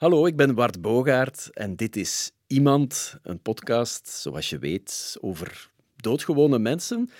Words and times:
Hallo, 0.00 0.26
ik 0.26 0.36
ben 0.36 0.54
Bart 0.54 0.80
Bogaert 0.80 1.50
en 1.52 1.76
dit 1.76 1.96
is 1.96 2.30
Iemand, 2.46 3.18
een 3.22 3.40
podcast, 3.40 4.08
zoals 4.08 4.50
je 4.50 4.58
weet, 4.58 5.16
over 5.20 5.70
doodgewone 5.96 6.58
mensen, 6.58 7.10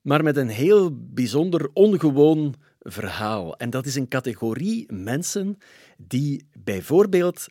maar 0.00 0.22
met 0.22 0.36
een 0.36 0.48
heel 0.48 0.90
bijzonder 0.94 1.70
ongewoon 1.72 2.54
verhaal. 2.80 3.56
En 3.56 3.70
dat 3.70 3.86
is 3.86 3.94
een 3.94 4.08
categorie 4.08 4.92
mensen 4.92 5.58
die 5.96 6.46
bijvoorbeeld 6.58 7.46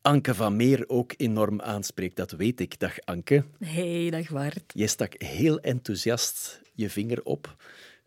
Anke 0.00 0.34
van 0.34 0.56
Meer 0.56 0.84
ook 0.86 1.14
enorm 1.16 1.60
aanspreekt. 1.60 2.16
Dat 2.16 2.30
weet 2.30 2.60
ik. 2.60 2.78
Dag 2.78 3.00
Anke. 3.00 3.44
Hey, 3.58 4.10
dag 4.10 4.30
Bart. 4.30 4.72
Je 4.74 4.86
stak 4.86 5.14
heel 5.22 5.60
enthousiast 5.60 6.60
je 6.74 6.90
vinger 6.90 7.22
op 7.22 7.56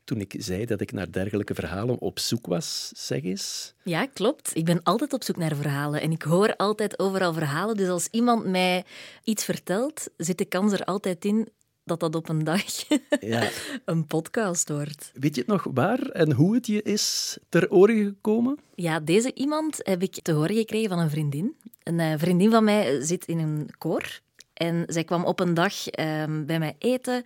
toen 0.05 0.19
ik 0.19 0.35
zei 0.37 0.65
dat 0.65 0.81
ik 0.81 0.91
naar 0.91 1.11
dergelijke 1.11 1.53
verhalen 1.53 1.99
op 1.99 2.19
zoek 2.19 2.47
was, 2.47 2.91
zeg 2.95 3.23
eens. 3.23 3.73
Ja, 3.83 4.05
klopt. 4.05 4.55
Ik 4.55 4.65
ben 4.65 4.83
altijd 4.83 5.13
op 5.13 5.23
zoek 5.23 5.37
naar 5.37 5.55
verhalen 5.55 6.01
en 6.01 6.11
ik 6.11 6.21
hoor 6.21 6.55
altijd 6.55 6.99
overal 6.99 7.33
verhalen. 7.33 7.77
Dus 7.77 7.87
als 7.87 8.07
iemand 8.11 8.45
mij 8.45 8.85
iets 9.23 9.43
vertelt, 9.43 10.07
zit 10.17 10.37
de 10.37 10.45
kans 10.45 10.73
er 10.73 10.83
altijd 10.83 11.25
in 11.25 11.49
dat 11.83 11.99
dat 11.99 12.15
op 12.15 12.29
een 12.29 12.43
dag 12.43 12.63
ja. 13.19 13.49
een 13.85 14.07
podcast 14.07 14.69
wordt. 14.69 15.11
Weet 15.13 15.35
je 15.35 15.41
het 15.41 15.49
nog 15.49 15.67
waar 15.73 15.99
en 15.99 16.31
hoe 16.31 16.55
het 16.55 16.67
je 16.67 16.81
is 16.81 17.37
ter 17.49 17.71
oren 17.71 18.03
gekomen? 18.05 18.57
Ja, 18.75 18.99
deze 18.99 19.33
iemand 19.33 19.79
heb 19.83 20.01
ik 20.01 20.21
te 20.21 20.31
horen 20.31 20.55
gekregen 20.55 20.89
van 20.89 20.99
een 20.99 21.09
vriendin. 21.09 21.55
Een 21.83 21.99
eh, 21.99 22.13
vriendin 22.17 22.51
van 22.51 22.63
mij 22.63 23.01
zit 23.01 23.25
in 23.25 23.39
een 23.39 23.69
koor 23.77 24.19
en 24.55 24.83
zij 24.87 25.03
kwam 25.03 25.25
op 25.25 25.39
een 25.39 25.53
dag 25.53 25.87
ehm, 25.87 26.45
bij 26.45 26.59
mij 26.59 26.75
eten 26.77 27.23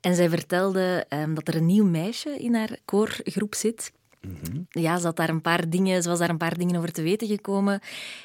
en 0.00 0.14
zij 0.14 0.28
vertelde 0.28 1.06
um, 1.08 1.34
dat 1.34 1.48
er 1.48 1.56
een 1.56 1.66
nieuw 1.66 1.84
meisje 1.84 2.36
in 2.38 2.54
haar 2.54 2.78
koorgroep 2.84 3.54
zit. 3.54 3.92
Mm 4.20 4.66
Ja, 4.70 4.98
ze, 4.98 5.06
had 5.06 5.16
daar 5.16 5.28
een 5.28 5.40
paar 5.40 5.68
dingen, 5.68 6.02
ze 6.02 6.08
was 6.08 6.18
daar 6.18 6.30
een 6.30 6.36
paar 6.36 6.58
dingen 6.58 6.76
over 6.76 6.92
te 6.92 7.02
weten 7.02 7.28
gekomen 7.28 7.80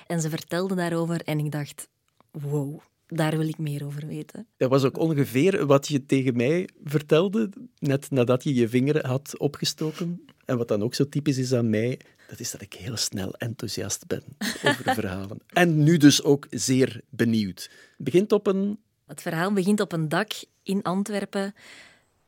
en 0.08 0.22
ze 0.22 0.30
vertelde 0.30 0.76
daarover 0.76 1.22
en 1.26 1.40
ik 1.40 1.52
dacht, 1.52 1.90
wow, 2.32 2.80
daar 3.08 3.38
wil 3.38 3.48
ik 3.48 3.58
meer 3.58 3.86
over 3.86 4.08
weten. 4.08 4.48
Dat 4.58 4.70
was 4.70 4.84
ook 4.84 4.98
ongeveer 4.98 5.66
wat 5.66 5.88
je 5.88 6.05
tegen 6.05 6.36
mij 6.36 6.70
vertelde, 6.84 7.49
net 7.80 8.12
nadat 8.12 8.44
je 8.44 8.54
je 8.54 8.70
vinger 8.70 9.08
had 9.08 9.38
opgestoken. 9.38 10.26
En 10.48 10.57
wat 10.57 10.67
dan 10.67 10.84
ook 10.84 10.95
zo 10.95 11.09
typisch 11.09 11.37
is 11.37 11.53
aan 11.53 11.70
mij, 11.70 11.99
dat 12.27 12.40
is 12.40 12.51
dat 12.51 12.62
ik 12.62 12.73
heel 12.73 12.98
snel 12.98 13.34
enthousiast 13.34 14.07
ben 14.07 14.23
over 14.63 14.84
de 14.84 14.93
verhalen. 15.01 15.40
En 15.48 15.84
nu 15.84 15.98
dus 15.98 16.23
ook 16.23 16.48
zeer 16.49 17.01
benieuwd. 17.09 17.63
Het 17.98 18.05
begint 18.05 18.31
op 18.31 18.48
een... 18.48 18.79
Het 19.05 19.21
verhaal 19.21 19.53
begint 19.53 19.79
op 19.79 19.91
een 19.91 20.09
dak 20.09 20.31
in 20.63 20.84
Antwerpen 20.84 21.55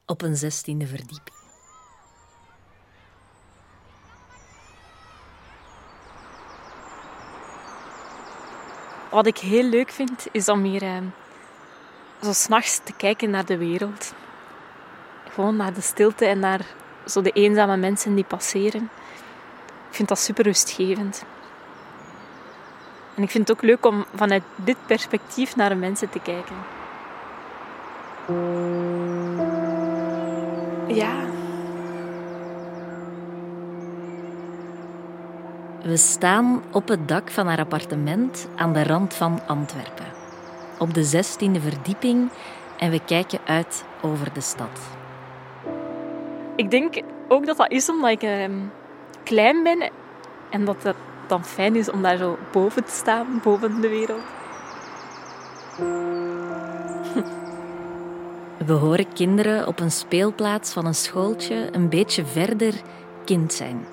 op 0.06 0.22
een 0.22 0.36
zestiende 0.36 0.88
verdieping. 0.88 1.38
Wat 9.12 9.28
ik 9.28 9.38
heel 9.38 9.70
leuk 9.70 9.92
vind, 9.92 10.28
is 10.32 10.50
om 10.50 10.64
hier 10.64 10.82
eh, 10.82 10.98
zo 12.22 12.34
s'nachts 12.34 12.82
te 12.84 12.94
kijken 12.98 13.30
naar 13.30 13.46
de 13.46 13.58
wereld. 13.58 14.14
Gewoon 15.30 15.56
naar 15.56 15.74
de 15.74 15.82
stilte 15.82 16.26
en 16.26 16.40
naar 16.40 16.66
zo 17.06 17.22
de 17.22 17.32
eenzame 17.32 17.78
mensen 17.78 18.16
die 18.16 18.24
passeren. 18.24 18.90
Ik 19.90 19.96
vind 19.96 20.08
dat 20.08 20.20
super 20.20 20.44
rustgevend. 20.44 21.24
En 23.16 23.24
ik 23.24 23.32
vind 23.32 23.48
het 23.48 23.58
ook 23.58 23.64
leuk 23.64 23.86
om 23.86 24.06
vanuit 24.16 24.44
dit 24.56 24.78
perspectief 24.86 25.56
naar 25.56 25.70
de 25.70 25.76
mensen 25.76 26.10
te 26.10 26.20
kijken. 26.20 26.56
Ja. 30.88 31.28
We 35.82 35.98
staan 35.98 36.64
op 36.72 36.88
het 36.88 37.08
dak 37.08 37.32
van 37.32 37.48
haar 37.48 37.60
appartement 37.60 38.48
aan 38.56 38.74
de 38.74 38.84
rand 38.84 39.14
van 39.14 39.40
Antwerpen. 39.48 40.06
Op 40.78 40.94
de 40.94 41.06
16e 41.06 41.62
verdieping 41.62 42.30
en 42.78 42.92
we 42.92 43.00
kijken 43.06 43.40
uit 43.46 43.84
over 44.02 44.34
de 44.34 44.42
stad. 44.42 44.99
Ik 46.60 46.72
denk 46.72 47.02
ook 47.28 47.46
dat 47.46 47.58
dat 47.58 47.72
is 47.72 47.90
omdat 47.90 48.10
ik 48.10 48.24
ehm, 48.24 48.60
klein 49.24 49.64
ben 49.64 49.90
en 50.50 50.66
dat 50.66 50.84
het 50.84 50.96
dan 51.28 51.46
fijn 51.46 51.76
is 51.76 51.92
om 51.92 52.02
daar 52.02 52.18
zo 52.18 52.38
boven 52.52 52.84
te 52.86 52.92
staan, 52.92 53.40
boven 53.44 53.82
de 53.82 53.90
wereld. 53.90 54.22
We 58.68 58.74
horen 58.74 59.14
kinderen 59.14 59.68
op 59.68 59.80
een 59.80 59.92
speelplaats 59.92 60.74
van 60.74 60.86
een 60.86 60.96
schooltje 60.96 61.70
een 61.72 61.90
beetje 61.90 62.26
verder 62.26 62.74
kind 63.26 63.54
zijn. 63.54 63.86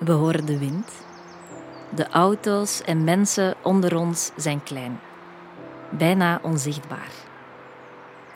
We 0.00 0.12
horen 0.12 0.46
de 0.46 0.58
wind. 0.58 0.90
De 1.94 2.08
auto's 2.08 2.82
en 2.82 3.04
mensen 3.04 3.54
onder 3.62 3.96
ons 3.96 4.30
zijn 4.36 4.62
klein. 4.62 5.00
Bijna 5.90 6.40
onzichtbaar. 6.42 7.10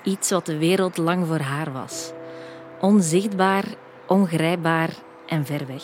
Iets 0.03 0.31
wat 0.31 0.47
de 0.47 0.59
wereld 0.59 0.97
lang 0.97 1.27
voor 1.27 1.41
haar 1.41 1.72
was. 1.72 2.12
Onzichtbaar, 2.81 3.65
ongrijpbaar 4.07 4.91
en 5.27 5.47
ver 5.47 5.67
weg. 5.67 5.83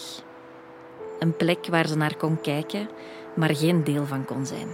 Een 1.19 1.37
plek 1.37 1.67
waar 1.71 1.87
ze 1.87 1.97
naar 1.97 2.17
kon 2.17 2.41
kijken, 2.41 2.89
maar 3.35 3.55
geen 3.55 3.85
deel 3.85 4.07
van 4.07 4.25
kon 4.25 4.47
zijn. 4.47 4.69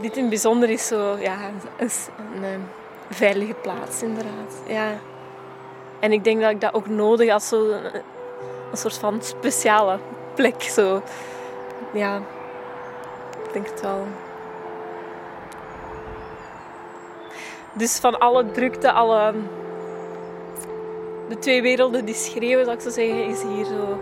Dit 0.00 0.16
in 0.16 0.28
bijzonder 0.28 0.70
is 0.70 0.86
zo, 0.86 1.16
ja, 1.16 1.50
is 1.78 2.08
een, 2.34 2.42
een 2.42 2.62
veilige 3.10 3.54
plaats 3.54 4.02
inderdaad. 4.02 4.62
Ja. 4.66 4.98
En 6.00 6.12
ik 6.12 6.24
denk 6.24 6.40
dat 6.40 6.50
ik 6.50 6.60
dat 6.60 6.74
ook 6.74 6.88
nodig 6.88 7.30
had, 7.30 7.42
zo 7.42 7.70
een, 7.70 7.94
een 8.70 8.76
soort 8.76 8.98
van 8.98 9.22
speciale 9.22 9.98
plek. 10.34 10.62
Zo. 10.62 11.02
Ja, 11.92 12.16
ik 13.44 13.52
denk 13.52 13.66
het 13.66 13.80
wel. 13.80 14.06
Dus 17.74 17.98
van 17.98 18.18
alle 18.18 18.50
drukte, 18.50 18.92
alle 18.92 19.34
de 21.28 21.38
twee 21.38 21.62
werelden 21.62 22.04
die 22.04 22.14
schreeuwen, 22.14 22.64
zou 22.64 22.76
ik 22.76 22.82
zo 22.82 22.90
zeggen, 22.90 23.26
is 23.26 23.42
hier 23.42 23.64
zo 23.64 23.98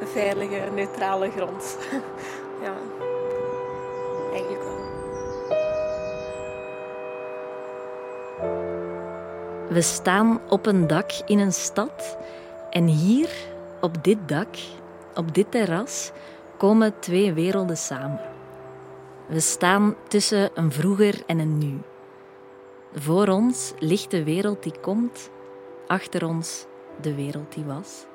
een 0.00 0.06
veilige, 0.06 0.60
neutrale 0.74 1.30
grond. 1.30 1.78
ja, 2.64 2.72
eigenlijk 4.32 4.62
wel. 4.62 4.80
We 9.68 9.80
staan 9.80 10.40
op 10.48 10.66
een 10.66 10.86
dak 10.86 11.10
in 11.26 11.38
een 11.38 11.52
stad 11.52 12.16
en 12.70 12.86
hier, 12.86 13.30
op 13.80 14.04
dit 14.04 14.18
dak, 14.26 14.56
op 15.14 15.34
dit 15.34 15.50
terras, 15.50 16.10
komen 16.58 16.94
twee 16.98 17.32
werelden 17.32 17.76
samen. 17.76 18.20
We 19.26 19.40
staan 19.40 19.94
tussen 20.08 20.50
een 20.54 20.72
vroeger 20.72 21.22
en 21.26 21.38
een 21.38 21.58
nu. 21.58 21.80
Voor 22.94 23.28
ons 23.28 23.72
ligt 23.78 24.10
de 24.10 24.24
wereld 24.24 24.62
die 24.62 24.78
komt 24.80 25.30
achter 25.86 26.26
ons 26.26 26.66
de 27.00 27.14
wereld 27.14 27.54
die 27.54 27.64
was? 27.64 28.06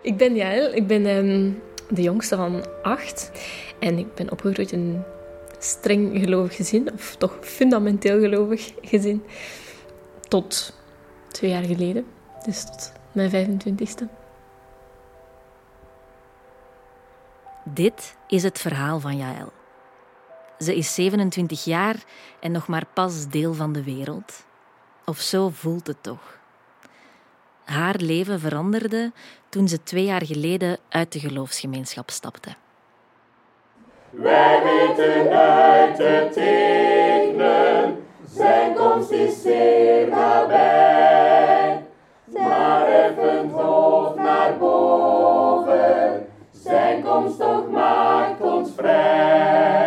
Ik 0.00 0.16
ben 0.16 0.34
Jael, 0.34 0.72
ik 0.72 0.86
ben 0.86 1.06
um, 1.06 1.62
de 1.88 2.02
jongste 2.02 2.36
van 2.36 2.64
acht. 2.82 3.30
En 3.78 3.98
ik 3.98 4.14
ben 4.14 4.30
opgegroeid 4.30 4.72
in 4.72 4.80
een 4.80 5.02
streng 5.58 6.18
gelovig 6.18 6.56
gezin, 6.56 6.92
of 6.92 7.16
toch 7.16 7.38
fundamenteel 7.40 8.20
gelovig 8.20 8.72
gezin, 8.80 9.22
tot 10.28 10.76
twee 11.28 11.50
jaar 11.50 11.64
geleden. 11.64 12.06
Dus 12.44 12.64
tot 12.64 12.92
mijn 13.12 13.30
25ste. 13.30 14.04
Dit 17.64 18.16
is 18.28 18.42
het 18.42 18.58
verhaal 18.58 19.00
van 19.00 19.16
Jael. 19.16 19.52
Ze 20.62 20.76
is 20.76 20.94
27 20.94 21.64
jaar 21.64 21.96
en 22.40 22.52
nog 22.52 22.66
maar 22.66 22.84
pas 22.92 23.28
deel 23.28 23.54
van 23.54 23.72
de 23.72 23.82
wereld. 23.84 24.44
Of 25.04 25.18
zo 25.18 25.48
voelt 25.48 25.86
het 25.86 26.02
toch. 26.02 26.38
Haar 27.64 27.94
leven 27.98 28.40
veranderde 28.40 29.12
toen 29.48 29.68
ze 29.68 29.82
twee 29.82 30.04
jaar 30.04 30.26
geleden 30.26 30.78
uit 30.88 31.12
de 31.12 31.18
geloofsgemeenschap 31.18 32.10
stapte. 32.10 32.54
Wij 34.10 34.62
weten 34.62 35.30
uit 35.30 35.96
te 35.96 36.28
tekenen, 36.32 38.04
zijn 38.34 38.74
komst 38.74 39.10
is 39.10 39.42
zeer 39.42 40.08
nabij. 40.08 41.84
Maar 42.24 42.86
even 42.86 43.50
hoofd 43.50 44.16
naar 44.16 44.58
boven, 44.58 46.26
zijn 46.52 47.02
komst 47.02 47.38
toch 47.38 47.70
maakt 47.70 48.40
ons 48.40 48.70
vrij. 48.76 49.81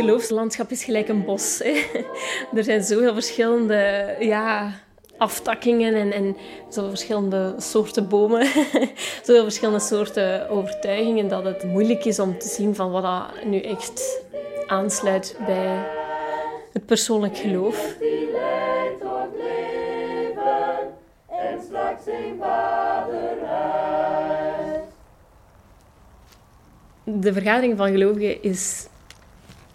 Geloofslandschap 0.00 0.70
is 0.70 0.84
gelijk 0.84 1.08
een 1.08 1.24
bos. 1.24 1.60
Hè. 1.64 1.84
Er 2.56 2.64
zijn 2.64 2.82
zoveel 2.82 3.14
verschillende 3.14 4.14
ja, 4.20 4.72
aftakkingen 5.16 5.94
en, 5.94 6.12
en 6.12 6.36
zoveel 6.68 6.90
verschillende 6.90 7.54
soorten 7.58 8.08
bomen. 8.08 8.46
zoveel 9.26 9.42
verschillende 9.42 9.80
soorten 9.80 10.48
overtuigingen 10.48 11.28
dat 11.28 11.44
het 11.44 11.64
moeilijk 11.64 12.04
is 12.04 12.18
om 12.18 12.38
te 12.38 12.48
zien 12.48 12.74
van 12.74 12.90
wat 12.90 13.02
dat 13.02 13.44
nu 13.44 13.60
echt 13.60 14.22
aansluit 14.66 15.36
bij 15.46 15.86
het 16.72 16.86
persoonlijk 16.86 17.36
geloof. 17.36 17.96
De 27.04 27.32
vergadering 27.32 27.76
van 27.76 27.90
gelovigen 27.90 28.42
is 28.42 28.88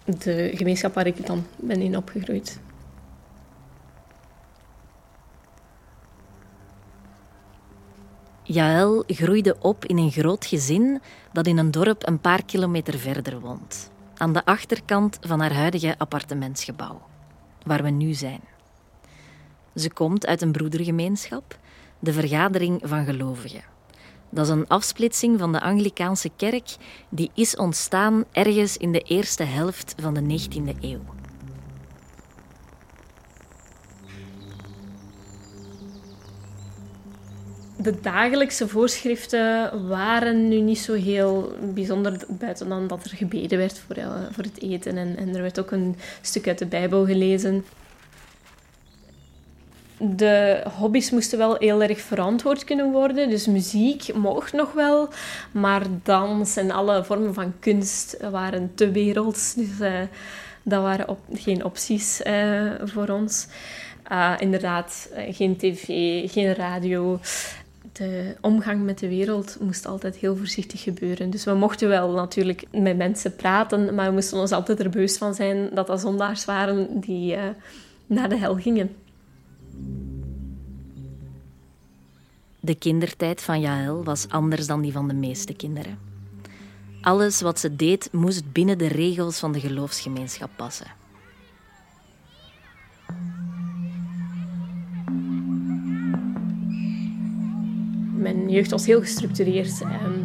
de 0.06 0.50
gemeenschap 0.54 0.94
waar 0.94 1.06
ik 1.06 1.26
dan 1.26 1.46
ben 1.56 1.80
in 1.80 1.96
opgegroeid. 1.96 2.60
Jaël 8.42 9.04
groeide 9.06 9.56
op 9.60 9.84
in 9.84 9.98
een 9.98 10.10
groot 10.10 10.46
gezin 10.46 11.00
dat 11.32 11.46
in 11.46 11.58
een 11.58 11.70
dorp 11.70 12.06
een 12.06 12.20
paar 12.20 12.44
kilometer 12.44 12.98
verder 12.98 13.40
woont. 13.40 13.90
Aan 14.16 14.32
de 14.32 14.44
achterkant 14.44 15.18
van 15.20 15.40
haar 15.40 15.52
huidige 15.52 15.94
appartementsgebouw, 15.98 17.06
waar 17.62 17.82
we 17.82 17.90
nu 17.90 18.12
zijn. 18.12 18.40
Ze 19.74 19.90
komt 19.90 20.26
uit 20.26 20.42
een 20.42 20.52
broedergemeenschap, 20.52 21.58
de 21.98 22.12
Vergadering 22.12 22.80
van 22.84 23.04
Gelovigen. 23.04 23.75
Dat 24.30 24.46
is 24.46 24.52
een 24.52 24.68
afsplitsing 24.68 25.38
van 25.38 25.52
de 25.52 25.60
Anglikaanse 25.60 26.30
kerk 26.36 26.76
die 27.08 27.30
is 27.34 27.56
ontstaan 27.56 28.24
ergens 28.32 28.76
in 28.76 28.92
de 28.92 29.00
eerste 29.00 29.42
helft 29.42 29.94
van 30.00 30.14
de 30.14 30.20
19e 30.20 30.80
eeuw. 30.80 31.00
De 37.76 38.00
dagelijkse 38.00 38.68
voorschriften 38.68 39.70
waren 39.88 40.48
nu 40.48 40.60
niet 40.60 40.78
zo 40.78 40.94
heel 40.94 41.52
bijzonder, 41.74 42.24
buiten 42.28 42.68
dan 42.68 42.86
dat 42.86 43.04
er 43.04 43.16
gebeden 43.16 43.58
werd 43.58 43.78
voor, 43.78 43.96
eh, 43.96 44.10
voor 44.30 44.44
het 44.44 44.62
eten. 44.62 44.96
En, 44.96 45.16
en 45.16 45.34
er 45.34 45.42
werd 45.42 45.60
ook 45.60 45.70
een 45.70 45.96
stuk 46.20 46.48
uit 46.48 46.58
de 46.58 46.66
Bijbel 46.66 47.06
gelezen. 47.06 47.64
De 49.98 50.62
hobby's 50.78 51.10
moesten 51.10 51.38
wel 51.38 51.56
heel 51.58 51.82
erg 51.82 52.00
verantwoord 52.00 52.64
kunnen 52.64 52.92
worden. 52.92 53.28
Dus 53.28 53.46
muziek 53.46 54.14
mocht 54.14 54.52
nog 54.52 54.72
wel. 54.72 55.08
Maar 55.50 55.82
dans 56.02 56.56
en 56.56 56.70
alle 56.70 57.04
vormen 57.04 57.34
van 57.34 57.52
kunst 57.60 58.16
waren 58.30 58.70
te 58.74 58.90
werelds. 58.90 59.54
Dus 59.54 59.80
eh, 59.80 59.92
dat 60.62 60.82
waren 60.82 61.08
op, 61.08 61.18
geen 61.32 61.64
opties 61.64 62.22
eh, 62.22 62.72
voor 62.84 63.08
ons. 63.08 63.46
Ah, 64.02 64.34
inderdaad, 64.38 65.08
eh, 65.14 65.34
geen 65.34 65.56
tv, 65.56 65.84
geen 66.32 66.54
radio. 66.54 67.20
De 67.92 68.34
omgang 68.40 68.84
met 68.84 68.98
de 68.98 69.08
wereld 69.08 69.56
moest 69.60 69.86
altijd 69.86 70.16
heel 70.16 70.36
voorzichtig 70.36 70.82
gebeuren. 70.82 71.30
Dus 71.30 71.44
we 71.44 71.54
mochten 71.54 71.88
wel 71.88 72.10
natuurlijk 72.10 72.64
met 72.70 72.96
mensen 72.96 73.36
praten, 73.36 73.94
maar 73.94 74.06
we 74.06 74.12
moesten 74.12 74.38
ons 74.38 74.52
altijd 74.52 74.80
er 74.80 74.90
bewust 74.90 75.18
van 75.18 75.34
zijn 75.34 75.68
dat 75.74 75.86
dat 75.86 76.00
zondaars 76.00 76.44
waren 76.44 77.00
die 77.00 77.36
naar 78.06 78.28
de 78.28 78.38
hel 78.38 78.54
gingen. 78.54 79.05
De 82.60 82.74
kindertijd 82.74 83.42
van 83.42 83.60
Jaël 83.60 84.04
was 84.04 84.28
anders 84.28 84.66
dan 84.66 84.80
die 84.80 84.92
van 84.92 85.08
de 85.08 85.14
meeste 85.14 85.54
kinderen. 85.54 85.98
Alles 87.00 87.40
wat 87.40 87.58
ze 87.58 87.76
deed 87.76 88.08
moest 88.12 88.52
binnen 88.52 88.78
de 88.78 88.86
regels 88.86 89.38
van 89.38 89.52
de 89.52 89.60
geloofsgemeenschap 89.60 90.50
passen. 90.56 90.86
Mijn 98.14 98.50
jeugd 98.50 98.70
was 98.70 98.86
heel 98.86 99.00
gestructureerd. 99.00 99.80
Ehm, 99.80 100.20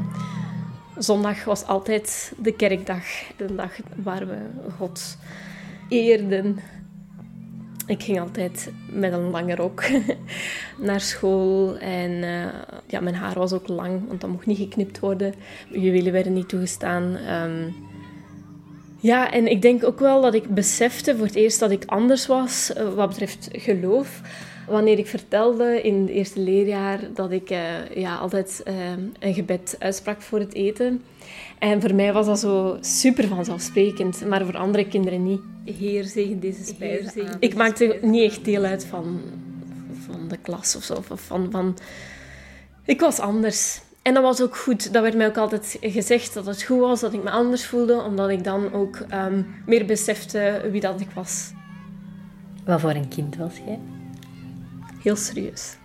zondag 0.98 1.44
was 1.44 1.66
altijd 1.66 2.34
de 2.38 2.52
kerkdag, 2.52 3.04
de 3.38 3.56
dag 3.56 3.72
waar 3.96 4.28
we 4.28 4.38
God 4.78 5.18
eerden. 5.90 6.60
Ik 7.88 8.04
ging 8.04 8.20
altijd 8.20 8.72
met 8.90 9.14
een 9.14 9.30
lange 9.30 9.56
rok 9.56 9.84
naar 10.78 11.02
school. 11.02 11.78
En 11.78 12.24
eh, 12.24 12.54
ja, 12.88 13.00
mijn 13.00 13.16
haar 13.16 13.40
was 13.40 13.54
ook 13.54 13.68
lang, 13.68 14.08
want 14.08 14.22
dat 14.22 14.30
mocht 14.30 14.46
niet 14.46 14.58
geknipt 14.58 15.00
worden. 15.00 15.34
Juwelen 15.70 16.12
werden 16.12 16.34
niet 16.34 16.50
toegestaan. 16.50 17.16
Ehm, 17.16 17.70
ja, 19.00 19.32
en 19.32 19.48
ik 19.48 19.62
denk 19.62 19.84
ook 19.84 20.00
wel 20.00 20.22
dat 20.22 20.34
ik 20.34 20.54
besefte 20.54 21.18
voor 21.18 21.26
het 21.26 21.36
eerst 21.36 21.60
dat 21.60 21.72
ik 21.72 21.86
anders 21.86 22.28
was 22.28 22.74
eh, 22.74 22.94
wat 22.94 23.10
betreft 23.10 23.50
geloof. 23.52 24.22
Wanneer 24.68 24.98
ik 24.98 25.08
vertelde 25.08 25.82
in 25.82 26.02
het 26.02 26.10
eerste 26.10 26.40
leerjaar 26.40 27.00
dat 27.14 27.32
ik 27.32 27.50
eh, 27.50 27.96
ja, 27.96 28.16
altijd 28.16 28.64
eh, 28.64 28.74
een 29.20 29.34
gebed 29.34 29.76
uitsprak 29.80 30.22
voor 30.22 30.40
het 30.40 30.54
eten. 30.54 31.02
En 31.60 31.82
voor 31.82 31.96
mij 31.96 32.14
was 32.14 32.26
dat 32.26 32.40
zo 32.40 32.78
super 32.82 33.28
vanzelfsprekend, 33.28 34.26
maar 34.28 34.46
voor 34.46 34.58
andere 34.58 34.88
kinderen 34.88 35.24
niet. 35.24 35.42
Heer, 35.66 36.04
zegen 36.04 36.40
deze 36.40 36.66
spijs. 36.66 37.14
Ik 37.40 37.56
maakte 37.56 38.00
niet 38.02 38.32
echt 38.32 38.46
deel 38.46 38.64
uit 38.64 38.86
van, 38.86 39.22
van 40.06 40.28
de 40.28 40.38
klas 40.38 40.76
of 40.76 40.84
zo. 40.84 40.94
Of 40.94 41.22
van, 41.22 41.52
van... 41.52 41.78
Ik 42.86 43.00
was 43.00 43.20
anders. 43.20 43.82
En 44.02 44.14
dat 44.14 44.24
was 44.24 44.42
ook 44.42 44.58
goed. 44.58 44.94
Dat 44.94 45.02
werd 45.02 45.16
mij 45.16 45.28
ook 45.28 45.38
altijd 45.38 45.78
gezegd 45.82 46.34
dat 46.34 46.46
het 46.46 46.64
goed 46.64 46.80
was 46.80 47.00
dat 47.00 47.14
ik 47.14 47.24
me 47.24 47.30
anders 47.30 47.66
voelde, 47.66 48.02
omdat 48.02 48.30
ik 48.30 48.44
dan 48.44 48.74
ook 48.74 48.96
ehm, 49.10 49.42
meer 49.66 49.86
besefte 49.86 50.68
wie 50.72 50.82
dat 50.82 51.02
ik 51.02 51.10
was. 51.14 51.52
Wat 52.66 52.82
voor 52.82 52.90
een 52.90 53.08
kind 53.08 53.36
was 53.36 53.54
jij? 53.66 53.80
Heel 55.02 55.16
serieus. 55.16 55.76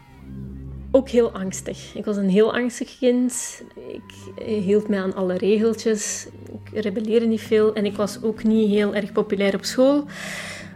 Ook 0.91 1.09
heel 1.09 1.33
angstig. 1.33 1.95
Ik 1.95 2.05
was 2.05 2.17
een 2.17 2.29
heel 2.29 2.55
angstig 2.55 2.99
kind. 2.99 3.63
Ik 3.89 4.35
hield 4.45 4.89
mij 4.89 5.01
aan 5.01 5.15
alle 5.15 5.37
regeltjes. 5.37 6.27
Ik 6.53 6.83
rebelleerde 6.83 7.27
niet 7.27 7.41
veel. 7.41 7.75
En 7.75 7.85
ik 7.85 7.97
was 7.97 8.23
ook 8.23 8.43
niet 8.43 8.71
heel 8.71 8.95
erg 8.95 9.13
populair 9.13 9.55
op 9.55 9.65
school. 9.65 10.05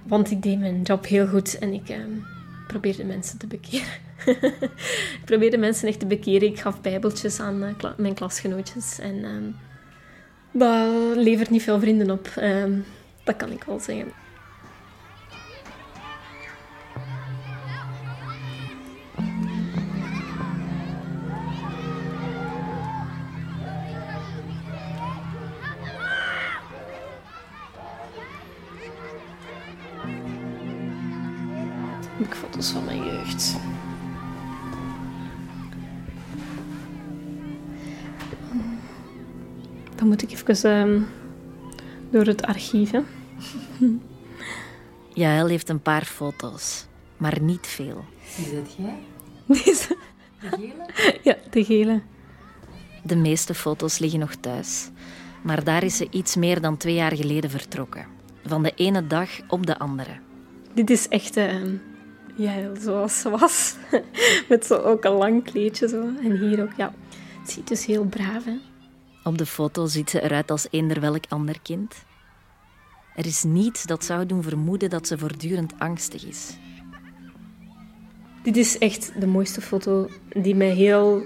Want 0.06 0.30
ik 0.30 0.42
deed 0.42 0.58
mijn 0.58 0.82
job 0.82 1.06
heel 1.06 1.26
goed 1.26 1.58
en 1.58 1.72
ik 1.72 1.88
ehm, 1.88 2.10
probeerde 2.66 3.04
mensen 3.04 3.38
te 3.38 3.46
bekeren. 3.46 3.92
ik 5.20 5.24
probeerde 5.24 5.58
mensen 5.58 5.88
echt 5.88 5.98
te 5.98 6.06
bekeren. 6.06 6.48
Ik 6.48 6.60
gaf 6.60 6.80
bijbeltjes 6.80 7.40
aan 7.40 7.62
eh, 7.62 7.90
mijn 7.96 8.14
klasgenootjes. 8.14 8.98
En 8.98 9.24
ehm, 9.24 9.50
dat 10.52 11.16
levert 11.16 11.50
niet 11.50 11.62
veel 11.62 11.80
vrienden 11.80 12.10
op. 12.10 12.30
Ehm, 12.36 12.72
dat 13.24 13.36
kan 13.36 13.50
ik 13.50 13.64
wel 13.64 13.80
zeggen. 13.80 14.12
Ik 32.30 32.36
foto's 32.36 32.70
van 32.70 32.84
mijn 32.84 33.04
jeugd. 33.04 33.56
Dan 39.94 40.08
moet 40.08 40.22
ik 40.22 40.30
even 40.30 40.70
ehm, 40.70 41.00
door 42.10 42.24
het 42.24 42.42
archief. 42.42 42.90
hè. 42.90 43.00
Jaël 45.22 45.46
heeft 45.46 45.68
een 45.68 45.82
paar 45.82 46.04
foto's, 46.04 46.86
maar 47.16 47.40
niet 47.40 47.66
veel. 47.66 48.04
Is 48.36 48.52
dat 48.52 48.74
jij? 48.78 48.98
Deze. 49.46 49.96
De 50.40 50.48
gele? 50.48 51.18
Ja, 51.22 51.36
de 51.50 51.64
gele. 51.64 52.00
De 53.02 53.16
meeste 53.16 53.54
foto's 53.54 53.98
liggen 53.98 54.20
nog 54.20 54.34
thuis. 54.34 54.90
Maar 55.42 55.64
daar 55.64 55.82
is 55.82 55.96
ze 55.96 56.06
iets 56.10 56.36
meer 56.36 56.60
dan 56.60 56.76
twee 56.76 56.94
jaar 56.94 57.16
geleden 57.16 57.50
vertrokken. 57.50 58.06
Van 58.44 58.62
de 58.62 58.72
ene 58.74 59.06
dag 59.06 59.30
op 59.48 59.66
de 59.66 59.78
andere. 59.78 60.18
Dit 60.74 60.90
is 60.90 61.08
echt 61.08 61.36
ehm, 61.36 61.74
ja, 62.40 62.74
zoals 62.80 63.20
ze 63.20 63.30
was. 63.30 63.76
Met 64.48 64.66
zo 64.66 64.74
ook 64.74 65.04
een 65.04 65.12
lang 65.12 65.44
kleedje 65.44 65.88
zo. 65.88 66.00
En 66.22 66.38
hier 66.38 66.62
ook, 66.62 66.72
ja. 66.76 66.92
Het 67.40 67.50
ziet 67.50 67.68
dus 67.68 67.86
heel 67.86 68.04
braaf, 68.04 68.44
hè. 68.44 68.56
Op 69.24 69.38
de 69.38 69.46
foto 69.46 69.86
ziet 69.86 70.10
ze 70.10 70.22
eruit 70.22 70.50
als 70.50 70.66
eender 70.70 71.00
welk 71.00 71.24
ander 71.28 71.60
kind. 71.62 71.94
Er 73.14 73.26
is 73.26 73.42
niets 73.42 73.84
dat 73.84 74.04
zou 74.04 74.26
doen 74.26 74.42
vermoeden 74.42 74.90
dat 74.90 75.06
ze 75.06 75.18
voortdurend 75.18 75.72
angstig 75.78 76.26
is. 76.26 76.56
Dit 78.42 78.56
is 78.56 78.78
echt 78.78 79.12
de 79.20 79.26
mooiste 79.26 79.60
foto 79.60 80.08
die 80.28 80.54
mij 80.54 80.70
heel 80.70 81.22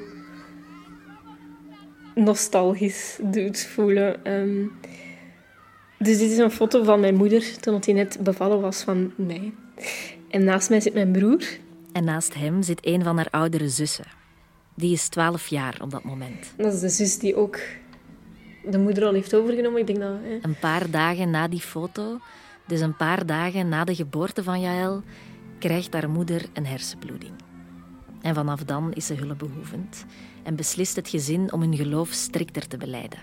nostalgisch 2.15 3.19
doet 3.23 3.61
voelen. 3.61 4.25
Ehm, 4.25 4.67
dus 5.99 6.19
dit 6.19 6.31
is 6.31 6.39
een 6.39 6.51
foto 6.51 6.85
van 6.85 7.01
mijn 7.01 7.17
moeder 7.17 7.61
toen 7.61 7.81
hij 7.85 7.95
net 7.95 8.19
bevallen 8.21 8.61
was 8.61 8.83
van 8.83 9.13
mij. 9.17 9.53
En 10.35 10.45
naast 10.45 10.69
mij 10.69 10.81
zit 10.81 10.95
mijn 10.95 11.13
broer. 11.13 11.43
En 11.93 12.05
naast 12.05 12.35
hem 12.35 12.63
zit 12.63 12.87
een 12.87 13.03
van 13.03 13.17
haar 13.17 13.29
oudere 13.31 13.69
zussen. 13.69 14.05
Die 14.75 14.93
is 14.93 15.09
12 15.09 15.47
jaar 15.47 15.77
op 15.81 15.91
dat 15.91 16.05
moment. 16.05 16.53
Dat 16.57 16.73
is 16.73 16.81
de 16.81 16.89
zus 16.89 17.19
die 17.19 17.37
ook 17.37 17.59
de 18.71 18.79
moeder 18.79 19.05
al 19.05 19.13
heeft 19.13 19.35
overgenomen. 19.35 19.81
Ik 19.81 19.87
denk 19.87 19.99
dat... 19.99 20.17
Hè. 20.23 20.39
Een 20.43 20.59
paar 20.59 20.91
dagen 20.91 21.31
na 21.31 21.49
die 21.49 21.61
foto, 21.61 22.19
dus 22.67 22.81
een 22.81 22.97
paar 22.97 23.27
dagen 23.27 23.69
na 23.69 23.85
de 23.85 23.95
geboorte 23.95 24.43
van 24.43 24.61
Jaël, 24.61 25.03
krijgt 25.59 25.93
haar 25.93 26.11
moeder 26.11 26.45
een 26.53 26.67
hersenbloeding. 26.67 27.33
En 28.23 28.35
vanaf 28.35 28.65
dan 28.65 28.93
is 28.93 29.07
ze 29.07 29.15
hulpbehoevend 29.15 30.05
en 30.43 30.57
beslist 30.57 30.97
het 30.97 31.09
gezin 31.09 31.53
om 31.53 31.61
hun 31.61 31.77
geloof 31.77 32.09
strikter 32.13 32.67
te 32.67 32.77
beleiden. 32.77 33.19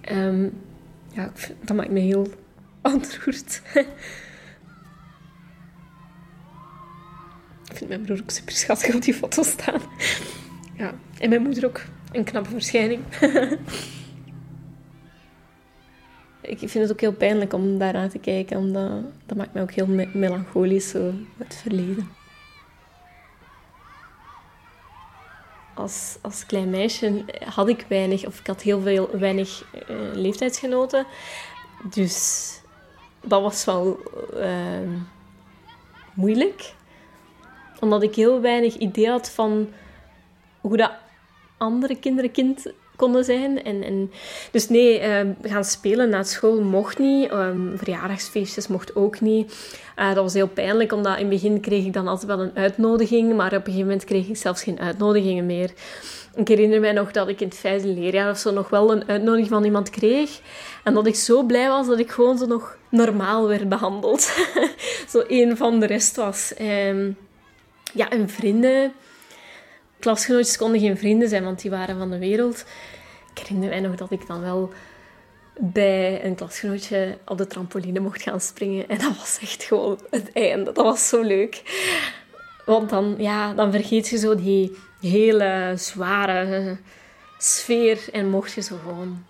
Ehm, 0.00 0.48
ja, 1.12 1.32
dat 1.64 1.76
maakt 1.76 1.90
me 1.90 2.00
heel 2.00 2.26
ontroerd. 2.94 3.62
Ik 7.70 7.76
vind 7.76 7.88
mijn 7.88 8.02
broer 8.02 8.20
ook 8.22 8.30
super 8.30 8.54
schattig 8.54 8.94
op 8.94 9.02
die 9.02 9.14
foto 9.14 9.42
staan. 9.42 9.80
Ja, 10.76 10.94
en 11.18 11.28
mijn 11.28 11.42
moeder 11.42 11.64
ook. 11.64 11.80
Een 12.12 12.24
knappe 12.24 12.50
verschijning. 12.50 13.02
ik 16.40 16.58
vind 16.58 16.74
het 16.74 16.92
ook 16.92 17.00
heel 17.00 17.12
pijnlijk 17.12 17.52
om 17.52 17.78
daaraan 17.78 18.08
te 18.08 18.18
kijken, 18.18 18.56
omdat 18.56 18.90
dat 19.26 19.36
maakt 19.36 19.52
mij 19.52 19.62
ook 19.62 19.72
heel 19.72 19.86
me 19.86 20.08
melancholisch, 20.12 20.88
zo, 20.88 21.12
het 21.36 21.54
verleden. 21.54 22.08
Als, 25.74 26.16
als 26.20 26.46
klein 26.46 26.70
meisje 26.70 27.24
had 27.44 27.68
ik 27.68 27.84
weinig, 27.88 28.26
of 28.26 28.38
ik 28.38 28.46
had 28.46 28.62
heel 28.62 28.80
veel, 28.80 29.10
weinig 29.18 29.64
uh, 29.74 29.96
leeftijdsgenoten. 30.12 31.06
Dus 31.90 32.50
dat 33.20 33.42
was 33.42 33.64
wel 33.64 33.98
uh, 34.34 34.90
moeilijk. 36.14 36.74
Omdat 37.80 38.02
ik 38.02 38.14
heel 38.14 38.40
weinig 38.40 38.76
idee 38.76 39.08
had 39.08 39.30
van 39.30 39.68
hoe 40.60 40.76
dat 40.76 40.92
andere 41.58 41.98
kinderen 41.98 42.30
kind 42.30 42.72
konden 43.00 43.24
zijn. 43.24 43.64
En, 43.64 43.82
en, 43.82 44.10
dus 44.50 44.68
nee, 44.68 45.00
uh, 45.00 45.20
gaan 45.42 45.64
spelen 45.64 46.08
na 46.08 46.22
school 46.22 46.60
mocht 46.60 46.98
niet. 46.98 47.32
Um, 47.32 47.72
verjaardagsfeestjes 47.76 48.68
mocht 48.68 48.96
ook 48.96 49.20
niet. 49.20 49.52
Uh, 49.98 50.06
dat 50.14 50.22
was 50.22 50.34
heel 50.34 50.48
pijnlijk, 50.48 50.92
omdat 50.92 51.12
in 51.12 51.20
het 51.20 51.28
begin 51.28 51.60
kreeg 51.60 51.84
ik 51.84 51.92
dan 51.92 52.08
altijd 52.08 52.26
wel 52.26 52.40
een 52.40 52.56
uitnodiging. 52.56 53.36
Maar 53.36 53.46
op 53.46 53.52
een 53.52 53.62
gegeven 53.62 53.86
moment 53.86 54.04
kreeg 54.04 54.28
ik 54.28 54.36
zelfs 54.36 54.62
geen 54.62 54.80
uitnodigingen 54.80 55.46
meer. 55.46 55.70
Ik 56.34 56.48
herinner 56.48 56.80
mij 56.80 56.92
nog 56.92 57.10
dat 57.10 57.28
ik 57.28 57.40
in 57.40 57.48
het 57.48 57.56
vijfde 57.56 57.88
leerjaar 57.88 58.30
of 58.30 58.38
zo 58.38 58.52
nog 58.52 58.68
wel 58.68 58.92
een 58.92 59.08
uitnodiging 59.08 59.48
van 59.48 59.64
iemand 59.64 59.90
kreeg. 59.90 60.40
En 60.84 60.94
dat 60.94 61.06
ik 61.06 61.14
zo 61.14 61.42
blij 61.42 61.68
was 61.68 61.86
dat 61.86 61.98
ik 61.98 62.10
gewoon 62.10 62.38
zo 62.38 62.46
nog 62.46 62.76
normaal 62.90 63.48
werd 63.48 63.68
behandeld. 63.68 64.32
zo 65.12 65.18
één 65.18 65.56
van 65.56 65.80
de 65.80 65.86
rest 65.86 66.16
was. 66.16 66.54
Um, 66.60 67.16
ja, 67.92 68.10
en 68.10 68.28
vrienden 68.28 68.92
klasgenootjes 70.00 70.56
konden 70.56 70.80
geen 70.80 70.98
vrienden 70.98 71.28
zijn, 71.28 71.44
want 71.44 71.60
die 71.60 71.70
waren 71.70 71.98
van 71.98 72.10
de 72.10 72.18
wereld. 72.18 72.64
Ik 73.34 73.38
herinner 73.38 73.68
mij 73.68 73.80
nog 73.80 73.94
dat 73.94 74.10
ik 74.10 74.26
dan 74.26 74.40
wel 74.40 74.72
bij 75.58 76.24
een 76.24 76.34
klasgenootje 76.34 77.18
op 77.26 77.38
de 77.38 77.46
trampoline 77.46 78.00
mocht 78.00 78.22
gaan 78.22 78.40
springen. 78.40 78.88
En 78.88 78.98
dat 78.98 79.16
was 79.16 79.38
echt 79.42 79.62
gewoon 79.62 80.00
het 80.10 80.32
einde. 80.32 80.72
Dat 80.72 80.84
was 80.84 81.08
zo 81.08 81.22
leuk. 81.22 81.62
Want 82.64 82.90
dan, 82.90 83.14
ja, 83.18 83.54
dan 83.54 83.72
vergeet 83.72 84.08
je 84.08 84.18
zo 84.18 84.34
die 84.34 84.76
hele 85.00 85.72
zware 85.76 86.76
sfeer 87.38 88.08
en 88.12 88.28
mocht 88.28 88.52
je 88.52 88.60
zo 88.60 88.76
gewoon 88.82 89.24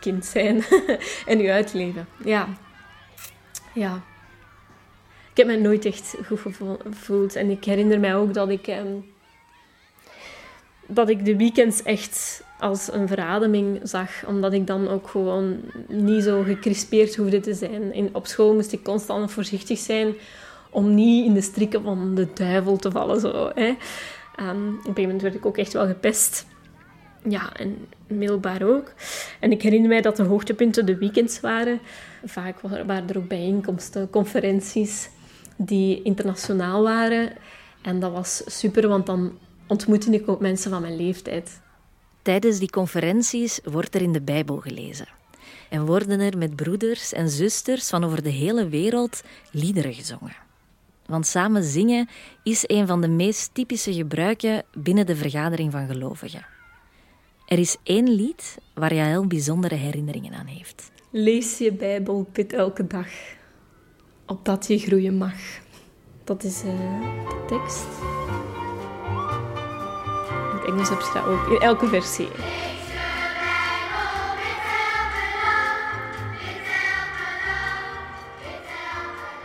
kind 0.00 0.24
zijn 0.24 0.64
en 1.26 1.38
je 1.38 1.52
uitleven. 1.52 2.08
Ja. 2.24 2.48
Ja. 3.74 4.02
Ik 5.32 5.38
heb 5.38 5.46
me 5.46 5.56
nooit 5.56 5.84
echt 5.84 6.14
goed 6.26 6.40
gevoeld. 6.40 7.36
En 7.36 7.50
ik 7.50 7.64
herinner 7.64 8.00
mij 8.00 8.16
ook 8.16 8.34
dat 8.34 8.48
ik... 8.48 8.66
Ehm, 8.66 8.96
dat 10.86 11.08
ik 11.08 11.24
de 11.24 11.36
weekends 11.36 11.82
echt 11.82 12.44
als 12.58 12.92
een 12.92 13.08
verademing 13.08 13.80
zag, 13.82 14.26
omdat 14.26 14.52
ik 14.52 14.66
dan 14.66 14.88
ook 14.88 15.08
gewoon 15.08 15.60
niet 15.88 16.22
zo 16.22 16.42
gecrispeerd 16.42 17.16
hoefde 17.16 17.40
te 17.40 17.54
zijn. 17.54 17.94
In, 17.94 18.08
op 18.12 18.26
school 18.26 18.54
moest 18.54 18.72
ik 18.72 18.82
constant 18.82 19.32
voorzichtig 19.32 19.78
zijn 19.78 20.14
om 20.70 20.94
niet 20.94 21.26
in 21.26 21.34
de 21.34 21.40
strikken 21.40 21.82
van 21.82 22.14
de 22.14 22.28
duivel 22.34 22.76
te 22.76 22.90
vallen. 22.90 23.20
Zo, 23.20 23.50
hè. 23.54 23.66
Um, 23.66 24.68
op 24.68 24.76
een 24.76 24.78
gegeven 24.78 25.02
moment 25.02 25.22
werd 25.22 25.34
ik 25.34 25.46
ook 25.46 25.56
echt 25.56 25.72
wel 25.72 25.86
gepest. 25.86 26.46
Ja, 27.28 27.56
en 27.56 27.86
middelbaar 28.06 28.62
ook. 28.62 28.92
En 29.40 29.52
ik 29.52 29.62
herinner 29.62 29.88
mij 29.88 30.00
dat 30.00 30.16
de 30.16 30.22
hoogtepunten 30.22 30.86
de 30.86 30.96
weekends 30.96 31.40
waren. 31.40 31.80
Vaak 32.24 32.60
waren 32.60 33.08
er 33.08 33.18
ook 33.18 33.28
bijeenkomsten, 33.28 34.10
conferenties 34.10 35.08
die 35.64 36.02
internationaal 36.02 36.82
waren. 36.82 37.32
En 37.82 38.00
dat 38.00 38.12
was 38.12 38.42
super, 38.46 38.88
want 38.88 39.06
dan 39.06 39.38
ontmoette 39.66 40.10
ik 40.10 40.28
ook 40.28 40.40
mensen 40.40 40.70
van 40.70 40.80
mijn 40.80 40.96
leeftijd. 40.96 41.60
Tijdens 42.22 42.58
die 42.58 42.70
conferenties 42.70 43.60
wordt 43.64 43.94
er 43.94 44.02
in 44.02 44.12
de 44.12 44.22
Bijbel 44.22 44.56
gelezen. 44.56 45.06
En 45.68 45.86
worden 45.86 46.20
er 46.20 46.38
met 46.38 46.56
broeders 46.56 47.12
en 47.12 47.28
zusters 47.28 47.88
van 47.88 48.04
over 48.04 48.22
de 48.22 48.30
hele 48.30 48.68
wereld 48.68 49.22
liederen 49.50 49.94
gezongen. 49.94 50.36
Want 51.06 51.26
samen 51.26 51.64
zingen 51.64 52.08
is 52.42 52.64
een 52.66 52.86
van 52.86 53.00
de 53.00 53.08
meest 53.08 53.54
typische 53.54 53.92
gebruiken 53.92 54.62
binnen 54.74 55.06
de 55.06 55.16
vergadering 55.16 55.72
van 55.72 55.86
gelovigen. 55.86 56.46
Er 57.46 57.58
is 57.58 57.76
één 57.82 58.08
lied 58.08 58.58
waar 58.74 58.94
Jaël 58.94 59.26
bijzondere 59.26 59.74
herinneringen 59.74 60.34
aan 60.34 60.46
heeft. 60.46 60.90
Lees 61.10 61.58
je 61.58 61.72
Bijbel, 61.72 62.28
bid 62.32 62.52
elke 62.52 62.86
dag, 62.86 63.06
opdat 64.26 64.66
je 64.66 64.78
groeien 64.78 65.16
mag. 65.16 65.34
Dat 66.24 66.44
is 66.44 66.62
uh, 66.64 66.72
de 67.28 67.44
tekst. 67.46 67.86
Engels 70.66 70.88
heb 70.88 71.00
je 71.00 71.10
dat 71.14 71.26
ook 71.26 71.46
in 71.46 71.60
elke 71.60 71.86
versie. 71.86 72.28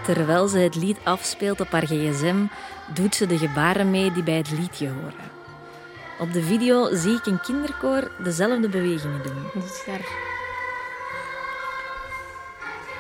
Terwijl 0.04 0.48
ze 0.48 0.58
het 0.58 0.76
lied 0.76 0.98
afspeelt 1.04 1.60
op 1.60 1.72
haar 1.72 1.86
gsm, 1.86 2.46
doet 2.94 3.16
ze 3.16 3.26
de 3.26 3.38
gebaren 3.38 3.92
mee 3.92 4.12
die 4.12 4.24
bij 4.24 4.38
het 4.38 4.52
liedje 4.52 4.90
horen. 4.90 5.36
Op 6.20 6.34
de 6.34 6.44
video 6.44 6.96
zie 6.96 7.16
ik 7.16 7.26
een 7.26 7.42
kinderkoor 7.42 8.12
dezelfde 8.24 8.70
bewegingen 8.70 9.24
doen. 9.24 9.62
Dus 9.62 9.84
daar 9.86 10.36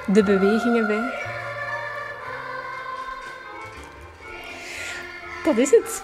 de 0.08 0.24
bewegingen 0.24 0.88
bij. 0.88 1.37
Dat 5.48 5.58
is 5.58 5.72
het. 5.72 6.04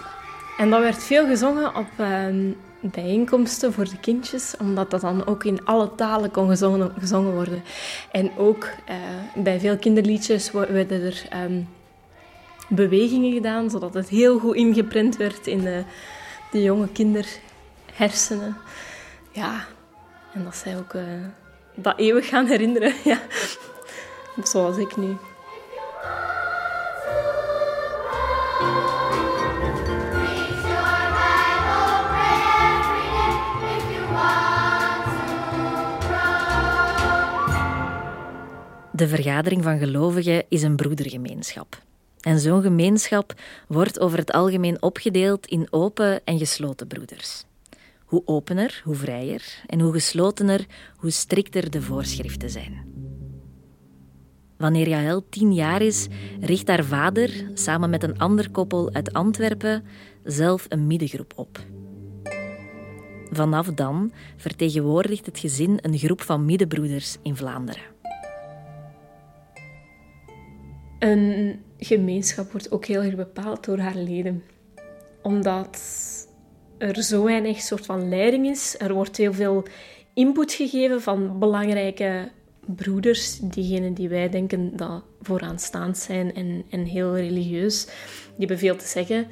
En 0.56 0.70
dat 0.70 0.80
werd 0.80 1.04
veel 1.04 1.26
gezongen 1.26 1.76
op 1.76 1.86
uh, 2.00 2.26
bijeenkomsten 2.80 3.72
voor 3.72 3.84
de 3.84 4.00
kindjes, 4.00 4.54
omdat 4.60 4.90
dat 4.90 5.00
dan 5.00 5.26
ook 5.26 5.44
in 5.44 5.64
alle 5.64 5.94
talen 5.94 6.30
kon 6.30 6.48
gezongen, 6.48 6.92
gezongen 6.98 7.32
worden. 7.32 7.62
En 8.12 8.30
ook 8.36 8.64
uh, 8.64 8.96
bij 9.42 9.60
veel 9.60 9.78
kinderliedjes 9.78 10.50
werden 10.50 11.02
er 11.02 11.22
um, 11.44 11.68
bewegingen 12.68 13.32
gedaan, 13.32 13.70
zodat 13.70 13.94
het 13.94 14.08
heel 14.08 14.38
goed 14.38 14.54
ingeprent 14.54 15.16
werd 15.16 15.46
in 15.46 15.60
de, 15.60 15.82
de 16.50 16.62
jonge 16.62 16.88
kinderhersenen. 16.88 18.56
Ja, 19.30 19.64
en 20.32 20.44
dat 20.44 20.56
zij 20.56 20.76
ook 20.78 20.94
uh, 20.94 21.02
dat 21.74 21.98
eeuwig 21.98 22.28
gaan 22.28 22.46
herinneren. 22.46 22.92
Ja. 23.04 23.18
Zoals 24.42 24.76
ik 24.76 24.96
nu. 24.96 25.16
De 38.96 39.08
vergadering 39.08 39.62
van 39.62 39.78
gelovigen 39.78 40.44
is 40.48 40.62
een 40.62 40.76
broedergemeenschap. 40.76 41.82
En 42.20 42.40
zo'n 42.40 42.62
gemeenschap 42.62 43.34
wordt 43.68 44.00
over 44.00 44.18
het 44.18 44.32
algemeen 44.32 44.82
opgedeeld 44.82 45.46
in 45.46 45.66
open 45.70 46.24
en 46.24 46.38
gesloten 46.38 46.86
broeders. 46.86 47.44
Hoe 48.04 48.22
opener, 48.24 48.80
hoe 48.84 48.94
vrijer, 48.94 49.62
en 49.66 49.80
hoe 49.80 49.92
geslotener, 49.92 50.66
hoe 50.96 51.10
strikter 51.10 51.70
de 51.70 51.82
voorschriften 51.82 52.50
zijn. 52.50 52.84
Wanneer 54.56 54.88
Jaël 54.88 55.28
tien 55.28 55.52
jaar 55.52 55.82
is, 55.82 56.06
richt 56.40 56.68
haar 56.68 56.84
vader, 56.84 57.50
samen 57.54 57.90
met 57.90 58.02
een 58.02 58.18
ander 58.18 58.50
koppel 58.50 58.92
uit 58.92 59.12
Antwerpen, 59.12 59.84
zelf 60.24 60.66
een 60.68 60.86
middengroep 60.86 61.32
op. 61.36 61.64
Vanaf 63.30 63.66
dan 63.66 64.12
vertegenwoordigt 64.36 65.26
het 65.26 65.38
gezin 65.38 65.78
een 65.82 65.98
groep 65.98 66.20
van 66.20 66.44
middenbroeders 66.44 67.16
in 67.22 67.36
Vlaanderen. 67.36 67.93
Een 71.04 71.60
gemeenschap 71.78 72.52
wordt 72.52 72.70
ook 72.70 72.84
heel 72.84 73.02
erg 73.02 73.14
bepaald 73.14 73.64
door 73.64 73.78
haar 73.78 73.96
leden. 73.96 74.42
Omdat 75.22 75.78
er 76.78 77.02
zo 77.02 77.24
weinig 77.24 77.60
soort 77.60 77.86
van 77.86 78.08
leiding 78.08 78.46
is. 78.46 78.74
Er 78.78 78.94
wordt 78.94 79.16
heel 79.16 79.32
veel 79.32 79.62
input 80.14 80.52
gegeven 80.52 81.02
van 81.02 81.38
belangrijke 81.38 82.30
broeders, 82.66 83.38
diegenen 83.38 83.94
die 83.94 84.08
wij 84.08 84.28
denken 84.28 84.76
dat 84.76 85.02
vooraanstaand 85.22 85.98
zijn 85.98 86.34
en, 86.34 86.64
en 86.70 86.84
heel 86.84 87.16
religieus. 87.16 87.84
Die 87.84 87.92
hebben 88.38 88.58
veel 88.58 88.76
te 88.76 88.86
zeggen. 88.86 89.26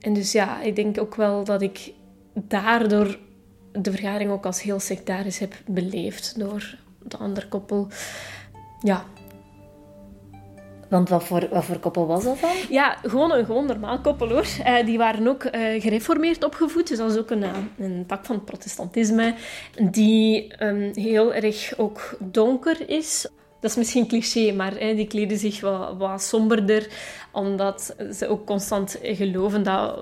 En 0.00 0.12
dus 0.12 0.32
ja, 0.32 0.62
ik 0.62 0.76
denk 0.76 1.00
ook 1.00 1.14
wel 1.14 1.44
dat 1.44 1.62
ik 1.62 1.92
daardoor 2.34 3.18
de 3.72 3.90
vergadering 3.90 4.30
ook 4.30 4.46
als 4.46 4.62
heel 4.62 4.80
sectarisch 4.80 5.38
heb 5.38 5.54
beleefd 5.66 6.38
door 6.38 6.78
de 7.02 7.16
andere 7.16 7.48
koppel. 7.48 7.88
Ja, 8.80 9.06
want 10.92 11.08
wat 11.08 11.24
voor, 11.24 11.48
wat 11.50 11.64
voor 11.64 11.78
koppel 11.78 12.06
was 12.06 12.24
dat 12.24 12.40
dan? 12.40 12.50
Ja, 12.68 12.96
gewoon 13.02 13.32
een 13.32 13.44
gewoon 13.44 13.66
normaal 13.66 14.00
koppel 14.00 14.28
hoor. 14.28 14.46
Uh, 14.66 14.84
die 14.84 14.98
waren 14.98 15.28
ook 15.28 15.44
uh, 15.44 15.80
gereformeerd 15.80 16.44
opgevoed. 16.44 16.88
Dus 16.88 16.98
dat 16.98 17.10
is 17.10 17.18
ook 17.18 17.30
een, 17.30 17.42
uh, 17.42 17.50
een 17.78 18.04
tak 18.06 18.24
van 18.24 18.34
het 18.34 18.44
protestantisme. 18.44 19.34
Die 19.90 20.64
um, 20.64 20.90
heel 20.94 21.34
erg 21.34 21.74
ook 21.76 22.16
donker 22.18 22.88
is. 22.88 23.28
Dat 23.60 23.70
is 23.70 23.76
misschien 23.76 24.06
cliché, 24.06 24.52
maar 24.52 24.72
hè, 24.78 24.94
die 24.94 25.06
kleden 25.06 25.38
zich 25.38 25.60
wat, 25.60 25.96
wat 25.96 26.22
somberder, 26.22 26.88
omdat 27.32 27.96
ze 28.12 28.28
ook 28.28 28.46
constant 28.46 28.98
geloven 29.02 29.62
dat 29.62 29.98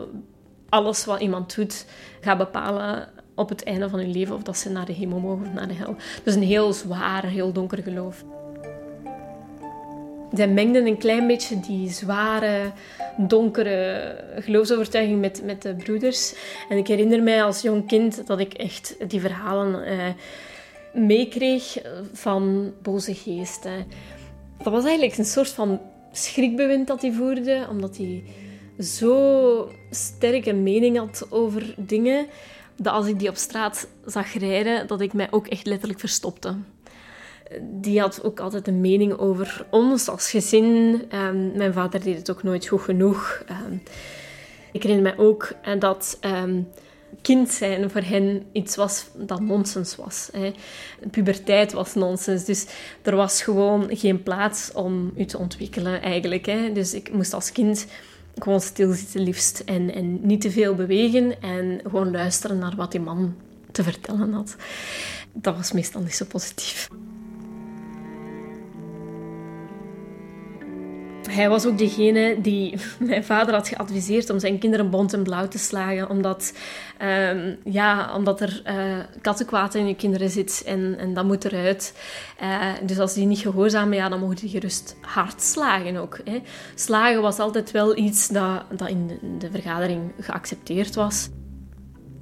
alles 0.69 1.05
wat 1.05 1.21
iemand 1.21 1.55
doet 1.55 1.87
gaat 2.21 2.39
bepalen 2.39 3.09
op 3.35 3.49
het 3.49 3.65
einde 3.65 3.89
van 3.89 3.99
hun 3.99 4.11
leven 4.11 4.35
of 4.35 4.43
dat 4.43 4.57
ze 4.57 4.71
naar 4.71 4.87
de 4.87 4.93
hemel 4.93 5.19
mogen 5.19 5.47
of 5.47 5.53
naar 5.53 5.69
de 5.69 5.75
hel. 5.75 5.97
Dus 6.25 6.35
een 6.35 6.43
heel 6.43 6.73
zwaar, 6.73 7.25
heel 7.25 7.53
donker 7.53 7.83
geloof. 7.83 8.25
Zij 10.33 10.49
mengden 10.49 10.87
een 10.87 10.99
klein 10.99 11.27
beetje 11.27 11.61
die 11.61 11.91
zware, 11.91 12.73
donkere 13.17 14.17
geloofsovertuiging 14.39 15.21
met, 15.21 15.43
met 15.45 15.63
de 15.63 15.75
broeders. 15.75 16.35
En 16.69 16.77
ik 16.77 16.87
herinner 16.87 17.23
mij 17.23 17.43
als 17.43 17.63
jong 17.63 17.87
kind 17.87 18.27
dat 18.27 18.39
ik 18.39 18.53
echt 18.53 18.97
die 19.09 19.21
verhalen 19.21 19.85
eh, 19.85 19.99
meekreeg 20.93 21.83
van 22.13 22.73
boze 22.83 23.15
geesten. 23.15 23.87
Dat 24.63 24.73
was 24.73 24.85
eigenlijk 24.85 25.19
een 25.19 25.25
soort 25.25 25.49
van 25.49 25.81
schrikbewind 26.13 26.87
dat 26.87 27.03
hij 27.03 27.13
voerde, 27.13 27.67
omdat 27.71 27.97
hij 27.97 28.25
zo 28.79 29.73
sterke 29.91 30.53
mening 30.53 30.99
had 30.99 31.27
over 31.31 31.75
dingen, 31.77 32.27
dat 32.77 32.93
als 32.93 33.07
ik 33.07 33.19
die 33.19 33.29
op 33.29 33.37
straat 33.37 33.89
zag 34.07 34.35
rijden, 34.35 34.87
dat 34.87 35.01
ik 35.01 35.13
mij 35.13 35.29
ook 35.31 35.47
echt 35.47 35.67
letterlijk 35.67 36.01
verstopte 36.01 36.57
die 37.61 38.01
had 38.01 38.25
ook 38.25 38.41
altijd 38.41 38.69
een 38.69 38.81
mening 38.81 39.19
over 39.19 39.67
ons 39.71 40.09
als 40.09 40.31
gezin. 40.31 41.03
Um, 41.15 41.53
mijn 41.57 41.73
vader 41.73 42.03
deed 42.03 42.17
het 42.17 42.31
ook 42.31 42.43
nooit 42.43 42.67
goed 42.67 42.81
genoeg. 42.81 43.43
Um, 43.51 43.83
ik 44.73 44.83
herinner 44.83 45.15
me 45.17 45.23
ook 45.23 45.53
uh, 45.69 45.81
dat 45.81 46.19
um, 46.21 46.69
kind 47.23 47.51
zijn 47.51 47.91
voor 47.91 48.03
hen 48.03 48.43
iets 48.53 48.77
was 48.77 49.07
dat 49.15 49.41
nonsens 49.41 49.97
was. 49.97 50.29
Hè. 50.33 50.53
Puberteit 51.11 51.73
was 51.73 51.95
nonsens. 51.95 52.45
Dus 52.45 52.67
er 53.03 53.17
was 53.17 53.43
gewoon 53.43 53.89
geen 53.91 54.23
plaats 54.23 54.73
om 54.73 55.13
u 55.17 55.25
te 55.25 55.39
ontwikkelen 55.39 56.03
eigenlijk. 56.03 56.47
Hè. 56.47 56.73
Dus 56.73 56.95
ik 56.95 57.13
moest 57.13 57.35
als 57.35 57.53
kind 57.53 57.87
gewoon 58.39 58.61
stilzitten 58.61 59.21
liefst 59.21 59.63
en, 59.65 59.95
en 59.95 60.27
niet 60.27 60.41
te 60.41 60.51
veel 60.51 60.75
bewegen 60.75 61.43
en 61.43 61.81
gewoon 61.83 62.11
luisteren 62.11 62.59
naar 62.59 62.77
wat 62.77 62.91
die 62.91 63.01
man 63.01 63.35
te 63.73 63.83
vertellen 63.83 64.33
had. 64.33 64.57
Dat 65.33 65.57
was 65.57 65.73
meestal 65.73 66.01
niet 66.01 66.15
zo 66.15 66.25
positief. 66.25 66.89
Hij 71.41 71.49
was 71.49 71.67
ook 71.67 71.79
degene 71.79 72.41
die 72.41 72.75
mijn 72.99 73.25
vader 73.25 73.55
had 73.55 73.69
geadviseerd 73.69 74.31
om 74.31 74.39
zijn 74.39 74.59
kinderen 74.59 74.91
bont 74.91 75.13
en 75.13 75.23
blauw 75.23 75.49
te 75.49 75.59
slagen, 75.59 76.11
omdat, 76.11 76.55
um, 77.33 77.57
ja, 77.65 78.15
omdat 78.17 78.41
er 78.41 78.63
uh, 78.67 78.99
kattenkwaad 79.21 79.75
in 79.75 79.87
je 79.87 79.95
kinderen 79.95 80.31
zit 80.31 80.63
en, 80.67 80.99
en 80.99 81.15
dat 81.15 81.25
moet 81.25 81.45
eruit. 81.45 81.95
Uh, 82.43 82.73
dus 82.87 82.99
als 82.99 83.15
die 83.15 83.27
niet 83.27 83.39
gehoorzamen, 83.39 83.97
ja, 83.97 84.09
dan 84.09 84.21
mogen 84.21 84.37
die 84.37 84.49
gerust 84.49 84.97
hard 85.01 85.43
slagen 85.43 85.97
ook. 85.97 86.21
Hè. 86.25 86.43
Slagen 86.75 87.23
was 87.23 87.39
altijd 87.39 87.71
wel 87.71 87.97
iets 87.97 88.29
dat, 88.29 88.65
dat 88.77 88.89
in 88.89 89.07
de, 89.07 89.19
in 89.23 89.39
de 89.39 89.51
vergadering 89.51 90.13
geaccepteerd 90.21 90.95
was. 90.95 91.29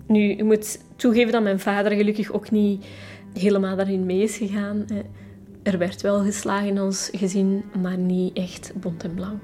Nu, 0.06 0.30
ik 0.30 0.44
moet 0.44 0.80
toegeven 0.96 1.32
dat 1.32 1.42
mijn 1.42 1.60
vader 1.60 1.92
gelukkig 1.92 2.32
ook 2.32 2.50
niet 2.50 2.86
helemaal 3.34 3.76
daarin 3.76 4.06
mee 4.06 4.22
is 4.22 4.36
gegaan. 4.36 4.84
Hè. 4.86 5.00
Er 5.62 5.78
werd 5.78 6.00
wel 6.00 6.22
geslagen 6.22 6.68
in 6.68 6.80
ons 6.80 7.08
gezin, 7.12 7.64
maar 7.82 7.98
niet 7.98 8.36
echt 8.36 8.72
bont 8.80 9.04
en 9.04 9.14
blauw. 9.14 9.38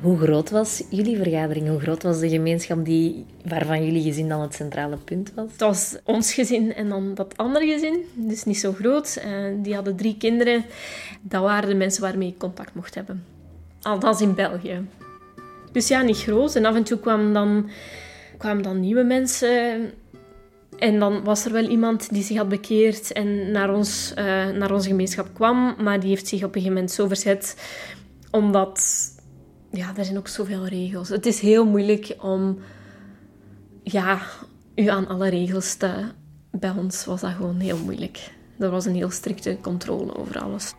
Hoe 0.00 0.18
groot 0.18 0.50
was 0.50 0.82
jullie 0.90 1.16
vergadering? 1.16 1.68
Hoe 1.68 1.80
groot 1.80 2.02
was 2.02 2.20
de 2.20 2.28
gemeenschap 2.28 2.84
die, 2.84 3.26
waarvan 3.44 3.84
jullie 3.84 4.02
gezin 4.02 4.28
dan 4.28 4.40
het 4.40 4.54
centrale 4.54 4.96
punt 4.96 5.32
was? 5.34 5.50
Het 5.50 5.60
was 5.60 5.96
ons 6.04 6.32
gezin 6.34 6.74
en 6.74 6.88
dan 6.88 7.14
dat 7.14 7.36
andere 7.36 7.66
gezin, 7.66 8.04
dus 8.14 8.44
niet 8.44 8.58
zo 8.58 8.72
groot. 8.72 9.22
Uh, 9.26 9.62
die 9.62 9.74
hadden 9.74 9.96
drie 9.96 10.16
kinderen. 10.16 10.64
Dat 11.20 11.42
waren 11.42 11.68
de 11.68 11.74
mensen 11.74 12.02
waarmee 12.02 12.28
ik 12.28 12.38
contact 12.38 12.74
mocht 12.74 12.94
hebben. 12.94 13.24
Althans 13.82 14.20
in 14.20 14.34
België. 14.34 14.86
Dus 15.72 15.88
ja, 15.88 16.02
niet 16.02 16.18
groot. 16.18 16.54
En 16.54 16.64
af 16.64 16.74
en 16.74 16.84
toe 16.84 16.98
kwamen 16.98 17.32
dan, 17.32 17.70
kwamen 18.38 18.62
dan 18.62 18.80
nieuwe 18.80 19.02
mensen. 19.02 19.90
En 20.78 20.98
dan 20.98 21.24
was 21.24 21.44
er 21.44 21.52
wel 21.52 21.68
iemand 21.68 22.12
die 22.12 22.22
zich 22.22 22.36
had 22.36 22.48
bekeerd 22.48 23.12
en 23.12 23.50
naar, 23.50 23.74
ons, 23.74 24.12
uh, 24.18 24.48
naar 24.48 24.72
onze 24.72 24.88
gemeenschap 24.88 25.28
kwam. 25.32 25.74
Maar 25.82 26.00
die 26.00 26.08
heeft 26.08 26.28
zich 26.28 26.38
op 26.38 26.46
een 26.46 26.52
gegeven 26.52 26.74
moment 26.74 26.92
zo 26.92 27.06
verzet 27.06 27.56
omdat 28.30 29.09
ja, 29.70 29.96
er 29.96 30.04
zijn 30.04 30.18
ook 30.18 30.28
zoveel 30.28 30.66
regels. 30.66 31.08
Het 31.08 31.26
is 31.26 31.40
heel 31.40 31.66
moeilijk 31.66 32.16
om 32.20 32.58
ja, 33.82 34.20
u 34.74 34.86
aan 34.86 35.08
alle 35.08 35.28
regels 35.28 35.74
te... 35.74 36.04
Bij 36.50 36.70
ons 36.70 37.04
was 37.04 37.20
dat 37.20 37.32
gewoon 37.32 37.60
heel 37.60 37.78
moeilijk. 37.78 38.30
Er 38.58 38.70
was 38.70 38.84
een 38.84 38.94
heel 38.94 39.10
strikte 39.10 39.58
controle 39.60 40.16
over 40.16 40.40
alles. 40.40 40.74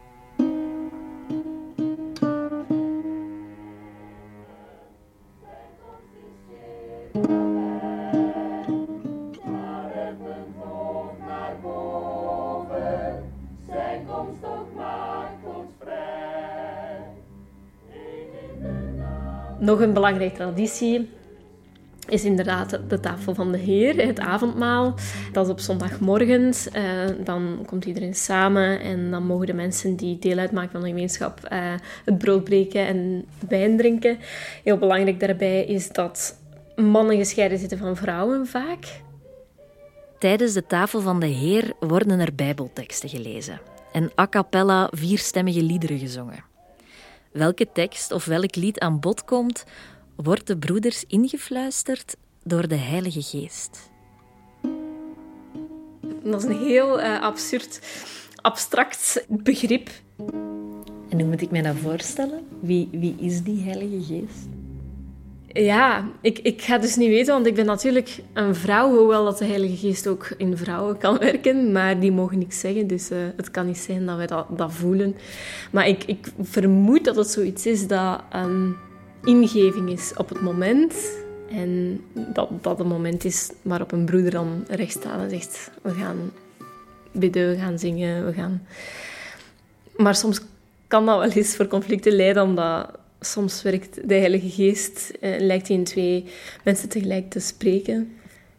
Een 19.81 19.93
belangrijke 19.93 20.35
traditie 20.35 21.09
is 22.07 22.25
inderdaad 22.25 22.79
de 22.87 22.99
tafel 22.99 23.35
van 23.35 23.51
de 23.51 23.57
Heer, 23.57 24.05
het 24.05 24.19
avondmaal. 24.19 24.93
Dat 25.31 25.45
is 25.45 25.51
op 25.51 25.59
zondagmorgen. 25.59 26.53
Uh, 26.75 26.83
dan 27.23 27.63
komt 27.65 27.85
iedereen 27.85 28.13
samen 28.13 28.79
en 28.79 29.11
dan 29.11 29.25
mogen 29.25 29.45
de 29.45 29.53
mensen 29.53 29.95
die 29.95 30.19
deel 30.19 30.37
uitmaken 30.37 30.71
van 30.71 30.81
de 30.81 30.87
gemeenschap 30.87 31.39
uh, 31.51 31.59
het 32.05 32.17
brood 32.17 32.43
breken 32.43 32.87
en 32.87 33.25
wijn 33.47 33.77
drinken. 33.77 34.17
Heel 34.63 34.77
belangrijk 34.77 35.19
daarbij 35.19 35.65
is 35.65 35.91
dat 35.91 36.39
mannen 36.75 37.17
gescheiden 37.17 37.57
zitten 37.57 37.77
van 37.77 37.95
vrouwen 37.95 38.47
vaak. 38.47 39.01
Tijdens 40.19 40.53
de 40.53 40.65
tafel 40.65 41.01
van 41.01 41.19
de 41.19 41.25
Heer 41.25 41.73
worden 41.79 42.19
er 42.19 42.35
Bijbelteksten 42.35 43.09
gelezen 43.09 43.59
en 43.91 44.11
a 44.19 44.27
cappella 44.27 44.87
vierstemmige 44.91 45.63
liederen 45.63 45.99
gezongen 45.99 46.50
welke 47.31 47.67
tekst 47.73 48.11
of 48.11 48.25
welk 48.25 48.55
lied 48.55 48.79
aan 48.79 48.99
bod 48.99 49.25
komt, 49.25 49.63
wordt 50.15 50.47
de 50.47 50.57
broeders 50.57 51.03
ingefluisterd 51.07 52.15
door 52.43 52.67
de 52.67 52.75
Heilige 52.75 53.21
Geest. 53.21 53.89
Dat 56.23 56.43
is 56.43 56.49
een 56.49 56.65
heel 56.65 56.99
uh, 56.99 57.21
absurd, 57.21 57.79
abstract 58.35 59.25
begrip. 59.29 59.89
En 61.09 61.19
hoe 61.19 61.23
moet 61.23 61.41
ik 61.41 61.51
mij 61.51 61.61
dat 61.61 61.75
voorstellen? 61.75 62.47
Wie, 62.59 62.89
wie 62.91 63.15
is 63.19 63.43
die 63.43 63.61
Heilige 63.63 64.03
Geest? 64.03 64.47
Ja, 65.53 66.05
ik, 66.21 66.39
ik 66.39 66.61
ga 66.61 66.77
dus 66.77 66.95
niet 66.95 67.09
weten, 67.09 67.33
want 67.33 67.45
ik 67.45 67.55
ben 67.55 67.65
natuurlijk 67.65 68.19
een 68.33 68.55
vrouw, 68.55 68.97
hoewel 68.97 69.25
dat 69.25 69.37
de 69.37 69.45
Heilige 69.45 69.87
Geest 69.87 70.07
ook 70.07 70.33
in 70.37 70.57
vrouwen 70.57 70.97
kan 70.97 71.17
werken, 71.29 71.71
maar 71.71 71.99
die 71.99 72.11
mogen 72.11 72.37
niks 72.37 72.59
zeggen, 72.59 72.87
dus 72.87 73.11
uh, 73.11 73.17
het 73.35 73.51
kan 73.51 73.65
niet 73.65 73.77
zijn 73.77 74.05
dat 74.05 74.17
wij 74.17 74.27
dat, 74.27 74.45
dat 74.49 74.71
voelen. 74.73 75.15
Maar 75.71 75.87
ik, 75.87 76.03
ik 76.03 76.27
vermoed 76.41 77.05
dat 77.05 77.15
het 77.15 77.27
zoiets 77.27 77.65
is 77.65 77.87
dat 77.87 78.23
een 78.31 78.75
ingeving 79.23 79.89
is 79.89 80.13
op 80.17 80.29
het 80.29 80.41
moment 80.41 80.95
en 81.49 82.01
dat 82.13 82.49
dat 82.61 82.79
een 82.79 82.87
moment 82.87 83.25
is 83.25 83.51
waarop 83.61 83.91
een 83.91 84.05
broeder 84.05 84.31
dan 84.31 84.65
recht 84.67 84.91
staat 84.91 85.19
en 85.19 85.29
zegt, 85.29 85.71
we 85.81 85.91
gaan 85.91 86.31
bidden, 87.11 87.49
we 87.49 87.57
gaan 87.57 87.79
zingen, 87.79 88.25
we 88.25 88.33
gaan... 88.33 88.67
Maar 89.97 90.15
soms 90.15 90.41
kan 90.87 91.05
dat 91.05 91.19
wel 91.19 91.31
eens 91.31 91.55
voor 91.55 91.67
conflicten 91.67 92.13
leiden, 92.13 92.43
omdat 92.43 92.89
soms 93.21 93.61
werkt 93.61 94.09
de 94.09 94.13
Heilige 94.13 94.49
Geest, 94.49 95.09
eh, 95.19 95.39
lijkt 95.39 95.67
hij 95.67 95.77
in 95.77 95.83
twee 95.83 96.25
mensen 96.63 96.89
tegelijk 96.89 97.29
te 97.29 97.39
spreken. 97.39 98.11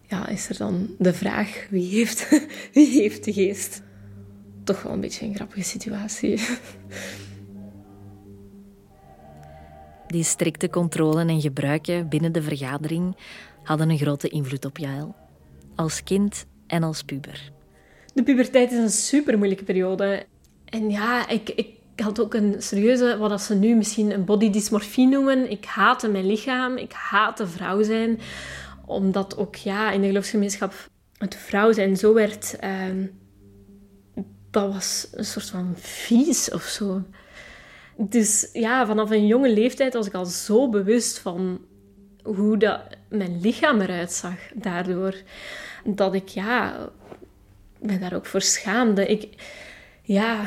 Ja, 0.08 0.28
is 0.28 0.48
er 0.48 0.56
dan 0.56 0.94
de 0.98 1.12
vraag, 1.12 1.66
wie 1.70 1.94
heeft, 1.94 2.28
wie 2.74 3.00
heeft 3.00 3.24
de 3.24 3.32
geest? 3.32 3.82
Toch 4.64 4.82
wel 4.82 4.92
een 4.92 5.00
beetje 5.00 5.26
een 5.26 5.34
grappige 5.34 5.62
situatie. 5.62 6.40
Die 10.06 10.24
strikte 10.24 10.70
controle 10.70 11.24
en 11.24 11.40
gebruiken 11.40 12.08
binnen 12.08 12.32
de 12.32 12.42
vergadering 12.42 13.16
hadden 13.62 13.90
een 13.90 13.98
grote 13.98 14.28
invloed 14.28 14.64
op 14.64 14.78
Jael. 14.78 15.14
Als 15.74 16.02
kind 16.02 16.46
en 16.66 16.82
als 16.82 17.02
puber. 17.02 17.52
De 18.14 18.22
puberteit 18.22 18.72
is 18.72 18.78
een 18.78 18.90
super 18.90 19.36
moeilijke 19.36 19.64
periode. 19.64 20.26
En 20.64 20.90
ja, 20.90 21.28
ik, 21.28 21.48
ik 21.48 21.68
ik 21.94 22.04
had 22.04 22.20
ook 22.20 22.34
een 22.34 22.54
serieuze, 22.58 23.16
wat 23.18 23.42
ze 23.42 23.54
nu 23.54 23.74
misschien 23.74 24.10
een 24.10 24.24
body 24.24 24.50
dysmorfie 24.50 25.06
noemen. 25.06 25.50
Ik 25.50 25.64
haatte 25.64 26.08
mijn 26.08 26.26
lichaam, 26.26 26.76
ik 26.76 26.92
haatte 26.92 27.46
vrouw 27.46 27.82
zijn. 27.82 28.20
Omdat 28.86 29.36
ook 29.36 29.56
ja, 29.56 29.90
in 29.90 30.00
de 30.00 30.06
geloofsgemeenschap 30.06 30.74
het 31.18 31.36
vrouw 31.36 31.72
zijn 31.72 31.96
zo 31.96 32.14
werd... 32.14 32.56
Uh, 32.64 33.06
dat 34.50 34.72
was 34.72 35.08
een 35.12 35.24
soort 35.24 35.50
van 35.50 35.74
vies 35.76 36.50
of 36.50 36.62
zo. 36.62 37.02
Dus 37.96 38.48
ja, 38.52 38.86
vanaf 38.86 39.10
een 39.10 39.26
jonge 39.26 39.52
leeftijd 39.52 39.94
was 39.94 40.06
ik 40.06 40.14
al 40.14 40.24
zo 40.24 40.68
bewust 40.68 41.18
van 41.18 41.60
hoe 42.22 42.56
dat 42.56 42.80
mijn 43.08 43.40
lichaam 43.40 43.80
eruit 43.80 44.12
zag 44.12 44.38
daardoor. 44.54 45.14
Dat 45.84 46.14
ik, 46.14 46.28
ja, 46.28 46.88
me 47.78 47.98
daar 47.98 48.14
ook 48.14 48.26
voor 48.26 48.40
schaamde. 48.40 49.06
Ik, 49.06 49.28
ja, 50.02 50.46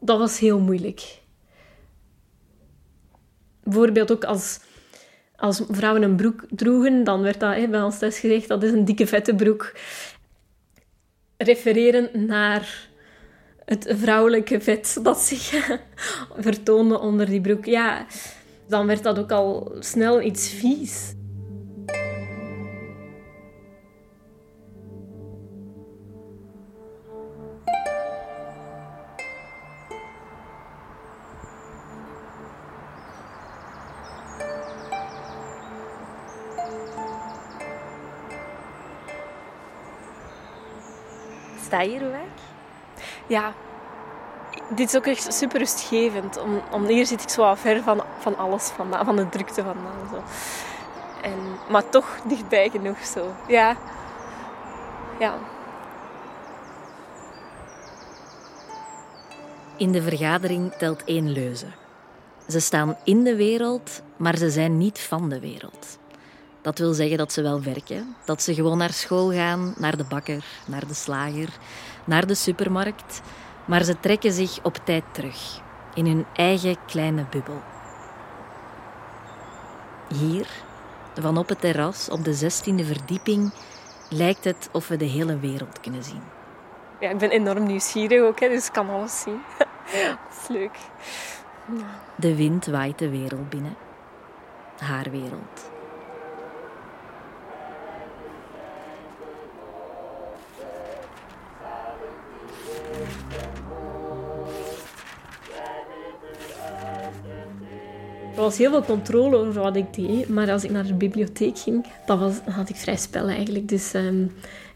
dat 0.00 0.18
was 0.18 0.38
heel 0.38 0.58
moeilijk. 0.58 1.18
Bijvoorbeeld 3.64 4.12
ook 4.12 4.24
als, 4.24 4.60
als 5.36 5.62
vrouwen 5.68 6.02
een 6.02 6.16
broek 6.16 6.44
droegen, 6.50 7.04
dan 7.04 7.22
werd 7.22 7.40
dat 7.40 7.70
bij 7.70 7.82
ons 7.82 7.98
thuis 7.98 8.18
gezegd, 8.18 8.48
dat 8.48 8.62
is 8.62 8.70
een 8.70 8.84
dikke 8.84 9.06
vette 9.06 9.34
broek. 9.34 9.72
Refereren 11.36 12.26
naar 12.26 12.88
het 13.64 13.86
vrouwelijke 13.88 14.60
vet 14.60 14.98
dat 15.02 15.18
zich 15.20 15.78
vertoonde 16.48 17.00
onder 17.00 17.26
die 17.26 17.40
broek. 17.40 17.64
Ja, 17.64 18.06
dan 18.68 18.86
werd 18.86 19.02
dat 19.02 19.18
ook 19.18 19.32
al 19.32 19.72
snel 19.78 20.22
iets 20.22 20.48
vies. 20.48 21.14
Sta 41.70 41.80
je 41.80 41.90
hier 41.90 42.10
weg? 42.10 42.20
Ja, 43.26 43.52
dit 44.68 44.88
is 44.88 44.96
ook 44.96 45.06
echt 45.06 45.34
super 45.34 45.58
rustgevend. 45.58 46.38
Om, 46.38 46.60
om 46.70 46.84
hier 46.84 47.06
zit 47.06 47.22
ik 47.22 47.28
zo 47.28 47.54
ver 47.54 47.82
van, 47.82 48.02
van 48.18 48.38
alles 48.38 48.68
vandaan, 48.68 49.04
van 49.04 49.16
de 49.16 49.28
drukte 49.28 49.62
vandaan. 49.62 50.08
Zo. 50.10 50.22
En, 51.22 51.38
maar 51.68 51.88
toch 51.88 52.18
dichtbij 52.24 52.68
genoeg 52.68 53.04
zo. 53.04 53.34
Ja. 53.48 53.76
Ja. 55.18 55.34
In 59.76 59.92
de 59.92 60.02
vergadering 60.02 60.72
telt 60.72 61.04
één 61.04 61.32
leuze. 61.32 61.66
Ze 62.48 62.60
staan 62.60 62.96
in 63.04 63.24
de 63.24 63.36
wereld, 63.36 64.02
maar 64.16 64.36
ze 64.36 64.50
zijn 64.50 64.78
niet 64.78 65.00
van 65.00 65.28
de 65.28 65.40
wereld. 65.40 65.98
Dat 66.62 66.78
wil 66.78 66.92
zeggen 66.92 67.18
dat 67.18 67.32
ze 67.32 67.42
wel 67.42 67.62
werken, 67.62 68.16
dat 68.24 68.42
ze 68.42 68.54
gewoon 68.54 68.78
naar 68.78 68.92
school 68.92 69.32
gaan, 69.32 69.74
naar 69.78 69.96
de 69.96 70.04
bakker, 70.04 70.44
naar 70.66 70.86
de 70.86 70.94
slager, 70.94 71.48
naar 72.04 72.26
de 72.26 72.34
supermarkt, 72.34 73.20
maar 73.64 73.84
ze 73.84 74.00
trekken 74.00 74.32
zich 74.32 74.58
op 74.62 74.78
tijd 74.84 75.04
terug, 75.12 75.60
in 75.94 76.06
hun 76.06 76.26
eigen 76.34 76.76
kleine 76.86 77.26
bubbel. 77.30 77.62
Hier, 80.08 80.46
van 81.20 81.38
op 81.38 81.48
het 81.48 81.60
terras 81.60 82.08
op 82.08 82.24
de 82.24 82.34
16e 82.34 82.86
verdieping, 82.86 83.52
lijkt 84.08 84.44
het 84.44 84.68
of 84.72 84.88
we 84.88 84.96
de 84.96 85.04
hele 85.04 85.38
wereld 85.38 85.80
kunnen 85.80 86.04
zien. 86.04 86.22
ja, 87.00 87.10
ik 87.10 87.18
ben 87.18 87.30
enorm 87.30 87.66
nieuwsgierig 87.66 88.22
ook, 88.22 88.40
hè, 88.40 88.48
dus 88.48 88.66
ik 88.66 88.72
kan 88.72 88.90
alles 88.90 89.20
zien. 89.20 89.40
dat 89.58 90.40
is 90.42 90.48
leuk. 90.48 90.78
De 92.16 92.36
wind 92.36 92.66
waait 92.66 92.98
de 92.98 93.10
wereld 93.10 93.48
binnen. 93.48 93.76
Haar 94.78 95.10
wereld. 95.10 95.69
Er 108.34 108.46
was 108.46 108.58
heel 108.58 108.70
veel 108.70 108.84
controle 108.84 109.36
over 109.36 109.62
wat 109.62 109.76
ik 109.76 109.94
deed, 109.94 110.28
maar 110.28 110.50
als 110.50 110.64
ik 110.64 110.70
naar 110.70 110.86
de 110.86 110.94
bibliotheek 110.94 111.58
ging, 111.58 111.86
dan 112.06 112.32
had 112.50 112.68
ik 112.68 112.76
vrij 112.76 112.96
spel 112.96 113.28
eigenlijk. 113.28 113.68
Dus 113.68 113.94
ehm, 113.94 114.26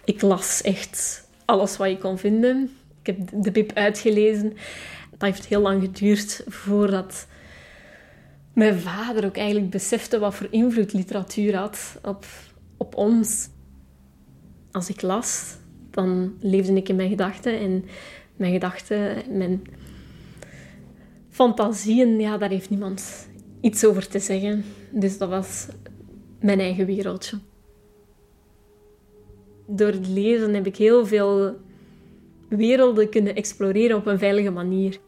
ik 0.05 0.23
las 0.23 0.63
echt 0.63 1.29
alles 1.45 1.77
wat 1.77 1.89
je 1.89 1.99
kon 1.99 2.19
vinden. 2.19 2.71
Ik 3.03 3.07
heb 3.07 3.43
de 3.43 3.51
bib 3.51 3.73
uitgelezen. 3.73 4.49
Dat 5.11 5.21
heeft 5.21 5.47
heel 5.47 5.61
lang 5.61 5.83
geduurd 5.83 6.45
voordat 6.47 7.27
mijn 8.53 8.79
vader 8.81 9.25
ook 9.25 9.37
eigenlijk 9.37 9.71
besefte 9.71 10.19
wat 10.19 10.35
voor 10.35 10.47
invloed 10.51 10.93
literatuur 10.93 11.57
had 11.57 11.99
op, 12.03 12.27
op 12.77 12.97
ons. 12.97 13.49
Als 14.73 14.89
ik 14.89 15.03
las, 15.03 15.57
dan 15.91 16.35
leefde 16.41 16.73
ik 16.73 16.89
in 16.89 16.97
mijn 16.97 17.09
gedachten. 17.09 17.59
En 17.59 17.85
mijn 18.37 18.53
gedachten, 18.53 19.23
mijn 19.39 19.63
fantasieën, 21.31 22.21
ja, 22.21 22.39
daar 22.39 22.51
heeft 22.51 22.71
niemand 22.71 23.29
iets 23.65 23.85
over 23.85 24.09
te 24.09 24.19
zeggen. 24.19 24.65
Dus 24.91 25.19
dat 25.19 25.29
was 25.29 25.67
mijn 26.41 26.61
eigen 26.61 26.87
wereldje. 26.87 27.39
Door 29.67 29.89
het 29.89 30.09
lezen 30.09 30.55
heb 30.55 30.67
ik 30.67 30.77
heel 30.77 31.07
veel 31.07 31.57
werelden 32.49 33.09
kunnen 33.09 33.35
exploreren 33.35 33.97
op 33.97 34.07
een 34.07 34.19
veilige 34.19 34.51
manier. 34.51 34.99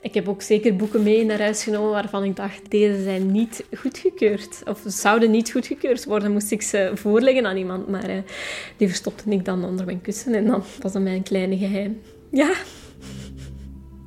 Ik 0.00 0.14
heb 0.14 0.28
ook 0.28 0.42
zeker 0.42 0.76
boeken 0.76 1.02
mee 1.02 1.24
naar 1.24 1.40
huis 1.40 1.62
genomen 1.62 1.90
waarvan 1.90 2.24
ik 2.24 2.36
dacht, 2.36 2.70
deze 2.70 3.02
zijn 3.02 3.30
niet 3.30 3.64
goedgekeurd. 3.76 4.62
Of 4.64 4.82
zouden 4.84 5.30
niet 5.30 5.52
goedgekeurd 5.52 6.04
worden, 6.04 6.32
moest 6.32 6.50
ik 6.50 6.62
ze 6.62 6.90
voorleggen 6.94 7.46
aan 7.46 7.56
iemand. 7.56 7.88
Maar 7.88 8.08
eh, 8.08 8.18
die 8.76 8.88
verstopte 8.88 9.30
ik 9.30 9.44
dan 9.44 9.64
onder 9.64 9.86
mijn 9.86 10.00
kussen 10.00 10.34
en 10.34 10.46
dan 10.46 10.62
was 10.82 10.92
dat 10.92 11.02
mijn 11.02 11.22
kleine 11.22 11.56
geheim. 11.56 12.00
Ja, 12.30 12.52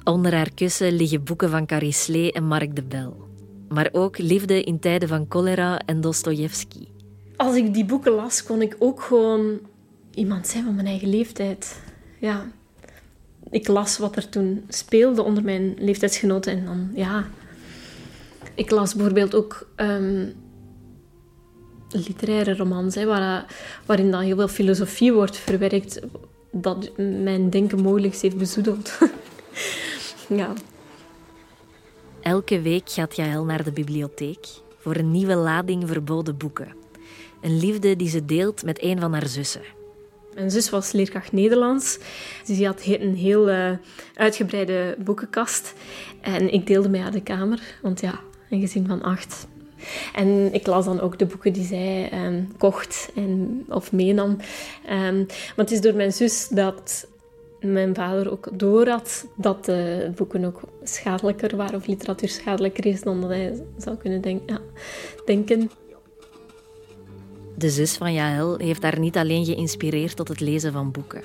Onder 0.09 0.33
haar 0.33 0.53
kussen 0.53 0.95
liggen 0.95 1.23
boeken 1.23 1.49
van 1.49 1.65
Carrie 1.65 1.91
Slee 1.91 2.31
en 2.31 2.43
Mark 2.43 2.75
de 2.75 2.83
Bel. 2.83 3.27
Maar 3.67 3.89
ook 3.91 4.17
Liefde 4.17 4.63
in 4.63 4.79
tijden 4.79 5.09
van 5.09 5.25
cholera 5.29 5.79
en 5.85 6.01
Dostojevski. 6.01 6.87
als 7.35 7.55
ik 7.55 7.73
die 7.73 7.85
boeken 7.85 8.11
las, 8.11 8.43
kon 8.43 8.61
ik 8.61 8.75
ook 8.79 9.01
gewoon 9.01 9.59
iemand 10.13 10.47
zijn 10.47 10.63
van 10.63 10.75
mijn 10.75 10.87
eigen 10.87 11.09
leeftijd. 11.09 11.81
Ja. 12.19 12.51
Ik 13.49 13.67
las 13.67 13.97
wat 13.97 14.15
er 14.15 14.29
toen 14.29 14.63
speelde 14.67 15.23
onder 15.23 15.43
mijn 15.43 15.75
leeftijdsgenoten 15.77 16.51
en 16.51 16.65
dan, 16.65 16.91
ja. 16.93 17.27
Ik 18.53 18.69
las 18.69 18.93
bijvoorbeeld 18.95 19.35
ook 19.35 19.67
ehm, 19.75 20.25
literaire 21.89 22.55
romans, 22.55 22.95
hè, 22.95 23.05
waar, 23.05 23.45
waarin 23.85 24.11
dan 24.11 24.21
heel 24.21 24.35
veel 24.35 24.47
filosofie 24.47 25.13
wordt 25.13 25.37
verwerkt, 25.37 25.99
dat 26.51 26.91
mijn 26.97 27.49
denken 27.49 27.81
mogelijk 27.81 28.15
heeft 28.15 28.37
bezoedeld. 28.37 28.97
ja. 30.29 30.53
Elke 32.21 32.61
week 32.61 32.89
gaat 32.89 33.15
Jaël 33.15 33.43
naar 33.43 33.63
de 33.63 33.71
bibliotheek 33.71 34.47
voor 34.77 34.95
een 34.95 35.11
nieuwe 35.11 35.35
lading 35.35 35.87
verboden 35.87 36.37
boeken. 36.37 36.73
Een 37.41 37.59
liefde 37.59 37.95
die 37.95 38.09
ze 38.09 38.25
deelt 38.25 38.63
met 38.63 38.83
een 38.83 38.99
van 38.99 39.13
haar 39.13 39.27
zussen. 39.27 39.61
Mijn 40.33 40.51
zus 40.51 40.69
was 40.69 40.91
leerkracht 40.91 41.31
Nederlands. 41.31 41.97
Dus 42.45 42.57
die 42.57 42.65
had 42.65 42.81
een 42.85 43.15
heel 43.15 43.49
eh, 43.49 43.71
uitgebreide 44.13 44.95
boekenkast. 44.99 45.73
En 46.21 46.53
ik 46.53 46.67
deelde 46.67 46.89
met 46.89 47.01
haar 47.01 47.11
de 47.11 47.21
kamer, 47.21 47.61
want 47.81 48.01
ja, 48.01 48.19
een 48.49 48.59
gezin 48.59 48.87
van 48.87 49.01
acht. 49.01 49.47
En 50.13 50.53
ik 50.53 50.67
las 50.67 50.85
dan 50.85 50.99
ook 50.99 51.19
de 51.19 51.25
boeken 51.25 51.53
die 51.53 51.65
zij 51.65 52.09
ehm, 52.11 52.43
kocht 52.57 53.11
en, 53.15 53.65
of 53.69 53.91
meenam. 53.91 54.37
Ehm, 54.85 55.17
maar 55.17 55.65
het 55.65 55.71
is 55.71 55.81
door 55.81 55.93
mijn 55.93 56.13
zus 56.13 56.47
dat 56.47 57.07
mijn 57.61 57.95
vader 57.95 58.31
ook 58.31 58.47
door 58.53 58.87
had 58.87 59.27
dat 59.35 59.65
de 59.65 60.11
boeken 60.15 60.45
ook 60.45 60.61
schadelijker 60.83 61.55
waren, 61.55 61.75
of 61.75 61.87
literatuur 61.87 62.29
schadelijker 62.29 62.85
is 62.85 63.01
dan 63.01 63.21
dat 63.21 63.29
hij 63.29 63.63
zou 63.77 63.97
kunnen 63.97 64.21
denk- 64.21 64.49
ja, 64.49 64.59
denken. 65.25 65.71
De 67.55 67.69
zus 67.69 67.97
van 67.97 68.13
Jaël 68.13 68.57
heeft 68.57 68.83
haar 68.83 68.99
niet 68.99 69.17
alleen 69.17 69.45
geïnspireerd 69.45 70.15
tot 70.15 70.27
het 70.27 70.39
lezen 70.39 70.71
van 70.71 70.91
boeken. 70.91 71.23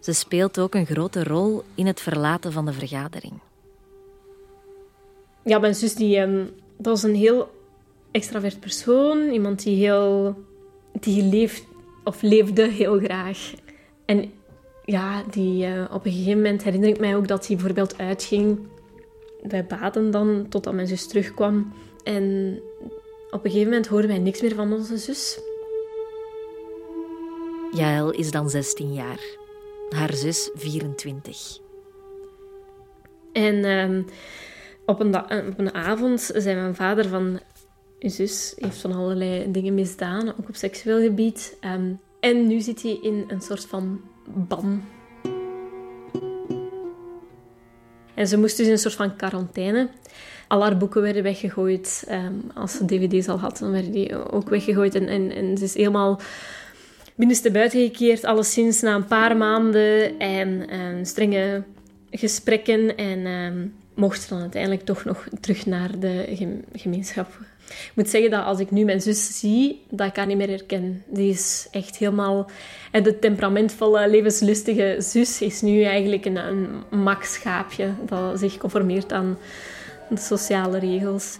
Ze 0.00 0.12
speelt 0.12 0.58
ook 0.58 0.74
een 0.74 0.86
grote 0.86 1.24
rol 1.24 1.62
in 1.74 1.86
het 1.86 2.00
verlaten 2.00 2.52
van 2.52 2.66
de 2.66 2.72
vergadering. 2.72 3.32
Ja, 5.44 5.58
mijn 5.58 5.74
zus 5.74 5.94
die, 5.94 6.16
ehm, 6.16 6.44
dat 6.76 6.86
was 6.86 7.02
een 7.02 7.14
heel 7.14 7.50
extravert 8.10 8.60
persoon. 8.60 9.28
Iemand 9.28 9.62
die 9.62 9.76
heel... 9.76 10.34
Die 11.00 11.22
leeft, 11.22 11.64
of 12.04 12.22
leefde 12.22 12.68
heel 12.68 12.98
graag. 12.98 13.52
En 14.04 14.32
ja, 14.86 15.22
die 15.30 15.64
eh, 15.66 15.84
op 15.92 16.06
een 16.06 16.12
gegeven 16.12 16.36
moment 16.36 16.62
herinner 16.62 16.88
ik 16.88 17.00
mij 17.00 17.16
ook 17.16 17.28
dat 17.28 17.46
hij 17.46 17.56
bijvoorbeeld 17.56 17.98
uitging. 17.98 18.58
Wij 19.42 19.66
baden 19.66 20.10
dan, 20.10 20.46
totdat 20.48 20.74
mijn 20.74 20.86
zus 20.86 21.06
terugkwam. 21.06 21.72
En 22.02 22.58
op 23.30 23.44
een 23.44 23.50
gegeven 23.50 23.70
moment 23.70 23.86
hoorden 23.86 24.10
wij 24.10 24.18
niks 24.18 24.40
meer 24.40 24.54
van 24.54 24.72
onze 24.72 24.96
zus. 24.96 25.40
Jaël 27.72 28.10
is 28.10 28.30
dan 28.30 28.50
16 28.50 28.92
jaar. 28.92 29.20
Haar 29.88 30.14
zus 30.14 30.50
24. 30.54 31.58
En 33.32 33.64
ehm, 33.64 34.02
op, 34.84 35.00
een 35.00 35.14
eh, 35.14 35.46
op 35.48 35.58
een 35.58 35.74
avond 35.74 36.20
zei 36.34 36.54
mijn 36.54 36.74
vader 36.74 37.08
van... 37.08 37.40
Uw 37.98 38.10
zus 38.10 38.54
heeft 38.56 38.78
van 38.78 38.92
allerlei 38.92 39.50
dingen 39.50 39.74
misdaan, 39.74 40.28
ook 40.28 40.48
op 40.48 40.56
seksueel 40.56 41.00
gebied. 41.00 41.56
Ehm, 41.60 41.92
en 42.20 42.46
nu 42.46 42.60
zit 42.60 42.82
hij 42.82 42.98
in 43.02 43.24
een 43.28 43.40
soort 43.40 43.64
van 43.64 44.00
ban. 44.26 44.82
En 48.14 48.28
ze 48.28 48.38
moest 48.38 48.56
dus 48.56 48.66
in 48.66 48.72
een 48.72 48.78
soort 48.78 48.94
van 48.94 49.16
quarantaine. 49.16 49.88
Al 50.48 50.62
haar 50.62 50.76
boeken 50.76 51.02
werden 51.02 51.22
weggegooid. 51.22 52.04
Ehm, 52.08 52.34
als 52.54 52.72
ze 52.72 52.84
dvd's 52.84 53.28
al 53.28 53.38
had, 53.38 53.58
dan 53.58 53.70
werden 53.70 53.92
die 53.92 54.30
ook 54.32 54.48
weggegooid. 54.48 54.94
En, 54.94 55.30
en, 55.30 55.58
ze 55.58 55.64
is 55.64 55.74
helemaal 55.74 56.20
binnenste 57.14 57.50
buiten 57.50 57.80
gekeerd, 57.80 58.24
alleszins 58.24 58.80
na 58.80 58.94
een 58.94 59.06
paar 59.06 59.36
maanden 59.36 60.18
en, 60.18 60.68
en 60.68 61.06
strenge 61.06 61.62
gesprekken. 62.10 62.96
En 62.96 63.26
um, 63.26 63.74
mocht 63.94 64.28
dan 64.28 64.40
uiteindelijk 64.40 64.84
toch 64.84 65.04
nog 65.04 65.26
terug 65.40 65.66
naar 65.66 65.98
de 65.98 66.36
gemeenschap. 66.72 67.38
Ik 67.68 67.92
moet 67.94 68.08
zeggen 68.08 68.30
dat 68.30 68.44
als 68.44 68.58
ik 68.58 68.70
nu 68.70 68.84
mijn 68.84 69.00
zus 69.00 69.38
zie, 69.38 69.82
dat 69.90 70.06
ik 70.06 70.16
haar 70.16 70.26
niet 70.26 70.36
meer 70.36 70.48
herken. 70.48 71.02
Die 71.06 71.30
is 71.30 71.68
echt 71.70 71.96
helemaal... 71.96 72.50
En 72.90 73.02
de 73.02 73.18
temperamentvolle, 73.18 74.08
levenslustige 74.08 74.96
zus 74.98 75.40
is 75.40 75.60
nu 75.60 75.82
eigenlijk 75.82 76.24
een, 76.24 76.36
een 76.36 76.68
max-schaapje 77.02 77.90
dat 78.06 78.38
zich 78.38 78.56
conformeert 78.56 79.12
aan 79.12 79.38
de 80.08 80.16
sociale 80.16 80.78
regels. 80.78 81.38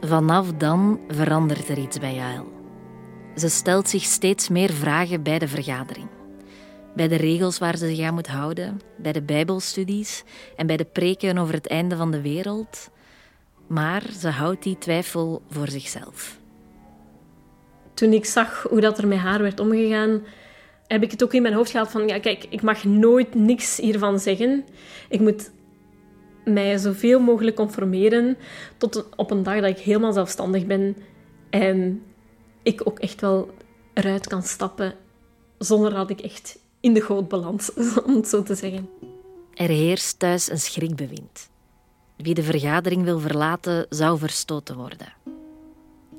Vanaf 0.00 0.52
dan 0.52 1.00
verandert 1.08 1.68
er 1.68 1.78
iets 1.78 1.98
bij 1.98 2.14
Jael. 2.14 2.59
Ze 3.36 3.48
stelt 3.48 3.88
zich 3.88 4.02
steeds 4.02 4.48
meer 4.48 4.72
vragen 4.72 5.22
bij 5.22 5.38
de 5.38 5.48
vergadering. 5.48 6.08
Bij 6.94 7.08
de 7.08 7.16
regels 7.16 7.58
waar 7.58 7.76
ze 7.76 7.94
zich 7.94 8.06
aan 8.06 8.14
moet 8.14 8.28
houden, 8.28 8.80
bij 8.96 9.12
de 9.12 9.22
Bijbelstudies 9.22 10.24
en 10.56 10.66
bij 10.66 10.76
de 10.76 10.84
preken 10.84 11.38
over 11.38 11.54
het 11.54 11.66
einde 11.66 11.96
van 11.96 12.10
de 12.10 12.20
wereld. 12.20 12.90
Maar 13.66 14.02
ze 14.18 14.28
houdt 14.28 14.62
die 14.62 14.78
twijfel 14.78 15.42
voor 15.48 15.68
zichzelf. 15.68 16.38
Toen 17.94 18.12
ik 18.12 18.24
zag 18.24 18.62
hoe 18.62 18.80
dat 18.80 18.98
er 18.98 19.08
met 19.08 19.18
haar 19.18 19.42
werd 19.42 19.60
omgegaan, 19.60 20.22
heb 20.86 21.02
ik 21.02 21.10
het 21.10 21.22
ook 21.22 21.34
in 21.34 21.42
mijn 21.42 21.54
hoofd 21.54 21.70
gehaald 21.70 21.90
van, 21.90 22.08
ja, 22.08 22.18
kijk, 22.18 22.46
ik 22.48 22.62
mag 22.62 22.84
nooit 22.84 23.34
niks 23.34 23.76
hiervan 23.76 24.18
zeggen. 24.18 24.64
Ik 25.08 25.20
moet 25.20 25.50
mij 26.44 26.78
zoveel 26.78 27.20
mogelijk 27.20 27.56
conformeren 27.56 28.36
tot 28.76 29.08
op 29.16 29.30
een 29.30 29.42
dag 29.42 29.60
dat 29.60 29.70
ik 29.70 29.78
helemaal 29.78 30.12
zelfstandig 30.12 30.66
ben 30.66 30.96
en 31.50 32.02
ik 32.62 32.80
ook 32.84 32.98
echt 32.98 33.20
wel 33.20 33.50
eruit 33.94 34.26
kan 34.26 34.42
stappen 34.42 34.94
zonder 35.58 35.94
dat 35.94 36.10
ik 36.10 36.20
echt 36.20 36.58
in 36.80 36.94
de 36.94 37.00
goot 37.00 37.28
beland, 37.28 37.72
om 38.06 38.14
het 38.14 38.28
zo 38.28 38.42
te 38.42 38.54
zeggen. 38.54 38.88
Er 39.54 39.68
heerst 39.68 40.18
thuis 40.18 40.50
een 40.50 40.60
schrikbewind. 40.60 41.48
Wie 42.16 42.34
de 42.34 42.42
vergadering 42.42 43.04
wil 43.04 43.18
verlaten, 43.18 43.86
zou 43.88 44.18
verstoten 44.18 44.76
worden. 44.76 45.12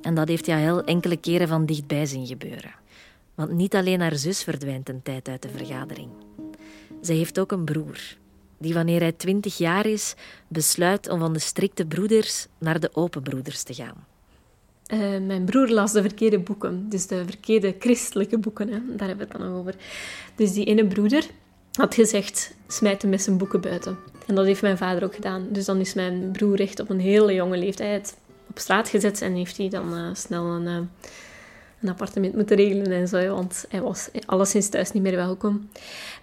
En 0.01 0.15
dat 0.15 0.27
heeft 0.27 0.45
Jael 0.45 0.83
enkele 0.83 1.17
keren 1.17 1.47
van 1.47 1.65
dichtbij 1.65 2.05
zien 2.05 2.27
gebeuren. 2.27 2.73
Want 3.35 3.51
niet 3.51 3.75
alleen 3.75 4.01
haar 4.01 4.15
zus 4.15 4.43
verdwijnt 4.43 4.89
een 4.89 5.01
tijd 5.01 5.27
uit 5.27 5.41
de 5.41 5.49
vergadering. 5.49 6.09
Zij 7.01 7.15
heeft 7.15 7.39
ook 7.39 7.51
een 7.51 7.65
broer, 7.65 8.17
die 8.57 8.73
wanneer 8.73 8.99
hij 8.99 9.11
twintig 9.11 9.57
jaar 9.57 9.85
is, 9.85 10.15
besluit 10.47 11.09
om 11.09 11.19
van 11.19 11.33
de 11.33 11.39
strikte 11.39 11.85
broeders 11.85 12.47
naar 12.57 12.79
de 12.79 12.89
open 12.95 13.21
broeders 13.21 13.63
te 13.63 13.73
gaan. 13.73 14.05
Uh, 14.93 14.99
mijn 15.25 15.45
broer 15.45 15.69
las 15.69 15.91
de 15.91 16.01
verkeerde 16.01 16.39
boeken, 16.39 16.89
dus 16.89 17.07
de 17.07 17.23
verkeerde 17.25 17.75
christelijke 17.79 18.37
boeken, 18.37 18.67
hè. 18.67 18.79
daar 18.95 19.07
hebben 19.07 19.27
we 19.27 19.33
het 19.33 19.41
dan 19.41 19.53
over. 19.53 19.75
Dus 20.35 20.53
die 20.53 20.65
ene 20.65 20.87
broeder 20.87 21.25
had 21.71 21.95
gezegd, 21.95 22.55
smijt 22.67 23.01
hem 23.01 23.11
met 23.11 23.21
zijn 23.21 23.37
boeken 23.37 23.61
buiten. 23.61 23.97
En 24.27 24.35
dat 24.35 24.45
heeft 24.45 24.61
mijn 24.61 24.77
vader 24.77 25.03
ook 25.03 25.15
gedaan. 25.15 25.47
Dus 25.49 25.65
dan 25.65 25.79
is 25.79 25.93
mijn 25.93 26.31
broer 26.31 26.59
echt 26.59 26.79
op 26.79 26.89
een 26.89 26.99
hele 26.99 27.33
jonge 27.33 27.57
leeftijd 27.57 28.15
op 28.49 28.59
straat 28.59 28.89
gezet 28.89 29.21
en 29.21 29.33
heeft 29.33 29.57
hij 29.57 29.69
dan 29.69 29.97
uh, 29.97 30.09
snel 30.13 30.45
een, 30.45 30.65
uh, 30.65 30.75
een, 31.81 31.89
appartement 31.89 32.35
moeten 32.35 32.55
regelen 32.55 32.91
en 32.91 33.07
zo, 33.07 33.27
want 33.27 33.65
hij 33.69 33.81
was 33.81 34.09
alleszins 34.25 34.69
thuis 34.69 34.91
niet 34.91 35.03
meer 35.03 35.15
welkom. 35.15 35.69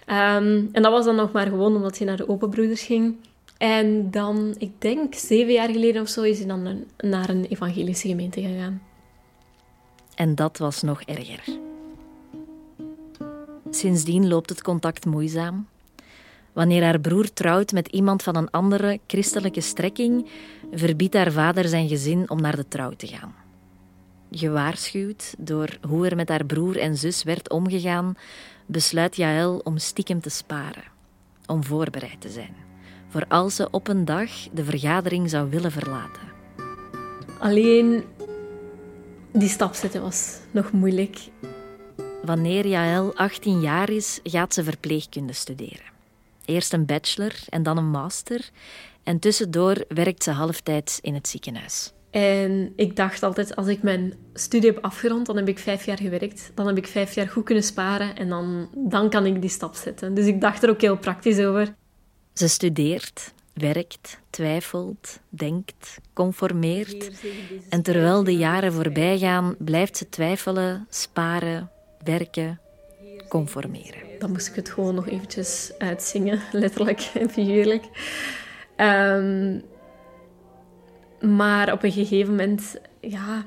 Um, 0.07 0.69
en 0.71 0.81
dat 0.81 0.91
was 0.91 1.05
dan 1.05 1.15
nog 1.15 1.31
maar 1.31 1.47
gewoon 1.47 1.75
omdat 1.75 1.97
hij 1.97 2.07
naar 2.07 2.17
de 2.17 2.29
open 2.29 2.49
broeders 2.49 2.81
ging. 2.81 3.15
En 3.59 4.11
dan, 4.11 4.55
ik 4.57 4.71
denk 4.77 5.13
zeven 5.13 5.53
jaar 5.53 5.69
geleden 5.69 6.01
of 6.01 6.07
zo, 6.07 6.21
is 6.21 6.37
hij 6.37 6.47
dan 6.47 6.85
naar 6.97 7.29
een 7.29 7.45
evangelische 7.45 8.07
gemeente 8.07 8.41
gegaan. 8.41 8.81
En 10.15 10.35
dat 10.35 10.57
was 10.57 10.81
nog 10.81 11.01
erger. 11.01 11.43
Sindsdien 13.69 14.27
loopt 14.27 14.49
het 14.49 14.61
contact 14.61 15.05
moeizaam. 15.05 15.67
Wanneer 16.53 16.83
haar 16.83 16.99
broer 16.99 17.33
trouwt 17.33 17.71
met 17.71 17.87
iemand 17.87 18.23
van 18.23 18.35
een 18.35 18.49
andere 18.49 18.99
christelijke 19.07 19.61
strekking, 19.61 20.29
verbiedt 20.71 21.13
haar 21.13 21.31
vader 21.31 21.67
zijn 21.67 21.87
gezin 21.87 22.29
om 22.29 22.41
naar 22.41 22.55
de 22.55 22.67
trouw 22.67 22.91
te 22.91 23.07
gaan. 23.07 23.35
Gewaarschuwd 24.31 25.35
door 25.37 25.77
hoe 25.87 26.07
er 26.07 26.15
met 26.15 26.29
haar 26.29 26.45
broer 26.45 26.77
en 26.77 26.97
zus 26.97 27.23
werd 27.23 27.49
omgegaan, 27.49 28.15
besluit 28.65 29.15
Jaël 29.15 29.61
om 29.63 29.77
stiekem 29.77 30.21
te 30.21 30.29
sparen, 30.29 30.83
om 31.45 31.63
voorbereid 31.63 32.21
te 32.21 32.29
zijn 32.29 32.67
voor 33.09 33.25
als 33.27 33.55
ze 33.55 33.67
op 33.71 33.87
een 33.87 34.05
dag 34.05 34.29
de 34.51 34.63
vergadering 34.63 35.29
zou 35.29 35.49
willen 35.49 35.71
verlaten. 35.71 36.21
Alleen 37.39 38.03
die 39.31 39.49
stap 39.49 39.73
zetten 39.73 40.01
was 40.01 40.39
nog 40.51 40.71
moeilijk. 40.71 41.17
Wanneer 42.23 42.67
Jaël 42.67 43.15
18 43.15 43.61
jaar 43.61 43.89
is, 43.89 44.19
gaat 44.23 44.53
ze 44.53 44.63
verpleegkunde 44.63 45.33
studeren. 45.33 45.85
Eerst 46.45 46.73
een 46.73 46.85
bachelor 46.85 47.33
en 47.49 47.63
dan 47.63 47.77
een 47.77 47.89
master. 47.89 48.49
En 49.03 49.19
tussendoor 49.19 49.85
werkt 49.87 50.23
ze 50.23 50.31
halftijds 50.31 50.99
in 51.01 51.13
het 51.13 51.27
ziekenhuis. 51.27 51.93
En 52.09 52.73
ik 52.75 52.95
dacht 52.95 53.23
altijd, 53.23 53.55
als 53.55 53.67
ik 53.67 53.83
mijn 53.83 54.13
studie 54.33 54.71
heb 54.71 54.83
afgerond, 54.83 55.25
dan 55.25 55.35
heb 55.35 55.47
ik 55.47 55.59
vijf 55.59 55.85
jaar 55.85 55.97
gewerkt. 55.97 56.51
Dan 56.55 56.67
heb 56.67 56.77
ik 56.77 56.87
vijf 56.87 57.13
jaar 57.13 57.27
goed 57.27 57.43
kunnen 57.43 57.63
sparen 57.63 58.15
en 58.15 58.29
dan, 58.29 58.69
dan 58.75 59.09
kan 59.09 59.25
ik 59.25 59.41
die 59.41 59.49
stap 59.49 59.75
zetten. 59.75 60.13
Dus 60.13 60.25
ik 60.25 60.41
dacht 60.41 60.63
er 60.63 60.69
ook 60.69 60.81
heel 60.81 60.97
praktisch 60.97 61.39
over. 61.39 61.75
Ze 62.39 62.47
studeert, 62.47 63.33
werkt, 63.53 64.19
twijfelt, 64.29 65.19
denkt, 65.29 65.97
conformeert. 66.13 67.11
En 67.69 67.81
terwijl 67.81 68.23
de 68.23 68.37
jaren 68.37 68.73
voorbij 68.73 69.17
gaan, 69.17 69.55
blijft 69.57 69.97
ze 69.97 70.09
twijfelen, 70.09 70.87
sparen, 70.89 71.71
werken, 72.03 72.59
conformeren. 73.29 74.01
Dan 74.19 74.31
moest 74.31 74.47
ik 74.47 74.55
het 74.55 74.69
gewoon 74.69 74.95
nog 74.95 75.07
eventjes 75.07 75.71
uitzingen, 75.77 76.41
letterlijk 76.51 77.09
en 77.13 77.29
figuurlijk. 77.29 77.83
Um, 78.77 79.61
maar 81.21 81.71
op 81.71 81.83
een 81.83 81.91
gegeven 81.91 82.29
moment, 82.29 82.75
ja, 82.99 83.45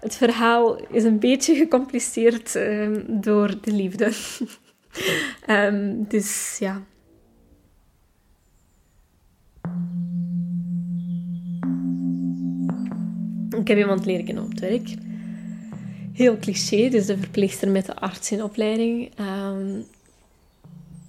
het 0.00 0.16
verhaal 0.16 0.76
is 0.90 1.04
een 1.04 1.18
beetje 1.18 1.54
gecompliceerd 1.54 2.54
um, 2.54 3.20
door 3.20 3.60
de 3.60 3.72
liefde. 3.72 4.12
um, 5.48 6.04
dus 6.08 6.56
ja, 6.58 6.82
Ik 13.66 13.72
heb 13.72 13.80
iemand 13.80 14.06
leren 14.06 14.24
kennen 14.24 14.44
op 14.44 14.50
het 14.50 14.60
werk. 14.60 14.94
Heel 16.12 16.38
cliché, 16.38 16.88
dus 16.88 17.06
de 17.06 17.18
verpleegster 17.18 17.68
met 17.68 17.86
de 17.86 17.96
arts 17.96 18.30
in 18.32 18.42
opleiding. 18.42 19.10
Um... 19.20 19.84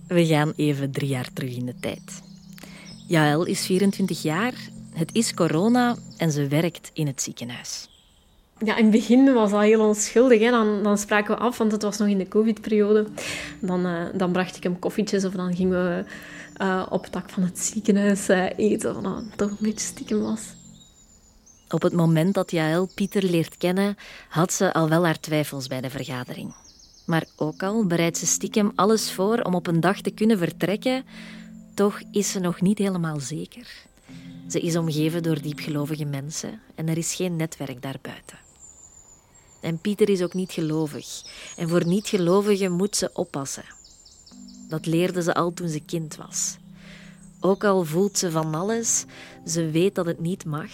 We 0.07 0.25
gaan 0.25 0.53
even 0.55 0.91
drie 0.91 1.07
jaar 1.07 1.29
terug 1.33 1.55
in 1.55 1.65
de 1.65 1.73
tijd. 1.79 2.21
Jaël 3.07 3.45
is 3.45 3.65
24 3.65 4.21
jaar, 4.21 4.53
het 4.93 5.09
is 5.13 5.33
corona 5.33 5.95
en 6.17 6.31
ze 6.31 6.47
werkt 6.47 6.91
in 6.93 7.07
het 7.07 7.21
ziekenhuis. 7.21 7.89
Ja, 8.65 8.77
in 8.77 8.83
het 8.83 8.91
begin 8.91 9.33
was 9.33 9.51
dat 9.51 9.61
heel 9.61 9.87
onschuldig. 9.87 10.39
Hè. 10.39 10.49
Dan, 10.49 10.83
dan 10.83 10.97
spraken 10.97 11.35
we 11.35 11.41
af, 11.41 11.57
want 11.57 11.71
het 11.71 11.81
was 11.81 11.97
nog 11.97 12.07
in 12.07 12.17
de 12.17 12.27
covid-periode. 12.27 13.07
Dan, 13.61 13.85
uh, 13.85 14.05
dan 14.13 14.31
bracht 14.31 14.57
ik 14.57 14.63
hem 14.63 14.79
koffietjes 14.79 15.25
of 15.25 15.33
dan 15.33 15.55
gingen 15.55 15.83
we 15.83 16.03
uh, 16.61 16.85
op 16.89 17.03
het 17.03 17.13
dak 17.13 17.29
van 17.29 17.43
het 17.43 17.59
ziekenhuis 17.59 18.29
uh, 18.29 18.45
eten. 18.57 18.93
Wat 18.93 19.03
dan 19.03 19.31
toch 19.35 19.49
een 19.49 19.57
beetje 19.59 19.87
stiekem 19.87 20.21
was. 20.21 20.56
Op 21.69 21.81
het 21.81 21.93
moment 21.93 22.33
dat 22.33 22.51
Jaël 22.51 22.89
Pieter 22.95 23.23
leert 23.23 23.57
kennen, 23.57 23.97
had 24.29 24.53
ze 24.53 24.73
al 24.73 24.89
wel 24.89 25.05
haar 25.05 25.19
twijfels 25.19 25.67
bij 25.67 25.81
de 25.81 25.89
vergadering. 25.89 26.53
Maar 27.05 27.25
ook 27.35 27.63
al 27.63 27.85
bereidt 27.85 28.17
ze 28.17 28.25
stiekem 28.25 28.71
alles 28.75 29.11
voor 29.11 29.41
om 29.41 29.55
op 29.55 29.67
een 29.67 29.79
dag 29.79 30.01
te 30.01 30.11
kunnen 30.11 30.37
vertrekken, 30.37 31.05
toch 31.73 32.01
is 32.11 32.31
ze 32.31 32.39
nog 32.39 32.61
niet 32.61 32.77
helemaal 32.77 33.19
zeker. 33.19 33.67
Ze 34.47 34.59
is 34.59 34.75
omgeven 34.75 35.23
door 35.23 35.41
diepgelovige 35.41 36.05
mensen 36.05 36.61
en 36.75 36.87
er 36.87 36.97
is 36.97 37.15
geen 37.15 37.35
netwerk 37.35 37.81
daarbuiten. 37.81 38.37
En 39.61 39.79
Pieter 39.79 40.09
is 40.09 40.21
ook 40.21 40.33
niet 40.33 40.51
gelovig. 40.51 41.21
En 41.57 41.69
voor 41.69 41.85
niet-gelovigen 41.85 42.71
moet 42.71 42.95
ze 42.95 43.09
oppassen. 43.13 43.65
Dat 44.69 44.85
leerde 44.85 45.21
ze 45.21 45.33
al 45.33 45.53
toen 45.53 45.69
ze 45.69 45.79
kind 45.79 46.15
was. 46.15 46.57
Ook 47.39 47.63
al 47.63 47.83
voelt 47.83 48.17
ze 48.17 48.31
van 48.31 48.55
alles, 48.55 49.05
ze 49.45 49.69
weet 49.69 49.95
dat 49.95 50.05
het 50.05 50.19
niet 50.19 50.45
mag, 50.45 50.71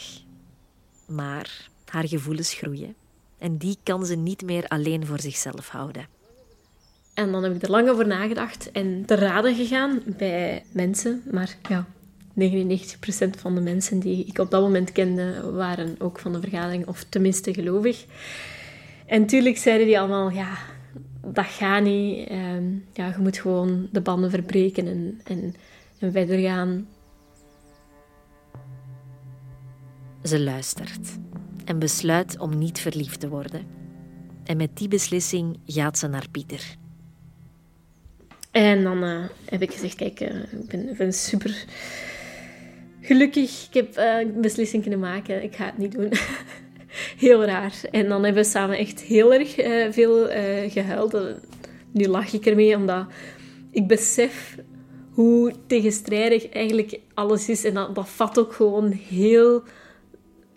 maar 1.06 1.70
haar 1.86 2.08
gevoelens 2.08 2.54
groeien 2.54 2.96
en 3.44 3.58
die 3.58 3.78
kan 3.84 4.06
ze 4.06 4.16
niet 4.16 4.42
meer 4.42 4.68
alleen 4.68 5.06
voor 5.06 5.20
zichzelf 5.20 5.70
houden. 5.70 6.08
En 7.14 7.32
dan 7.32 7.44
heb 7.44 7.56
ik 7.56 7.62
er 7.62 7.70
lang 7.70 7.90
over 7.90 8.08
nagedacht 8.08 8.72
en 8.72 9.06
te 9.06 9.16
raden 9.16 9.56
gegaan 9.56 10.02
bij 10.06 10.64
mensen. 10.72 11.24
Maar 11.32 11.58
ja, 11.70 11.86
99% 12.40 13.40
van 13.40 13.56
de 13.56 13.62
mensen 13.62 14.00
die 14.00 14.26
ik 14.26 14.38
op 14.38 14.52
dat 14.52 14.62
moment 14.62 14.92
kende, 14.92 15.52
waren 15.52 15.96
ook 16.00 16.20
van 16.20 16.34
de 16.34 16.40
vergadering, 16.40 16.88
of 16.88 17.04
tenminste 17.04 17.54
gelovig. 17.54 18.06
En 19.06 19.22
natuurlijk 19.22 19.58
zeiden 19.58 19.88
die 19.88 20.00
allemaal, 20.00 20.30
ja, 20.30 20.58
dat 21.26 21.46
gaat 21.46 21.84
niet. 21.84 22.28
Ehm, 22.28 22.64
ja, 22.94 23.08
je 23.08 23.20
moet 23.20 23.38
gewoon 23.38 23.88
de 23.92 24.02
banden 24.02 24.30
verbreken 24.30 24.88
en, 24.88 25.22
en, 25.24 25.56
en 26.00 26.12
verder 26.12 26.40
gaan. 26.40 26.88
Ze 30.24 30.40
luistert 30.40 31.18
en 31.66 31.80
besluit 31.80 32.40
om 32.40 32.58
niet 32.58 32.80
verliefd 32.80 33.20
te 33.20 33.30
worden. 33.30 33.66
En 34.44 34.58
met 34.58 34.78
die 34.78 34.88
beslissing 34.88 35.60
gaat 35.66 35.98
ze 35.98 36.08
naar 36.08 36.26
Pieter. 36.32 36.76
En 38.52 38.84
dan 38.84 39.04
uh, 39.04 39.24
heb 39.46 39.62
ik 39.62 39.72
gezegd, 39.72 39.96
kijk, 39.96 40.22
uh, 40.22 40.30
ik, 40.68 40.98
ben, 40.98 41.14
super 41.14 41.66
gelukkig. 43.02 43.68
Ik 43.68 43.74
heb 43.74 43.98
uh, 43.98 44.20
een 44.20 44.42
beslissing 44.42 44.82
kunnen 44.82 45.00
maken. 45.00 45.44
Ik 45.44 45.56
ga 45.56 45.66
het 45.66 45.78
niet 45.78 45.92
doen. 45.92 46.12
heel 47.26 47.46
raar. 47.46 47.82
En 47.92 48.08
dan 48.08 48.24
hebben 48.24 48.44
we 48.44 48.50
samen 48.50 48.78
echt 48.78 49.02
heel 49.02 49.34
erg 49.34 49.54
veel 49.94 50.28
gehuild. 50.70 51.18
Nu 51.92 52.08
lach 52.08 52.34
ik 52.34 52.46
ermee, 52.46 52.76
omdat 52.76 53.08
ik 53.72 53.88
besef 53.88 54.58
hoe 55.10 55.54
tegenstrijdig 55.68 56.50
eigenlijk 56.50 57.00
alles 57.14 57.50
is. 57.50 57.64
En 57.64 57.74
dat, 57.74 57.96
dat 57.96 58.10
vat 58.10 58.40
ook 58.40 58.54
gewoon 58.54 58.92
heel, 58.92 59.64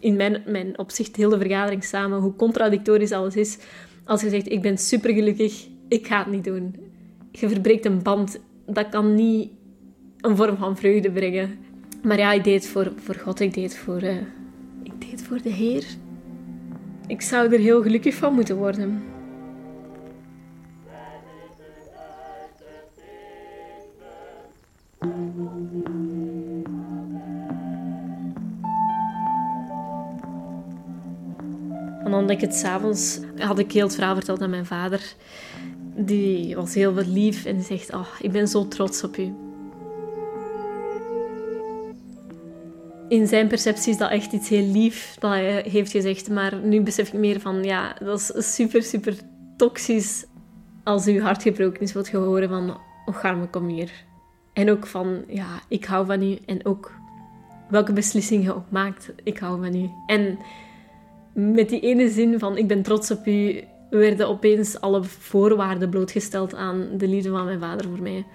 in 0.00 0.16
mijn, 0.16 0.78
opzicht, 0.78 1.16
heel 1.16 1.30
de 1.30 1.38
vergadering 1.38 1.84
samen, 1.84 2.20
hoe 2.20 2.36
contradictorisch 2.36 3.12
alles 3.12 3.36
is. 3.36 3.58
Als 4.04 4.20
je 4.20 4.28
zegt, 4.28 4.50
ik 4.50 4.62
ben 4.62 4.78
super 4.78 5.14
gelukkig, 5.14 5.66
ik 5.88 6.06
ga 6.06 6.18
het 6.18 6.32
niet 6.32 6.44
doen 6.44 6.74
je 7.40 7.48
verbreekt 7.48 7.84
een 7.84 8.02
band. 8.02 8.40
Dat 8.66 8.88
kan 8.88 9.14
niet 9.14 9.50
een 10.20 10.36
vorm 10.36 10.56
van 10.56 10.76
vreugde 10.76 11.10
brengen. 11.10 11.58
Maar 12.02 12.18
ja, 12.18 12.32
ik 12.32 12.44
deed 12.44 12.62
het 12.62 12.72
voor, 12.72 12.92
voor 12.96 13.14
God, 13.14 13.40
ik 13.40 13.54
deed 13.54 13.64
het 13.64 13.76
voor, 13.76 14.02
uh, 14.02 14.16
ik 14.82 14.92
deed 14.98 15.10
het 15.10 15.22
voor 15.22 15.42
de 15.42 15.48
Heer. 15.48 15.84
Ik 17.06 17.20
zou 17.20 17.52
er 17.52 17.58
heel 17.58 17.82
gelukkig 17.82 18.14
van 18.14 18.34
moeten 18.34 18.56
worden. 18.56 19.02
En 32.06 32.12
dan 32.12 32.30
ik 32.30 32.40
het 32.40 32.54
s'avonds 32.54 33.20
had 33.38 33.58
ik 33.58 33.72
heel 33.72 33.86
het 33.86 33.94
verhaal 33.94 34.14
verteld 34.14 34.42
aan 34.42 34.50
mijn 34.50 34.66
vader 34.66 35.14
die 35.96 36.56
was 36.56 36.74
heel 36.74 36.94
lief 36.94 37.44
en 37.44 37.56
die 37.56 37.64
zegt: 37.64 37.92
oh, 37.92 38.06
Ik 38.20 38.32
ben 38.32 38.48
zo 38.48 38.68
trots 38.68 39.04
op 39.04 39.16
u. 39.16 39.34
In 43.08 43.26
zijn 43.26 43.48
perceptie 43.48 43.92
is 43.92 43.98
dat 43.98 44.10
echt 44.10 44.32
iets 44.32 44.48
heel 44.48 44.66
lief 44.66 45.16
dat 45.18 45.30
hij 45.30 45.64
heeft 45.68 45.90
gezegd. 45.90 46.30
Maar 46.30 46.56
nu 46.56 46.80
besef 46.82 47.08
ik 47.08 47.18
meer 47.18 47.40
van: 47.40 47.64
ja, 47.64 47.96
dat 47.98 48.32
is 48.36 48.54
super, 48.54 48.82
super 48.82 49.16
toxisch. 49.56 50.26
Als 50.84 51.06
uw 51.06 51.20
hart 51.20 51.42
gebroken 51.42 51.80
is, 51.80 51.92
je 51.92 52.16
horen 52.16 52.48
van: 52.48 52.76
Oh, 53.06 53.16
Garme, 53.16 53.48
kom 53.48 53.68
hier. 53.68 53.90
En 54.52 54.70
ook 54.70 54.86
van: 54.86 55.24
Ja, 55.28 55.60
ik 55.68 55.84
hou 55.84 56.06
van 56.06 56.22
u. 56.22 56.38
En 56.46 56.66
ook 56.66 56.92
welke 57.68 57.92
beslissing 57.92 58.44
je 58.44 58.54
ook 58.54 58.70
maakt, 58.70 59.12
ik 59.22 59.38
hou 59.38 59.64
van 59.64 59.74
u. 59.74 59.90
En 60.06 60.38
met 61.36 61.68
die 61.68 61.80
ene 61.80 62.10
zin 62.10 62.38
van: 62.38 62.56
Ik 62.56 62.66
ben 62.66 62.82
trots 62.82 63.10
op 63.10 63.26
u 63.26 63.64
werden 63.90 64.28
opeens 64.28 64.80
alle 64.80 65.02
voorwaarden 65.04 65.90
blootgesteld 65.90 66.54
aan 66.54 66.88
de 66.96 67.08
liefde 67.08 67.30
van 67.30 67.44
mijn 67.44 67.60
vader 67.60 67.88
voor 67.88 68.02
mij. 68.02 68.26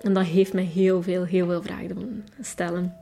En 0.00 0.14
dat 0.14 0.24
heeft 0.24 0.52
mij 0.52 0.64
heel 0.64 1.02
veel, 1.02 1.24
heel 1.24 1.46
veel 1.46 1.62
vragen 1.62 1.88
doen 1.88 2.24
stellen. 2.40 2.94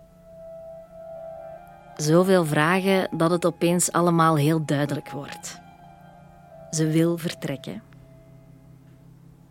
Zoveel 1.97 2.45
vragen 2.45 3.09
dat 3.17 3.31
het 3.31 3.47
opeens 3.47 3.93
allemaal 3.93 4.37
heel 4.37 4.65
duidelijk 4.65 5.11
wordt. 5.11 5.61
Ze 6.71 6.87
wil 6.87 7.19
vertrekken. 7.19 7.83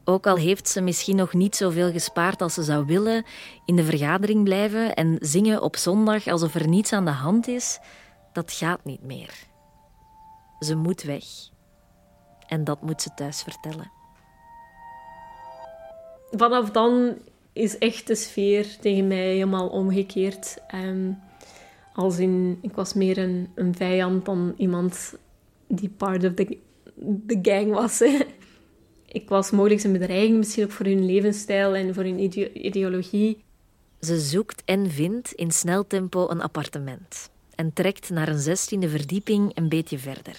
Ook 0.03 0.27
al 0.27 0.35
heeft 0.35 0.69
ze 0.69 0.81
misschien 0.81 1.15
nog 1.15 1.33
niet 1.33 1.55
zoveel 1.55 1.91
gespaard 1.91 2.41
als 2.41 2.53
ze 2.53 2.63
zou 2.63 2.85
willen, 2.85 3.25
in 3.65 3.75
de 3.75 3.83
vergadering 3.83 4.43
blijven 4.43 4.95
en 4.95 5.17
zingen 5.19 5.61
op 5.61 5.75
zondag 5.75 6.27
alsof 6.27 6.55
er 6.55 6.67
niets 6.67 6.93
aan 6.93 7.05
de 7.05 7.11
hand 7.11 7.47
is, 7.47 7.79
dat 8.33 8.51
gaat 8.51 8.79
niet 8.83 9.03
meer. 9.03 9.47
Ze 10.59 10.75
moet 10.75 11.03
weg. 11.03 11.23
En 12.47 12.63
dat 12.63 12.81
moet 12.81 13.01
ze 13.01 13.13
thuis 13.15 13.41
vertellen. 13.41 13.91
Vanaf 16.31 16.71
dan 16.71 17.17
is 17.53 17.77
echt 17.77 18.07
de 18.07 18.15
sfeer 18.15 18.77
tegen 18.79 19.07
mij 19.07 19.33
helemaal 19.33 19.67
omgekeerd. 19.67 20.57
Um, 20.75 21.19
als 21.93 22.19
in, 22.19 22.57
ik 22.61 22.71
was 22.71 22.93
meer 22.93 23.17
een, 23.17 23.51
een 23.55 23.75
vijand 23.75 24.25
dan 24.25 24.53
iemand 24.57 25.17
die 25.67 25.89
part 25.89 26.23
of 26.23 26.33
the, 26.33 26.57
the 27.27 27.39
gang 27.41 27.73
was. 27.73 28.01
ik 29.05 29.29
was 29.29 29.51
mogelijk 29.51 29.83
een 29.83 29.91
bedreiging, 29.91 30.37
misschien 30.37 30.63
ook 30.63 30.71
voor 30.71 30.85
hun 30.85 31.05
levensstijl 31.05 31.75
en 31.75 31.93
voor 31.93 32.03
hun 32.03 32.19
ideologie. 32.65 33.43
Ze 33.99 34.19
zoekt 34.19 34.63
en 34.65 34.91
vindt 34.91 35.31
in 35.31 35.51
snel 35.51 35.87
tempo 35.87 36.29
een 36.29 36.41
appartement 36.41 37.29
en 37.57 37.73
trekt 37.73 38.09
naar 38.09 38.27
een 38.27 38.39
zestiende 38.39 38.89
verdieping 38.89 39.51
een 39.53 39.69
beetje 39.69 39.99
verder. 39.99 40.37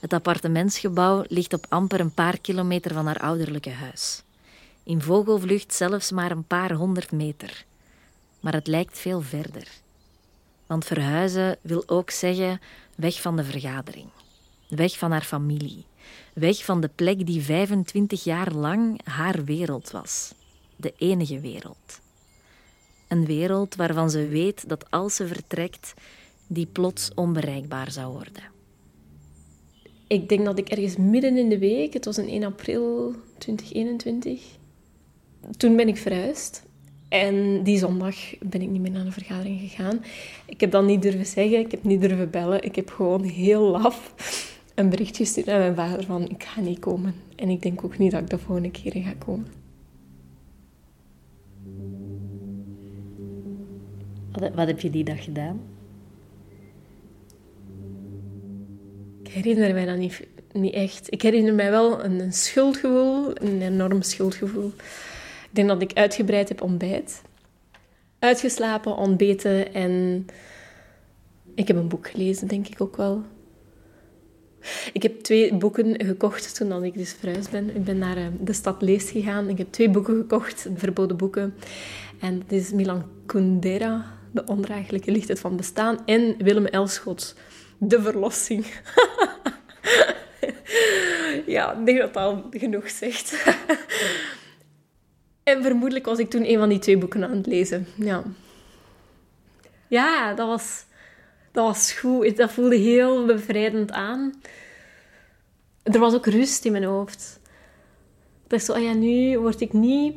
Het 0.00 0.12
appartementsgebouw 0.12 1.24
ligt 1.28 1.52
op 1.52 1.66
amper 1.68 2.00
een 2.00 2.14
paar 2.14 2.38
kilometer 2.40 2.94
van 2.94 3.06
haar 3.06 3.20
ouderlijke 3.20 3.70
huis. 3.70 4.22
In 4.82 5.02
vogelvlucht 5.02 5.74
zelfs 5.74 6.10
maar 6.10 6.30
een 6.30 6.46
paar 6.46 6.72
honderd 6.72 7.12
meter. 7.12 7.64
Maar 8.40 8.52
het 8.52 8.66
lijkt 8.66 8.98
veel 8.98 9.20
verder. 9.20 9.68
Want 10.66 10.84
verhuizen 10.84 11.58
wil 11.60 11.82
ook 11.86 12.10
zeggen 12.10 12.60
weg 12.96 13.20
van 13.20 13.36
de 13.36 13.44
vergadering. 13.44 14.08
Weg 14.68 14.98
van 14.98 15.10
haar 15.10 15.24
familie. 15.24 15.84
Weg 16.32 16.64
van 16.64 16.80
de 16.80 16.90
plek 16.94 17.26
die 17.26 17.42
25 17.42 18.24
jaar 18.24 18.52
lang 18.52 19.00
haar 19.04 19.44
wereld 19.44 19.90
was. 19.90 20.34
De 20.76 20.94
enige 20.96 21.40
wereld. 21.40 22.00
Een 23.14 23.26
wereld 23.26 23.74
waarvan 23.74 24.10
ze 24.10 24.28
weet 24.28 24.68
dat 24.68 24.90
als 24.90 25.14
ze 25.14 25.26
vertrekt, 25.26 25.94
die 26.46 26.66
plots 26.66 27.10
onbereikbaar 27.14 27.90
zou 27.90 28.12
worden 28.12 28.54
ik 30.06 30.28
denk 30.28 30.44
dat 30.44 30.58
ik 30.58 30.68
ergens 30.68 30.96
midden 30.96 31.36
in 31.36 31.48
de 31.48 31.58
week, 31.58 31.92
het 31.92 32.04
was 32.04 32.16
een 32.16 32.28
1 32.28 32.44
april 32.44 33.14
2021, 33.38 34.42
toen 35.56 35.76
ben 35.76 35.88
ik 35.88 35.96
verhuisd. 35.96 36.62
En 37.08 37.62
die 37.62 37.78
zondag 37.78 38.16
ben 38.40 38.62
ik 38.62 38.68
niet 38.68 38.80
meer 38.80 38.90
naar 38.90 39.04
de 39.04 39.12
vergadering 39.12 39.60
gegaan. 39.60 40.04
Ik 40.46 40.60
heb 40.60 40.70
dat 40.70 40.84
niet 40.84 41.02
durven 41.02 41.26
zeggen, 41.26 41.58
ik 41.58 41.70
heb 41.70 41.84
niet 41.84 42.00
durven 42.00 42.30
bellen. 42.30 42.62
Ik 42.62 42.76
heb 42.76 42.90
gewoon 42.90 43.22
heel 43.22 43.62
laf 43.62 44.14
een 44.74 44.88
bericht 44.88 45.16
gestuurd 45.16 45.46
naar 45.46 45.58
mijn 45.58 45.74
vader 45.74 46.04
van 46.04 46.28
ik 46.28 46.42
ga 46.42 46.60
niet 46.60 46.78
komen. 46.78 47.14
En 47.36 47.48
ik 47.48 47.62
denk 47.62 47.84
ook 47.84 47.98
niet 47.98 48.10
dat 48.10 48.20
ik 48.20 48.30
de 48.30 48.38
volgende 48.38 48.70
keer 48.70 49.02
ga 49.02 49.12
komen. 49.18 49.63
Wat, 54.54 54.66
heb 54.66 54.80
je 54.80 54.90
die 54.90 55.04
dag 55.04 55.24
gedaan? 55.24 55.60
herinner 59.34 59.74
mij 59.74 59.84
dat 59.84 59.96
niet, 59.96 60.26
niet 60.52 60.74
echt. 60.74 61.12
Ik 61.12 61.22
herinner 61.22 61.54
mij 61.54 61.70
wel 61.70 62.04
een, 62.04 62.20
een 62.20 62.32
schuldgevoel, 62.32 63.30
een 63.34 63.62
enorm 63.62 64.02
schuldgevoel. 64.02 64.72
Ik 65.48 65.50
denk 65.50 65.68
dat 65.68 65.82
ik 65.82 65.92
uitgebreid 65.92 66.48
heb 66.48 66.62
ontbijt. 66.62 67.22
Uitgeslapen, 68.18 68.96
ontbeten 68.96 69.74
en 69.74 70.26
ik 71.54 71.68
heb 71.68 71.76
een 71.76 71.88
boek 71.88 72.08
gelezen, 72.08 72.48
denk 72.48 72.68
ik 72.68 72.80
ook 72.80 72.96
wel. 72.96 73.22
Ik 74.92 75.02
heb 75.02 75.20
twee 75.20 75.54
boeken 75.54 76.04
gekocht 76.04 76.56
toen 76.56 76.84
ik 76.84 76.94
dus 76.94 77.12
verhuisd 77.12 77.50
ben. 77.50 77.76
Ik 77.76 77.84
ben 77.84 77.98
naar 77.98 78.16
eh, 78.16 78.26
de 78.40 78.52
stad 78.52 78.82
Lees 78.82 79.10
gegaan. 79.10 79.48
Ik 79.48 79.58
heb 79.58 79.72
twee 79.72 79.90
boeken 79.90 80.16
gekocht, 80.16 80.68
verboden 80.74 81.16
boeken. 81.16 81.54
En 82.20 82.34
het 82.38 82.52
is 82.52 82.72
Milan 82.72 83.04
Kundera, 83.26 84.04
De 84.34 84.44
ondraaglijke 84.46 85.10
lichtheid 85.10 85.40
van 85.40 85.56
bestaan. 85.56 85.98
En 86.04 86.36
Willem 86.38 86.66
Elschot, 86.66 87.34
De 87.78 88.02
verlossing. 88.02 88.66
ja, 91.46 91.72
ik 91.72 91.86
denk 91.86 91.98
dat 91.98 92.14
dat 92.14 92.22
al 92.22 92.46
genoeg 92.50 92.90
zegt. 92.90 93.44
en 95.42 95.62
vermoedelijk 95.62 96.06
was 96.06 96.18
ik 96.18 96.30
toen 96.30 96.48
een 96.48 96.58
van 96.58 96.68
die 96.68 96.78
twee 96.78 96.98
boeken 96.98 97.24
aan 97.24 97.36
het 97.36 97.46
lezen. 97.46 97.86
Ja, 97.94 98.22
ja 99.86 100.34
dat, 100.34 100.46
was, 100.46 100.84
dat 101.52 101.66
was 101.66 101.92
goed. 101.92 102.36
Dat 102.36 102.52
voelde 102.52 102.76
heel 102.76 103.26
bevrijdend 103.26 103.92
aan. 103.92 104.34
Er 105.82 105.98
was 105.98 106.14
ook 106.14 106.26
rust 106.26 106.64
in 106.64 106.72
mijn 106.72 106.84
hoofd. 106.84 107.40
Dat 108.46 108.58
is 108.58 108.64
zo, 108.64 108.72
ah 108.72 108.82
ja, 108.82 108.92
nu 108.92 109.38
word 109.38 109.60
ik 109.60 109.72
niet 109.72 110.14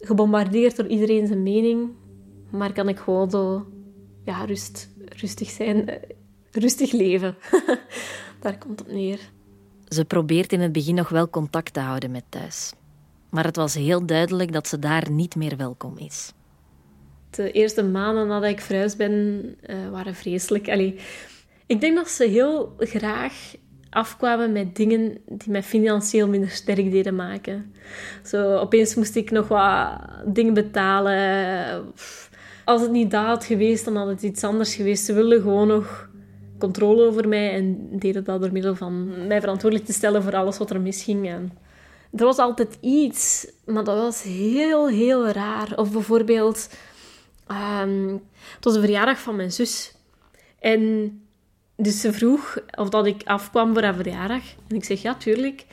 gebombardeerd 0.00 0.76
door 0.76 0.86
iedereen 0.86 1.26
zijn 1.26 1.42
mening, 1.42 1.90
maar 2.56 2.72
kan 2.72 2.88
ik 2.88 2.98
gewoon 2.98 3.30
zo 3.30 3.66
ja, 4.24 4.44
rust, 4.44 4.90
rustig 5.08 5.50
zijn, 5.50 5.88
eh, 5.88 5.96
rustig 6.50 6.92
leven. 6.92 7.36
Daar 8.40 8.58
komt 8.58 8.78
het 8.78 8.92
neer. 8.92 9.18
Ze 9.88 10.04
probeert 10.04 10.52
in 10.52 10.60
het 10.60 10.72
begin 10.72 10.94
nog 10.94 11.08
wel 11.08 11.30
contact 11.30 11.72
te 11.72 11.80
houden 11.80 12.10
met 12.10 12.24
thuis. 12.28 12.72
Maar 13.30 13.44
het 13.44 13.56
was 13.56 13.74
heel 13.74 14.06
duidelijk 14.06 14.52
dat 14.52 14.68
ze 14.68 14.78
daar 14.78 15.10
niet 15.10 15.36
meer 15.36 15.56
welkom 15.56 15.98
is. 15.98 16.32
De 17.30 17.52
eerste 17.52 17.84
maanden 17.84 18.26
nadat 18.26 18.50
ik 18.50 18.60
verhuisd 18.60 18.96
ben, 18.96 19.44
uh, 19.66 19.90
waren 19.90 20.14
vreselijk. 20.14 20.68
Allee, 20.68 20.98
ik 21.66 21.80
denk 21.80 21.96
dat 21.96 22.08
ze 22.08 22.24
heel 22.24 22.74
graag 22.78 23.54
afkwamen 23.90 24.52
met 24.52 24.76
dingen 24.76 25.18
die 25.28 25.50
mij 25.50 25.62
financieel 25.62 26.28
minder 26.28 26.50
sterk 26.50 26.90
deden 26.90 27.14
maken. 27.14 27.74
Zo, 28.24 28.56
opeens 28.56 28.94
moest 28.94 29.16
ik 29.16 29.30
nog 29.30 29.48
wat 29.48 29.98
dingen 30.26 30.54
betalen. 30.54 31.92
Als 32.64 32.80
het 32.80 32.90
niet 32.90 33.10
dat 33.10 33.24
had 33.24 33.44
geweest, 33.44 33.84
dan 33.84 33.96
had 33.96 34.06
het 34.06 34.22
iets 34.22 34.44
anders 34.44 34.74
geweest. 34.74 35.04
Ze 35.04 35.12
wilden 35.12 35.42
gewoon 35.42 35.68
nog 35.68 36.08
controle 36.58 37.06
over 37.06 37.28
mij 37.28 37.52
en 37.52 37.88
deden 37.98 38.24
dat 38.24 38.40
door 38.40 38.52
middel 38.52 38.74
van 38.74 39.26
mij 39.26 39.40
verantwoordelijk 39.40 39.88
te 39.88 39.94
stellen 39.94 40.22
voor 40.22 40.36
alles 40.36 40.58
wat 40.58 40.70
er 40.70 40.80
misging. 40.80 41.28
En 41.28 41.52
er 42.14 42.24
was 42.24 42.38
altijd 42.38 42.78
iets, 42.80 43.46
maar 43.64 43.84
dat 43.84 43.98
was 43.98 44.22
heel, 44.22 44.88
heel 44.88 45.28
raar. 45.28 45.72
Of 45.76 45.92
bijvoorbeeld, 45.92 46.68
um, 47.82 48.22
het 48.54 48.64
was 48.64 48.74
de 48.74 48.80
verjaardag 48.80 49.18
van 49.18 49.36
mijn 49.36 49.52
zus. 49.52 49.94
En 50.58 51.12
dus 51.76 52.00
ze 52.00 52.12
vroeg 52.12 52.58
of 52.78 52.88
dat 52.88 53.06
ik 53.06 53.22
afkwam 53.24 53.72
voor 53.72 53.82
haar 53.82 53.94
verjaardag. 53.94 54.42
En 54.68 54.76
ik 54.76 54.84
zeg, 54.84 55.02
ja, 55.02 55.14
tuurlijk. 55.14 55.64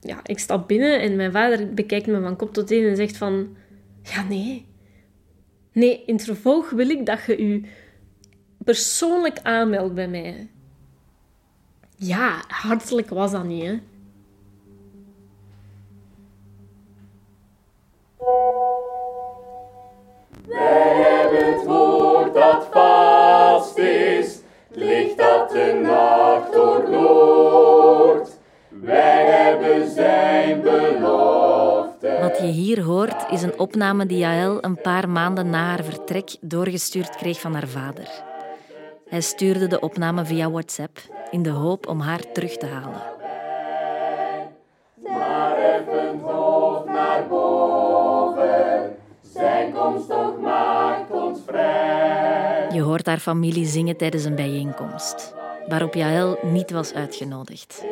Ja, 0.00 0.20
ik 0.24 0.38
stap 0.38 0.68
binnen 0.68 1.00
en 1.00 1.16
mijn 1.16 1.32
vader 1.32 1.74
bekijkt 1.74 2.06
me 2.06 2.20
van 2.20 2.36
kop 2.36 2.52
tot 2.52 2.66
teen 2.66 2.88
en 2.88 2.96
zegt 2.96 3.16
van... 3.16 3.56
Ja, 4.02 4.22
nee. 4.22 4.66
Nee, 5.72 6.02
in 6.06 6.14
het 6.14 6.24
vervolg 6.24 6.70
wil 6.70 6.88
ik 6.88 7.06
dat 7.06 7.24
je 7.24 7.48
je 7.48 7.62
persoonlijk 8.64 9.38
aanmeldt 9.42 9.94
bij 9.94 10.08
mij. 10.08 10.48
Ja, 11.96 12.44
hartelijk 12.48 13.08
was 13.08 13.30
dat 13.30 13.44
niet, 13.44 13.64
hè. 13.64 13.80
Wij 20.46 20.94
hebben 20.94 21.52
het 21.52 21.66
woord 21.66 22.34
dat 22.34 22.68
vast 22.70 23.78
is, 23.78 24.38
licht 24.68 25.16
dat 25.16 25.50
de 25.50 25.80
nacht 25.82 26.52
doorloort. 26.52 28.28
Wij 28.68 29.26
hebben 29.26 29.90
zijn 29.90 30.60
belofte. 30.60 31.71
Wat 32.02 32.38
je 32.38 32.46
hier 32.46 32.82
hoort 32.82 33.30
is 33.30 33.42
een 33.42 33.58
opname 33.58 34.06
die 34.06 34.18
Jaël 34.18 34.64
een 34.64 34.80
paar 34.80 35.08
maanden 35.08 35.50
na 35.50 35.64
haar 35.64 35.84
vertrek 35.84 36.36
doorgestuurd 36.40 37.16
kreeg 37.16 37.40
van 37.40 37.52
haar 37.54 37.68
vader. 37.68 38.08
Hij 39.08 39.20
stuurde 39.20 39.66
de 39.66 39.80
opname 39.80 40.24
via 40.24 40.50
WhatsApp 40.50 40.98
in 41.30 41.42
de 41.42 41.50
hoop 41.50 41.86
om 41.86 42.00
haar 42.00 42.32
terug 42.32 42.56
te 42.56 42.66
halen. 42.66 43.02
Maar 45.02 45.56
even 45.58 46.18
hoofd 46.20 46.86
naar 46.86 47.26
boven, 47.28 48.96
zijn 49.34 49.72
komst 49.72 50.08
toch 50.08 50.40
maakt 50.40 51.10
ons 51.10 51.38
vrij. 51.46 52.68
Je 52.72 52.80
hoort 52.80 53.06
haar 53.06 53.18
familie 53.18 53.66
zingen 53.66 53.96
tijdens 53.96 54.24
een 54.24 54.34
bijeenkomst, 54.34 55.34
waarop 55.68 55.94
Jaël 55.94 56.38
niet 56.42 56.70
was 56.70 56.94
uitgenodigd. 56.94 57.84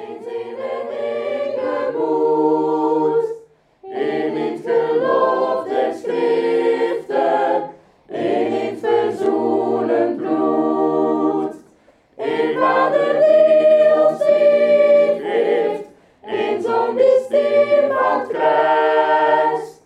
Aan 18.04 18.20
het 18.20 18.28
kruis. 18.28 19.78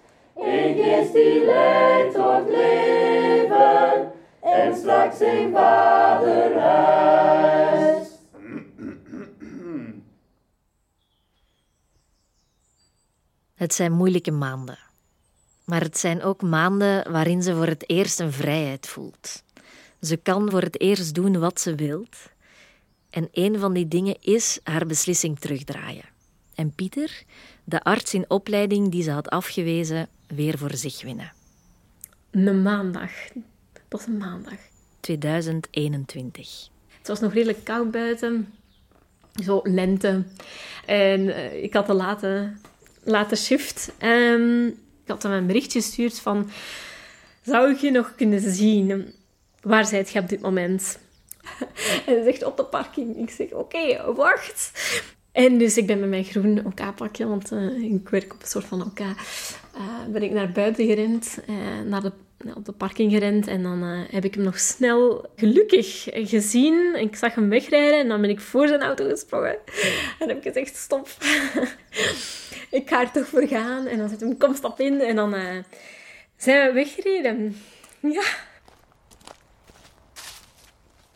Die 1.12 1.44
leidt 1.44 2.14
tot 2.14 2.48
leven, 2.48 4.12
en 4.40 4.76
straks 4.76 5.20
in 5.20 5.52
Vaderhuis. 5.52 7.04
Het 13.54 13.74
zijn 13.74 13.92
moeilijke 13.92 14.30
maanden. 14.30 14.78
Maar 15.64 15.80
het 15.80 15.98
zijn 15.98 16.22
ook 16.22 16.42
maanden 16.42 17.12
waarin 17.12 17.42
ze 17.42 17.54
voor 17.54 17.66
het 17.66 17.88
eerst 17.88 18.20
een 18.20 18.32
vrijheid 18.32 18.86
voelt. 18.86 19.42
Ze 20.00 20.16
kan 20.16 20.50
voor 20.50 20.62
het 20.62 20.80
eerst 20.80 21.14
doen 21.14 21.38
wat 21.38 21.60
ze 21.60 21.74
wilt. 21.74 22.16
En 23.10 23.28
een 23.32 23.58
van 23.58 23.72
die 23.72 23.88
dingen 23.88 24.16
is 24.20 24.60
haar 24.62 24.86
beslissing 24.86 25.38
terugdraaien. 25.38 26.12
En 26.54 26.74
Pieter, 26.74 27.22
de 27.64 27.82
arts 27.82 28.14
in 28.14 28.24
opleiding 28.28 28.90
die 28.90 29.02
ze 29.02 29.10
had 29.10 29.30
afgewezen, 29.30 30.08
weer 30.26 30.58
voor 30.58 30.74
zich 30.74 31.02
winnen. 31.02 31.32
Een 32.30 32.62
maandag. 32.62 33.10
Dat 33.72 33.82
was 33.88 34.06
een 34.06 34.16
maandag. 34.16 34.58
2021. 35.00 36.68
Het 36.98 37.08
was 37.08 37.20
nog 37.20 37.32
redelijk 37.32 37.64
koud 37.64 37.90
buiten. 37.90 38.54
Zo 39.42 39.60
lente. 39.62 40.24
En 40.86 41.34
eh, 41.34 41.62
ik 41.62 41.72
had 41.72 41.88
een 41.88 41.96
late, 41.96 42.52
late 43.02 43.36
shift. 43.36 43.92
En 43.98 44.66
ik 45.02 45.10
had 45.10 45.22
hem 45.22 45.32
een 45.32 45.46
berichtje 45.46 45.80
gestuurd 45.80 46.20
van... 46.20 46.50
Zou 47.42 47.70
ik 47.70 47.78
je 47.78 47.90
nog 47.90 48.14
kunnen 48.14 48.40
zien? 48.40 49.14
Waar 49.60 49.86
zijt 49.86 50.10
je 50.10 50.18
op 50.18 50.28
dit 50.28 50.40
moment? 50.40 50.98
en 52.06 52.14
hij 52.14 52.22
zegt 52.24 52.44
op 52.44 52.56
de 52.56 52.64
parking. 52.64 53.16
Ik 53.16 53.30
zeg, 53.30 53.52
oké, 53.52 54.12
wacht. 54.14 54.70
En 55.34 55.58
dus 55.58 55.76
ik 55.76 55.86
ben 55.86 56.00
met 56.00 56.08
mijn 56.08 56.24
groen 56.24 56.66
OK-pakje, 56.66 57.26
want 57.26 57.52
eh, 57.52 57.82
ik 57.82 58.08
werk 58.08 58.34
op 58.34 58.42
een 58.42 58.48
soort 58.48 58.64
van 58.64 58.82
OK, 58.82 59.00
eh, 59.00 59.14
ben 60.08 60.22
ik 60.22 60.30
naar 60.30 60.52
buiten 60.52 60.86
gerend, 60.86 61.38
eh, 61.46 61.54
naar 61.86 62.02
de, 62.02 62.12
op 62.54 62.64
de 62.64 62.72
parking 62.72 63.12
gerend. 63.12 63.46
En 63.46 63.62
dan 63.62 63.82
heb 64.10 64.24
ik 64.24 64.34
hem 64.34 64.44
nog 64.44 64.58
snel 64.58 65.26
gelukkig 65.36 66.08
gezien. 66.12 66.96
Ik 66.96 67.16
zag 67.16 67.34
hem 67.34 67.48
wegrijden 67.48 67.98
en 67.98 68.08
dan 68.08 68.20
ben 68.20 68.30
ik 68.30 68.40
voor 68.40 68.68
zijn 68.68 68.82
auto 68.82 69.08
gesprongen. 69.08 69.56
En 70.18 70.28
heb 70.28 70.36
ik 70.36 70.52
gezegd, 70.52 70.76
stop. 70.76 71.08
ik 72.78 72.88
ga 72.88 73.00
er 73.00 73.10
toch 73.10 73.26
voor 73.26 73.46
gaan. 73.46 73.86
En 73.86 73.98
dan 73.98 74.08
zet 74.08 74.20
hem, 74.20 74.38
kom, 74.38 74.54
stap 74.54 74.80
in. 74.80 75.00
En 75.00 75.16
dan 75.16 75.34
zijn 76.36 76.66
we 76.66 76.72
weggereden. 76.72 77.56
Ja. 78.00 78.24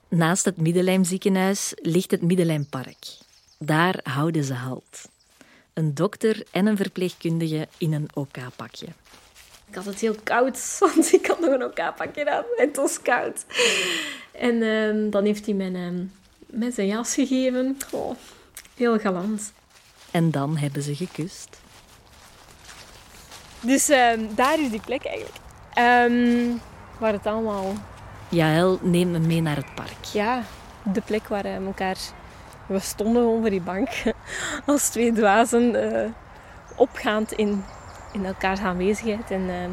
Naast 0.08 0.44
het 0.44 0.56
Middellijmziekenhuis 0.56 1.72
ligt 1.76 2.10
het 2.10 2.22
Middellijmpark. 2.22 3.17
Daar 3.58 4.00
houden 4.02 4.44
ze 4.44 4.54
halt. 4.54 5.08
Een 5.72 5.94
dokter 5.94 6.42
en 6.50 6.66
een 6.66 6.76
verpleegkundige 6.76 7.68
in 7.78 7.92
een 7.92 8.08
OK-pakje. 8.14 8.86
Ik 9.68 9.74
had 9.74 9.84
het 9.84 10.00
heel 10.00 10.16
koud, 10.22 10.76
want 10.80 11.12
ik 11.12 11.26
had 11.26 11.40
nog 11.40 11.50
een 11.50 11.64
OK-pakje 11.64 12.30
aan. 12.30 12.44
En 12.56 12.66
het 12.66 12.76
was 12.76 13.02
koud. 13.02 13.44
En 14.32 14.62
ehm, 14.62 15.10
dan 15.10 15.24
heeft 15.24 15.46
hij 15.46 15.54
mijn, 15.54 15.76
ehm, 15.76 16.04
mij 16.46 16.70
zijn 16.70 16.86
jas 16.86 17.14
gegeven. 17.14 17.76
Oh, 17.90 18.16
heel 18.74 18.98
galant. 18.98 19.52
En 20.10 20.30
dan 20.30 20.56
hebben 20.56 20.82
ze 20.82 20.94
gekust. 20.94 21.60
Dus 23.60 23.88
ehm, 23.88 24.34
daar 24.34 24.60
is 24.60 24.70
die 24.70 24.80
plek 24.80 25.04
eigenlijk. 25.04 25.36
Ehm, 25.74 26.56
waar 26.98 27.12
het 27.12 27.26
allemaal... 27.26 27.72
Jaël 28.28 28.78
neemt 28.82 29.10
me 29.10 29.18
mee 29.18 29.40
naar 29.40 29.56
het 29.56 29.74
park. 29.74 30.04
Ja, 30.12 30.42
de 30.92 31.00
plek 31.00 31.28
waar 31.28 31.42
we 31.42 31.48
elkaar... 31.48 31.96
We 32.68 32.78
stonden 32.78 33.22
gewoon 33.22 33.40
voor 33.40 33.50
die 33.50 33.60
bank. 33.60 33.88
Als 34.66 34.88
twee 34.88 35.12
dwazen 35.12 35.92
eh, 35.92 36.10
opgaand 36.76 37.32
in, 37.32 37.64
in 38.12 38.24
elkaars 38.26 38.60
aanwezigheid. 38.60 39.30
En 39.30 39.50
ehm, 39.50 39.70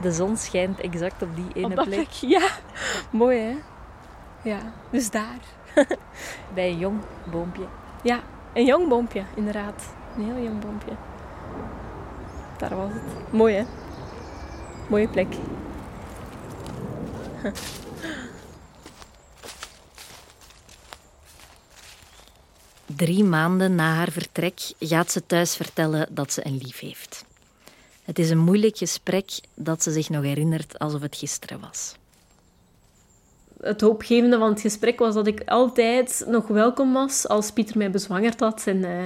De 0.00 0.12
zon 0.12 0.36
schijnt 0.36 0.80
exact 0.80 1.22
op 1.22 1.36
die 1.36 1.48
ene 1.54 1.66
op 1.66 1.74
plek. 1.74 1.88
plek. 1.88 2.08
Ja, 2.10 2.48
mooi 3.10 3.38
hè? 3.38 3.56
Ja, 4.42 4.58
dus 4.90 5.10
daar. 5.10 5.38
Bij 6.54 6.68
een 6.68 6.78
jong 6.78 7.00
boompje. 7.30 7.64
Ja, 8.02 8.20
een 8.52 8.64
jong 8.64 8.88
boompje, 8.88 9.22
inderdaad. 9.34 9.94
Een 10.16 10.24
heel 10.24 10.42
jong 10.44 10.60
boompje. 10.60 10.92
Daar 12.56 12.76
was 12.76 12.92
het. 12.92 13.32
Mooi, 13.32 13.54
hè? 13.54 13.64
Mooie 14.88 15.08
plek. 15.08 15.34
Drie 22.96 23.24
maanden 23.24 23.74
na 23.74 23.94
haar 23.94 24.10
vertrek 24.10 24.60
gaat 24.78 25.10
ze 25.10 25.26
thuis 25.26 25.56
vertellen 25.56 26.08
dat 26.10 26.32
ze 26.32 26.46
een 26.46 26.58
lief 26.62 26.78
heeft. 26.78 27.24
Het 28.04 28.18
is 28.18 28.30
een 28.30 28.38
moeilijk 28.38 28.76
gesprek 28.76 29.40
dat 29.54 29.82
ze 29.82 29.92
zich 29.92 30.08
nog 30.08 30.22
herinnert 30.22 30.78
alsof 30.78 31.00
het 31.00 31.16
gisteren 31.16 31.60
was. 31.60 31.96
Het 33.60 33.80
hoopgevende 33.80 34.38
van 34.38 34.48
het 34.48 34.60
gesprek 34.60 34.98
was 34.98 35.14
dat 35.14 35.26
ik 35.26 35.42
altijd 35.46 36.24
nog 36.28 36.46
welkom 36.46 36.92
was 36.92 37.28
als 37.28 37.50
Pieter 37.50 37.78
mij 37.78 37.90
bezwangerd 37.90 38.40
had 38.40 38.62
en, 38.66 38.84
eh, 38.84 39.04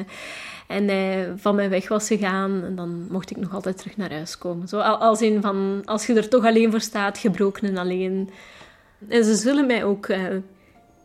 en 0.67 0.89
hij 0.89 1.33
van 1.37 1.55
mij 1.55 1.71
weg 1.71 1.89
was 1.89 2.07
gegaan. 2.07 2.63
En 2.65 2.77
dan 2.77 3.07
mocht 3.11 3.31
ik 3.31 3.37
nog 3.37 3.55
altijd 3.55 3.79
terug 3.79 3.97
naar 3.97 4.13
huis 4.13 4.39
komen. 4.39 4.69
Zo 4.69 4.79
al- 4.79 4.99
als 5.01 5.23
in 5.23 5.41
van, 5.41 5.83
als 5.85 6.07
je 6.07 6.15
er 6.15 6.29
toch 6.29 6.45
alleen 6.45 6.71
voor 6.71 6.81
staat, 6.81 7.19
gebroken 7.19 7.69
en 7.69 7.77
alleen. 7.77 8.31
En 9.09 9.25
ze 9.25 9.35
zullen 9.35 9.67
mij 9.67 9.85
ook 9.85 10.07
eh, 10.07 10.25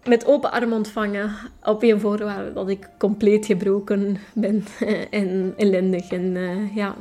met 0.07 0.25
open 0.25 0.51
armen 0.51 0.77
ontvangen, 0.77 1.35
op 1.63 1.83
één 1.83 1.99
voorwaarde 1.99 2.53
dat 2.53 2.69
ik 2.69 2.89
compleet 2.97 3.45
gebroken 3.45 4.17
ben 4.33 4.65
en 5.09 5.53
ellendig. 5.57 6.11
En 6.11 6.35
eh, 6.35 6.75
ja, 6.75 6.95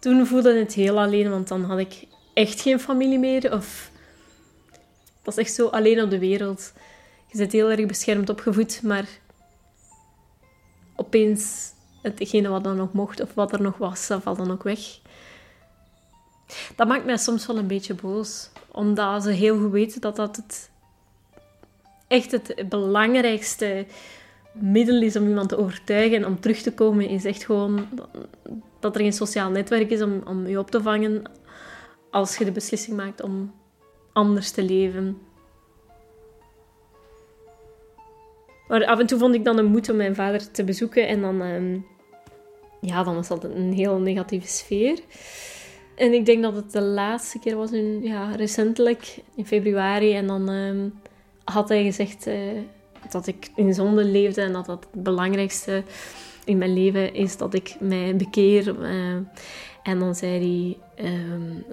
toen 0.00 0.26
voelde 0.26 0.58
het 0.58 0.74
heel 0.74 1.00
alleen, 1.00 1.30
want 1.30 1.48
dan 1.48 1.64
had 1.64 1.78
ik 1.78 2.06
echt 2.34 2.60
geen 2.60 2.80
familie 2.80 3.18
meer. 3.18 3.52
Of 3.52 3.90
het 4.70 5.24
was 5.24 5.36
echt 5.36 5.54
zo 5.54 5.66
alleen 5.66 6.02
op 6.02 6.10
de 6.10 6.18
wereld. 6.18 6.72
Je 7.30 7.36
zit 7.36 7.52
heel 7.52 7.70
erg 7.70 7.86
beschermd 7.86 8.28
opgevoed, 8.28 8.82
maar 8.82 9.06
opeens 10.96 11.72
hetgene 12.02 12.48
wat 12.48 12.64
dan 12.64 12.76
nog 12.76 12.92
mocht 12.92 13.20
of 13.20 13.34
wat 13.34 13.52
er 13.52 13.62
nog 13.62 13.76
was, 13.76 14.06
dat 14.06 14.22
valt 14.22 14.38
dan 14.38 14.50
ook 14.50 14.62
weg. 14.62 14.80
Dat 16.76 16.88
maakt 16.88 17.04
mij 17.04 17.16
soms 17.16 17.46
wel 17.46 17.56
een 17.56 17.66
beetje 17.66 17.94
boos, 17.94 18.50
omdat 18.78 19.22
ze 19.22 19.30
heel 19.30 19.58
goed 19.58 19.70
weten 19.70 20.00
dat 20.00 20.16
dat 20.16 20.36
het 20.36 20.70
echt 22.06 22.30
het 22.30 22.68
belangrijkste 22.68 23.86
middel 24.52 25.02
is 25.02 25.16
om 25.16 25.28
iemand 25.28 25.48
te 25.48 25.58
overtuigen 25.58 26.16
en 26.16 26.26
om 26.26 26.40
terug 26.40 26.62
te 26.62 26.74
komen, 26.74 27.08
is 27.08 27.24
echt 27.24 27.44
gewoon 27.44 27.88
dat 28.80 28.94
er 28.94 29.00
geen 29.00 29.12
sociaal 29.12 29.50
netwerk 29.50 29.90
is 29.90 30.02
om, 30.02 30.22
om 30.26 30.46
je 30.46 30.58
op 30.58 30.70
te 30.70 30.82
vangen 30.82 31.22
als 32.10 32.36
je 32.36 32.44
de 32.44 32.52
beslissing 32.52 32.96
maakt 32.96 33.22
om 33.22 33.54
anders 34.12 34.50
te 34.50 34.62
leven. 34.62 35.18
Maar 38.68 38.84
af 38.84 38.98
en 38.98 39.06
toe 39.06 39.18
vond 39.18 39.34
ik 39.34 39.44
dan 39.44 39.58
een 39.58 39.70
moed 39.70 39.90
om 39.90 39.96
mijn 39.96 40.14
vader 40.14 40.50
te 40.50 40.64
bezoeken 40.64 41.08
en 41.08 41.20
dan, 41.20 41.40
um, 41.40 41.86
ja, 42.80 43.02
dan 43.02 43.14
was 43.14 43.28
dat 43.28 43.44
een 43.44 43.72
heel 43.72 43.98
negatieve 43.98 44.48
sfeer. 44.48 44.98
En 45.98 46.12
ik 46.12 46.26
denk 46.26 46.42
dat 46.42 46.54
het 46.54 46.72
de 46.72 46.82
laatste 46.82 47.38
keer 47.38 47.56
was, 47.56 47.72
in, 47.72 48.02
ja, 48.02 48.34
recentelijk, 48.34 49.18
in 49.34 49.46
februari. 49.46 50.14
En 50.14 50.26
dan 50.26 50.48
um, 50.48 51.00
had 51.44 51.68
hij 51.68 51.84
gezegd 51.84 52.26
uh, 52.26 52.34
dat 53.10 53.26
ik 53.26 53.50
in 53.56 53.74
zonde 53.74 54.04
leefde 54.04 54.40
en 54.40 54.52
dat 54.52 54.66
dat 54.66 54.86
het 54.90 55.02
belangrijkste 55.02 55.82
in 56.44 56.58
mijn 56.58 56.72
leven 56.72 57.14
is 57.14 57.36
dat 57.36 57.54
ik 57.54 57.76
mij 57.80 58.16
bekeer. 58.16 58.80
Uh, 58.80 59.16
en 59.82 59.98
dan 59.98 60.14
zei 60.14 60.76
hij, 60.96 61.06
um, 61.06 61.64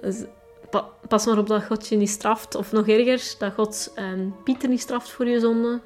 pas 1.08 1.26
maar 1.26 1.38
op 1.38 1.46
dat 1.46 1.64
God 1.64 1.88
je 1.88 1.96
niet 1.96 2.10
straft. 2.10 2.54
Of 2.54 2.72
nog 2.72 2.88
erger, 2.88 3.34
dat 3.38 3.52
God 3.52 3.92
um, 3.98 4.34
Pieter 4.44 4.68
niet 4.68 4.80
straft 4.80 5.10
voor 5.10 5.28
je 5.28 5.40
zonde. 5.40 5.80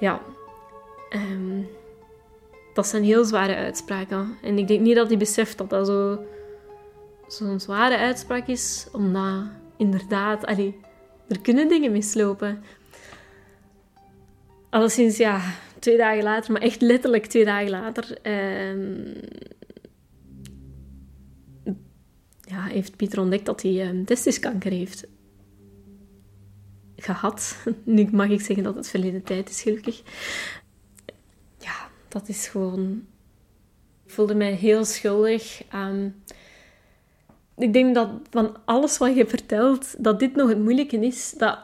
Ja, 0.00 0.20
dat 2.74 2.86
zijn 2.86 3.04
heel 3.04 3.24
zware 3.24 3.54
uitspraken. 3.54 4.38
En 4.42 4.58
ik 4.58 4.68
denk 4.68 4.80
niet 4.80 4.96
dat 4.96 5.08
hij 5.08 5.16
beseft 5.16 5.58
dat 5.58 5.70
dat 5.70 5.86
zo 5.86 6.18
zo'n 7.32 7.60
zware 7.60 7.96
uitspraak 7.96 8.46
is, 8.46 8.86
omdat 8.92 9.44
inderdaad, 9.76 10.48
er 10.48 11.40
kunnen 11.42 11.68
dingen 11.68 11.92
mislopen. 11.92 12.62
Alleszins, 14.70 15.16
ja, 15.16 15.40
twee 15.78 15.96
dagen 15.96 16.22
later, 16.22 16.52
maar 16.52 16.62
echt 16.62 16.80
letterlijk 16.80 17.26
twee 17.26 17.44
dagen 17.44 17.70
later, 17.70 18.18
uh, 18.22 19.14
ja, 22.40 22.64
heeft 22.64 22.96
Pieter 22.96 23.20
ontdekt 23.20 23.46
dat 23.46 23.62
hij 23.62 23.88
um, 23.88 24.04
testiskanker 24.04 24.70
heeft 24.70 25.06
gehad. 26.96 27.56
Nu 27.84 28.08
mag 28.12 28.28
ik 28.28 28.40
zeggen 28.40 28.64
dat 28.64 28.74
het 28.74 28.88
verleden 28.88 29.22
tijd 29.22 29.48
is, 29.48 29.62
gelukkig. 29.62 30.02
Ja, 31.58 31.90
dat 32.08 32.28
is 32.28 32.48
gewoon... 32.48 33.06
Ik 34.04 34.16
voelde 34.16 34.34
mij 34.34 34.52
heel 34.52 34.84
schuldig. 34.84 35.62
Um, 35.74 36.22
ik 37.60 37.72
denk 37.72 37.94
dat 37.94 38.08
van 38.30 38.56
alles 38.64 38.98
wat 38.98 39.16
je 39.16 39.26
vertelt, 39.26 39.94
dat 40.04 40.18
dit 40.18 40.36
nog 40.36 40.48
het 40.48 40.58
moeilijke 40.58 40.96
is. 40.96 41.34
Dat 41.36 41.58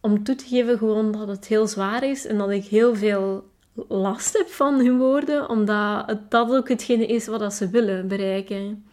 om 0.00 0.24
toe 0.24 0.34
te 0.34 0.46
geven 0.46 0.78
gewoon 0.78 1.12
dat 1.12 1.28
het 1.28 1.46
heel 1.46 1.66
zwaar 1.66 2.04
is 2.04 2.26
en 2.26 2.38
dat 2.38 2.50
ik 2.50 2.64
heel 2.64 2.96
veel 2.96 3.48
last 3.88 4.38
heb 4.38 4.48
van 4.48 4.74
hun 4.74 4.98
woorden, 4.98 5.48
omdat 5.48 6.06
het, 6.06 6.30
dat 6.30 6.50
ook 6.50 6.68
hetgene 6.68 7.06
is 7.06 7.26
wat 7.26 7.54
ze 7.54 7.70
willen 7.70 8.08
bereiken. 8.08 8.84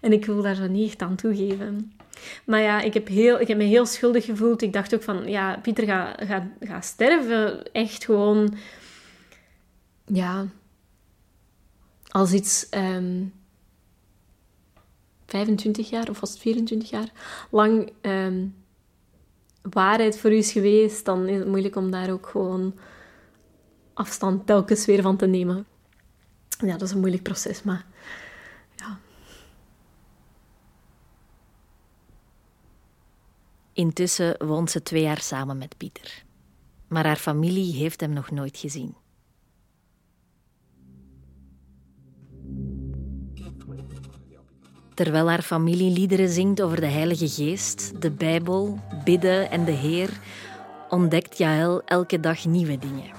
En 0.00 0.12
ik 0.12 0.24
wil 0.24 0.42
daar 0.42 0.54
zo 0.54 0.66
niet 0.66 0.88
echt 0.88 1.02
aan 1.02 1.16
toegeven. 1.16 1.92
Maar 2.44 2.60
ja, 2.60 2.80
ik 2.80 2.94
heb, 2.94 3.08
heel, 3.08 3.40
ik 3.40 3.48
heb 3.48 3.56
me 3.56 3.64
heel 3.64 3.86
schuldig 3.86 4.24
gevoeld. 4.24 4.62
Ik 4.62 4.72
dacht 4.72 4.94
ook 4.94 5.02
van, 5.02 5.28
ja, 5.28 5.58
Pieter 5.62 5.84
gaat 5.84 6.24
ga, 6.24 6.48
ga 6.60 6.80
sterven. 6.80 7.72
Echt 7.72 8.04
gewoon, 8.04 8.54
ja, 10.06 10.46
als 12.08 12.32
iets 12.32 12.66
um, 12.70 13.32
25 15.30 15.90
jaar, 15.90 16.10
of 16.10 16.20
was 16.20 16.30
het 16.30 16.38
24 16.38 16.90
jaar, 16.90 17.12
lang 17.50 17.92
um, 18.02 18.54
waarheid 19.62 20.18
voor 20.18 20.32
u 20.32 20.36
is 20.36 20.52
geweest, 20.52 21.04
dan 21.04 21.28
is 21.28 21.38
het 21.38 21.48
moeilijk 21.48 21.76
om 21.76 21.90
daar 21.90 22.10
ook 22.10 22.26
gewoon 22.26 22.74
afstand 23.94 24.46
telkens 24.46 24.86
weer 24.86 25.02
van 25.02 25.16
te 25.16 25.26
nemen. 25.26 25.66
Ja, 26.58 26.72
dat 26.72 26.82
is 26.82 26.90
een 26.90 26.98
moeilijk 26.98 27.22
proces, 27.22 27.62
maar. 27.62 27.86
Intussen 33.72 34.46
woont 34.46 34.70
ze 34.70 34.82
twee 34.82 35.02
jaar 35.02 35.20
samen 35.20 35.58
met 35.58 35.76
Pieter. 35.76 36.24
Maar 36.88 37.06
haar 37.06 37.16
familie 37.16 37.74
heeft 37.74 38.00
hem 38.00 38.12
nog 38.12 38.30
nooit 38.30 38.56
gezien. 38.56 38.94
Terwijl 44.94 45.28
haar 45.28 45.42
familie 45.42 45.90
liederen 45.90 46.28
zingt 46.28 46.62
over 46.62 46.80
de 46.80 46.86
Heilige 46.86 47.28
Geest, 47.28 47.92
de 48.00 48.10
Bijbel, 48.10 48.78
bidden 49.04 49.50
en 49.50 49.64
de 49.64 49.72
Heer, 49.72 50.10
ontdekt 50.88 51.38
Jaël 51.38 51.82
elke 51.84 52.20
dag 52.20 52.44
nieuwe 52.44 52.78
dingen. 52.78 53.10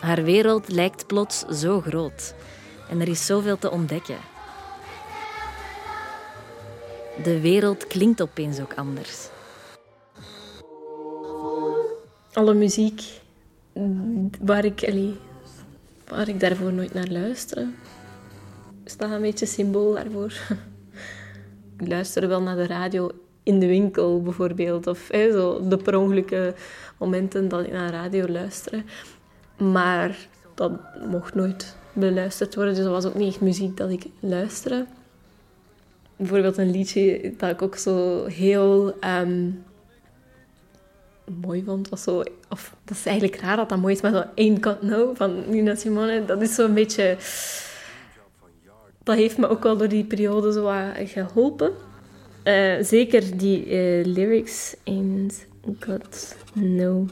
Haar 0.00 0.22
wereld 0.22 0.68
lijkt 0.68 1.06
plots 1.06 1.44
zo 1.48 1.80
groot 1.80 2.34
en 2.90 3.00
er 3.00 3.08
is 3.08 3.26
zoveel 3.26 3.58
te 3.58 3.70
ontdekken. 3.70 4.18
De 7.22 7.40
wereld 7.40 7.86
klinkt 7.86 8.22
opeens 8.22 8.60
ook 8.60 8.74
anders. 8.74 9.28
Alle 12.32 12.54
muziek 12.54 13.02
waar 14.40 14.64
ik, 14.64 15.14
waar 16.08 16.28
ik 16.28 16.40
daarvoor 16.40 16.72
nooit 16.72 16.94
naar 16.94 17.08
luisterde, 17.08 17.68
staat 18.90 19.10
een 19.10 19.20
beetje 19.20 19.46
symbool 19.46 19.94
daarvoor. 19.94 20.32
ik 21.78 21.88
luister 21.88 22.28
wel 22.28 22.42
naar 22.42 22.56
de 22.56 22.66
radio 22.66 23.10
in 23.42 23.58
de 23.58 23.66
winkel 23.66 24.22
bijvoorbeeld, 24.22 24.86
of 24.86 25.08
zo 25.12 25.68
de 25.68 25.76
per 25.76 25.98
ongelukke 25.98 26.54
momenten 26.98 27.48
dat 27.48 27.66
ik 27.66 27.72
naar 27.72 27.90
de 27.90 27.96
radio 27.96 28.28
luister. 28.28 28.84
Maar 29.58 30.28
dat 30.54 30.72
mocht 31.10 31.34
nooit 31.34 31.76
beluisterd 31.92 32.54
worden, 32.54 32.74
dus 32.74 32.84
dat 32.84 32.92
was 32.92 33.06
ook 33.06 33.14
niet 33.14 33.28
echt 33.28 33.40
muziek 33.40 33.76
dat 33.76 33.90
ik 33.90 34.06
luisterde 34.20 34.86
bijvoorbeeld 36.20 36.56
een 36.56 36.70
liedje 36.70 37.32
dat 37.36 37.50
ik 37.50 37.62
ook 37.62 37.76
zo 37.76 38.24
heel 38.24 38.94
um, 39.04 39.64
mooi 41.40 41.62
vond. 41.64 41.88
Was 41.88 42.02
zo, 42.02 42.22
of, 42.48 42.74
dat 42.84 42.96
is 42.96 43.06
eigenlijk 43.06 43.40
raar 43.40 43.56
dat 43.56 43.68
dat 43.68 43.78
mooi 43.78 43.94
is, 43.94 44.00
maar 44.00 44.12
zo 44.12 44.24
Ain't 44.36 44.64
Got 44.64 44.82
No 44.82 45.14
van 45.14 45.50
Nina 45.50 45.74
Simone, 45.74 46.24
dat 46.24 46.42
is 46.42 46.54
zo'n 46.54 46.74
beetje... 46.74 47.16
Dat 49.10 49.18
heeft 49.18 49.38
me 49.38 49.48
ook 49.48 49.62
wel 49.62 49.76
door 49.76 49.88
die 49.88 50.04
periode 50.04 50.52
zo 50.52 50.70
geholpen. 51.06 51.72
Uh, 52.44 52.74
zeker 52.80 53.36
die 53.36 53.66
uh, 53.66 54.04
lyrics, 54.04 54.76
Ain't 54.84 55.46
Got 55.80 56.36
No. 56.54 57.06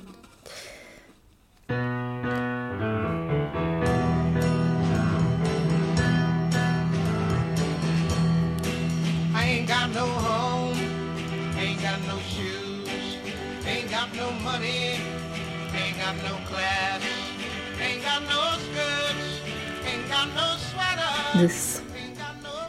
Dus 21.39 21.81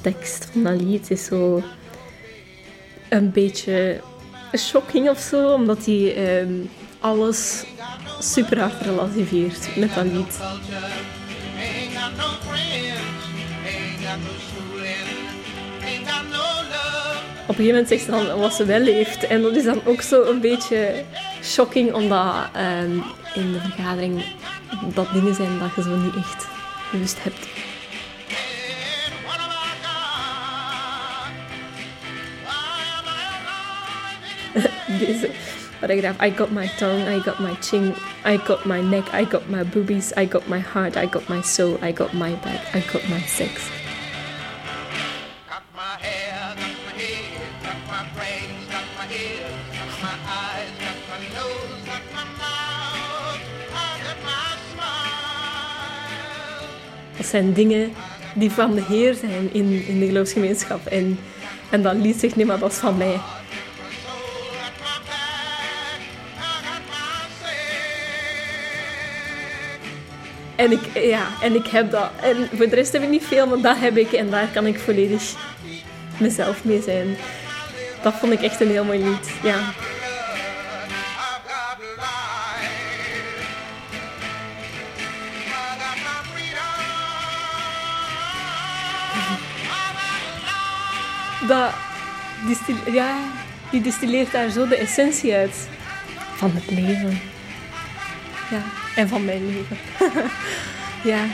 tekst 0.02 0.48
van 0.52 0.64
dat 0.64 0.82
lied 0.82 1.12
is 1.12 1.26
zo 1.26 1.64
een 3.10 3.32
beetje 3.32 4.02
shocking 4.58 5.10
of 5.10 5.20
zo, 5.20 5.54
omdat 5.54 5.86
hij 5.86 6.40
um, 6.42 6.70
alles 7.00 7.64
super 8.20 8.60
hard 8.60 8.86
met 9.76 9.96
dat 9.96 10.06
lied. 10.06 10.40
Op 17.48 17.58
een 17.58 17.66
gegeven 17.66 17.66
moment 17.66 17.88
zegt 17.88 18.04
ze 18.04 18.12
dan 18.12 18.40
wat 18.40 18.54
ze 18.54 18.66
wel 18.66 18.82
heeft. 18.82 19.28
En 19.28 19.42
dat 19.42 19.56
is 19.56 19.64
dan 19.64 19.82
ook 19.86 20.02
zo 20.02 20.24
een 20.24 20.40
beetje 20.40 21.04
shocking, 21.44 21.94
omdat 21.94 22.36
um, 22.56 23.04
in 23.34 23.52
de 23.52 23.60
vergadering 23.60 24.24
dat 24.94 25.14
dingen 25.14 25.36
zijn 25.36 25.60
dat 25.60 25.76
je 25.76 25.82
zo 25.82 25.96
niet 25.96 26.16
echt 26.16 26.48
bewust 26.92 27.24
hebt. 27.24 27.48
deze 35.00 35.30
paragraaf. 35.80 36.16
I 36.22 36.34
got 36.36 36.52
my 36.52 36.68
tongue, 36.78 37.16
I 37.16 37.20
got 37.20 37.40
my 37.40 37.56
chin, 37.62 37.94
I 38.26 38.38
got 38.38 38.66
my 38.66 38.82
neck, 38.82 39.14
I 39.14 39.26
got 39.26 39.50
my 39.50 39.64
boobies, 39.64 40.12
I 40.18 40.28
got 40.28 40.48
my 40.48 40.60
heart, 40.60 40.96
I 40.96 41.08
got 41.08 41.28
my 41.28 41.42
soul, 41.42 41.78
I 41.82 41.94
got 41.94 42.14
my 42.14 42.36
back, 42.44 42.76
I 42.76 42.82
got 42.92 43.08
my 43.10 43.22
sex. 43.28 43.70
Dat 57.18 57.28
zijn 57.28 57.54
dingen 57.54 57.94
die 58.36 58.52
van 58.52 58.76
de 58.76 58.82
Heer 58.82 59.14
zijn 59.14 59.54
in, 59.54 59.86
in 59.88 60.00
de 60.00 60.06
geloofsgemeenschap. 60.06 60.86
En, 60.86 61.20
en 61.70 61.82
dat 61.82 61.96
liet 61.96 62.20
zich 62.20 62.36
niet 62.36 62.48
maar 62.48 62.60
dat 62.60 62.72
is 62.72 62.78
van 62.78 62.98
mij. 62.98 63.20
En 70.60 70.72
ik, 70.72 70.90
ja, 70.94 71.28
en 71.42 71.56
ik 71.56 71.68
heb 71.68 71.92
dat. 71.92 72.10
En 72.22 72.50
voor 72.56 72.70
de 72.70 72.76
rest 72.76 72.94
heb 72.94 73.02
ik 73.02 73.10
niet 73.10 73.26
veel, 73.26 73.48
maar 73.48 73.62
dat 73.62 73.78
heb 73.80 73.98
ik. 73.98 74.12
En 74.12 74.30
daar 74.30 74.48
kan 74.54 74.66
ik 74.66 74.80
volledig 74.80 75.22
mezelf 76.18 76.64
mee 76.64 76.82
zijn. 76.82 77.18
Dat 78.02 78.14
vond 78.14 78.34
ik 78.34 78.42
echt 78.42 78.62
een 78.62 78.70
heel 78.70 78.84
mooi 78.84 79.04
lied. 79.04 79.32
Ja. 79.44 79.60
Dat 91.48 91.74
distil- 92.48 92.94
ja, 92.94 93.18
die 93.72 93.82
distilleert 93.82 94.32
daar 94.32 94.50
zo 94.50 94.68
de 94.68 94.76
essentie 94.76 95.34
uit 95.34 95.68
van 96.36 96.52
het 96.56 96.72
leven. 96.72 97.22
Ja, 98.50 98.62
en 99.00 99.08
van 99.08 99.26
mijn 99.26 99.46
leven. 99.46 99.78
ja. 101.12 101.28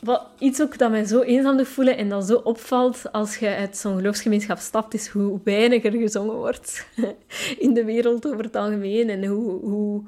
Wat, 0.00 0.26
iets 0.38 0.60
ook 0.60 0.78
dat 0.78 0.90
mij 0.90 1.04
zo 1.04 1.20
eenzaam 1.20 1.56
doet 1.56 1.68
voelen 1.68 1.96
en 1.96 2.08
dat 2.08 2.26
zo 2.26 2.34
opvalt 2.34 3.12
als 3.12 3.36
je 3.36 3.54
uit 3.54 3.76
zo'n 3.76 3.96
geloofsgemeenschap 3.96 4.58
stapt, 4.58 4.94
is 4.94 5.08
hoe 5.08 5.40
weinig 5.44 5.84
er 5.84 5.92
gezongen 5.92 6.36
wordt 6.36 6.86
in 7.58 7.74
de 7.74 7.84
wereld 7.84 8.26
over 8.26 8.44
het 8.44 8.56
algemeen. 8.56 9.10
En 9.10 9.24
hoe, 9.24 9.60
hoe, 9.60 10.02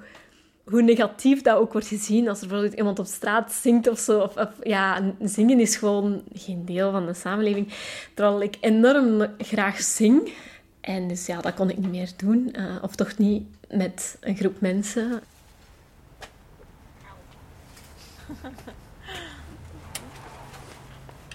hoe 0.71 0.83
negatief 0.83 1.43
dat 1.43 1.57
ook 1.57 1.73
wordt 1.73 1.87
gezien 1.87 2.29
als 2.29 2.41
er 2.41 2.47
bijvoorbeeld 2.47 2.79
iemand 2.79 2.99
op 2.99 3.07
straat 3.07 3.53
zingt 3.53 3.89
of 3.89 3.99
zo. 3.99 4.21
Of, 4.21 4.37
of, 4.37 4.49
ja, 4.63 5.13
zingen 5.23 5.61
is 5.61 5.77
gewoon 5.77 6.23
geen 6.33 6.65
deel 6.65 6.91
van 6.91 7.07
de 7.07 7.15
samenleving. 7.15 7.73
Terwijl 8.15 8.43
ik 8.43 8.57
enorm 8.61 9.27
graag 9.39 9.81
zing. 9.81 10.33
En 10.81 11.09
dus 11.09 11.27
ja, 11.27 11.41
dat 11.41 11.55
kon 11.55 11.71
ik 11.71 11.79
niet 11.79 11.91
meer 11.91 12.11
doen. 12.17 12.53
eh, 12.53 12.65
of 12.83 12.95
toch 12.95 13.19
niet 13.19 13.47
met 13.69 14.17
een 14.21 14.37
groep 14.37 14.61
mensen. 14.61 15.23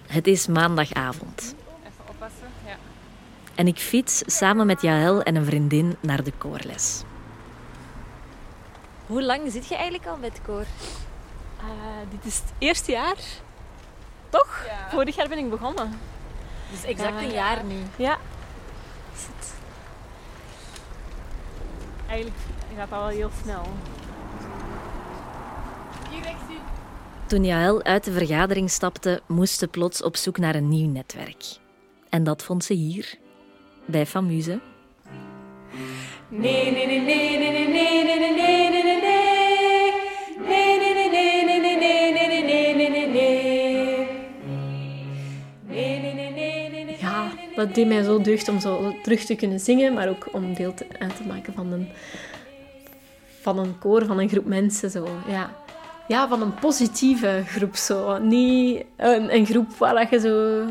Het 0.07 0.27
is 0.27 0.47
maandagavond. 0.47 1.55
Even 1.79 2.09
oppassen, 2.09 2.47
ja. 2.65 2.75
En 3.55 3.67
ik 3.67 3.77
fiets 3.77 4.23
samen 4.25 4.65
met 4.65 4.81
Jaël 4.81 5.21
en 5.21 5.36
een 5.36 5.45
vriendin 5.45 5.95
naar 5.99 6.23
de 6.23 6.31
koorles. 6.38 7.03
Hoe 9.07 9.23
lang 9.23 9.51
zit 9.51 9.67
je 9.67 9.75
eigenlijk 9.75 10.05
al 10.07 10.17
met 10.17 10.39
koor? 10.45 10.65
Eh, 11.59 11.65
dit 12.09 12.25
is 12.25 12.35
het 12.35 12.53
eerste 12.57 12.91
jaar. 12.91 13.17
Toch? 14.29 14.65
Vorig 14.89 15.15
jaar 15.15 15.27
ben 15.27 15.37
ik 15.37 15.49
begonnen. 15.49 15.99
Dus 16.71 16.83
exact 16.83 17.19
Ja. 17.19 17.27
een 17.27 17.33
jaar 17.33 17.63
nu. 17.63 17.75
Ja. 17.95 18.17
Is 19.15 19.21
het. 19.35 19.53
Eigenlijk 22.07 22.37
gaat 22.77 22.89
dat 22.89 22.99
wel 22.99 23.07
heel 23.07 23.31
snel. 23.43 23.65
Toen 27.25 27.45
Jaël 27.45 27.83
uit 27.83 28.03
de 28.03 28.11
vergadering 28.11 28.69
stapte, 28.69 29.21
moest 29.27 29.59
ze 29.59 29.67
plots 29.67 30.03
op 30.03 30.15
zoek 30.15 30.37
naar 30.37 30.55
een 30.55 30.69
nieuw 30.69 30.89
netwerk. 30.89 31.43
En 32.09 32.23
dat 32.23 32.43
vond 32.43 32.63
ze 32.63 32.73
hier, 32.73 33.17
bij 33.85 34.05
Famuse. 34.05 34.59
Nee, 36.36 36.71
nee, 36.71 36.86
nee, 36.88 37.01
nee, 37.01 37.38
nee, 37.38 37.51
nee, 37.51 37.67
nee, 37.67 38.03
nee, 38.03 38.17
nee, 38.19 38.84
nee, 38.84 39.01
nee. 46.86 46.97
Ja, 46.99 47.31
dat 47.55 47.75
deed 47.75 47.88
mij 47.88 48.03
zo 48.03 48.21
deugd 48.21 48.49
om 48.49 48.59
zo 48.59 48.93
terug 49.03 49.25
te 49.25 49.36
kunnen 49.36 49.59
zingen, 49.59 49.93
maar 49.93 50.09
ook 50.09 50.27
om 50.31 50.53
deel 50.53 50.73
te, 50.73 50.86
uit 50.99 51.15
te 51.15 51.23
maken 51.23 51.53
van 51.53 51.71
een, 51.71 51.89
van 53.41 53.59
een 53.59 53.79
koor, 53.79 54.05
van 54.05 54.19
een 54.19 54.29
groep 54.29 54.45
mensen. 54.45 54.89
Zo. 54.89 55.07
Ja. 55.27 55.53
ja, 56.07 56.27
van 56.27 56.41
een 56.41 56.53
positieve 56.53 57.43
groep. 57.45 57.75
Zo. 57.75 58.17
Niet 58.17 58.84
een, 58.97 59.36
een 59.36 59.45
groep 59.45 59.71
waar 59.77 60.07
je 60.11 60.19
zo 60.19 60.63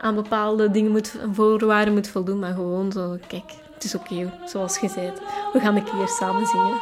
aan 0.00 0.14
bepaalde 0.14 0.70
dingen 0.70 0.90
moet, 0.90 1.14
voorwaarden 1.32 1.94
moet 1.94 2.08
voldoen, 2.08 2.38
maar 2.38 2.54
gewoon 2.54 2.92
zo, 2.92 3.16
kijk, 3.26 3.52
het 3.78 3.86
is 3.86 3.94
oké, 3.94 4.32
zoals 4.44 4.78
je 4.78 4.88
zei. 4.88 5.12
We 5.52 5.60
gaan 5.60 5.76
een 5.76 5.84
keer 5.84 6.08
samen 6.08 6.46
zingen. 6.46 6.80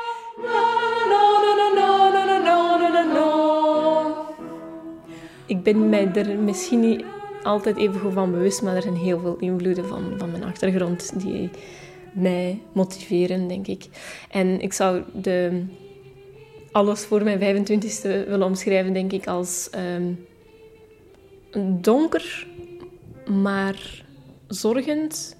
Ik 5.46 5.62
ben 5.62 5.88
mij 5.88 6.12
er 6.14 6.38
misschien 6.38 6.80
niet 6.80 7.04
altijd 7.42 7.76
even 7.76 8.00
goed 8.00 8.12
van 8.12 8.30
bewust, 8.30 8.62
maar 8.62 8.76
er 8.76 8.82
zijn 8.82 8.96
heel 8.96 9.20
veel 9.20 9.36
invloeden 9.36 9.86
van, 9.86 10.14
van 10.18 10.30
mijn 10.30 10.44
achtergrond 10.44 11.20
die 11.20 11.50
mij 12.12 12.62
motiveren, 12.72 13.48
denk 13.48 13.66
ik. 13.66 13.84
En 14.30 14.60
ik 14.60 14.72
zou 14.72 15.02
de, 15.12 15.64
alles 16.72 17.04
voor 17.04 17.22
mijn 17.22 17.38
25e 17.38 18.02
willen 18.02 18.42
omschrijven, 18.42 18.92
denk 18.92 19.12
ik, 19.12 19.26
als 19.26 19.70
ehm, 19.70 20.12
donker, 21.80 22.46
maar 23.26 24.04
zorgend, 24.48 25.36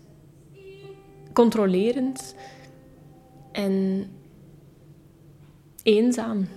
controlerend 1.37 2.35
en 3.53 4.07
eenzaam. 5.83 6.49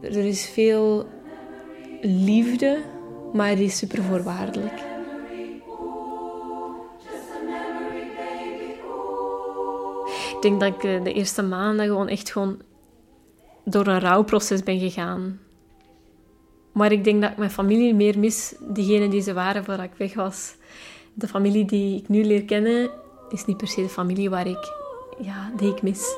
Er 0.00 0.16
is 0.16 0.46
veel 0.46 1.06
liefde, 2.00 2.82
maar 3.32 3.56
die 3.56 3.64
is 3.64 3.78
super 3.78 4.02
voorwaardelijk. 4.02 4.80
Ik 10.34 10.38
denk 10.40 10.60
dat 10.60 10.74
ik 10.74 10.84
eh, 10.84 11.04
de 11.04 11.12
eerste 11.12 11.42
maanden 11.42 11.86
gewoon 11.86 12.08
echt 12.08 12.30
gewoon 12.30 12.60
door 13.64 13.86
een 13.86 14.00
rouwproces 14.00 14.62
ben 14.62 14.78
gegaan. 14.78 15.40
Maar 16.72 16.92
ik 16.92 17.04
denk 17.04 17.22
dat 17.22 17.30
ik 17.30 17.36
mijn 17.36 17.50
familie 17.50 17.94
meer 17.94 18.18
mis, 18.18 18.54
diegenen 18.60 19.10
die 19.10 19.22
ze 19.22 19.32
waren 19.32 19.64
voordat 19.64 19.84
ik 19.84 19.94
weg 19.96 20.14
was. 20.14 20.54
De 21.14 21.28
familie 21.28 21.64
die 21.64 21.98
ik 21.98 22.08
nu 22.08 22.24
leer 22.24 22.44
kennen, 22.44 22.90
is 23.32 23.44
niet 23.44 23.56
per 23.56 23.68
se 23.68 23.82
de 23.82 23.88
familie 23.88 24.30
waar 24.30 24.46
ik, 24.46 24.72
ja, 25.18 25.50
die 25.56 25.72
ik 25.72 25.82
mis. 25.82 26.16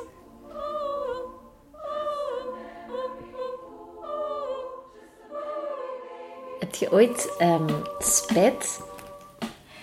Heb 6.59 6.75
je 6.75 6.93
ooit 6.93 7.35
ehm, 7.39 7.69
spijt 7.99 8.81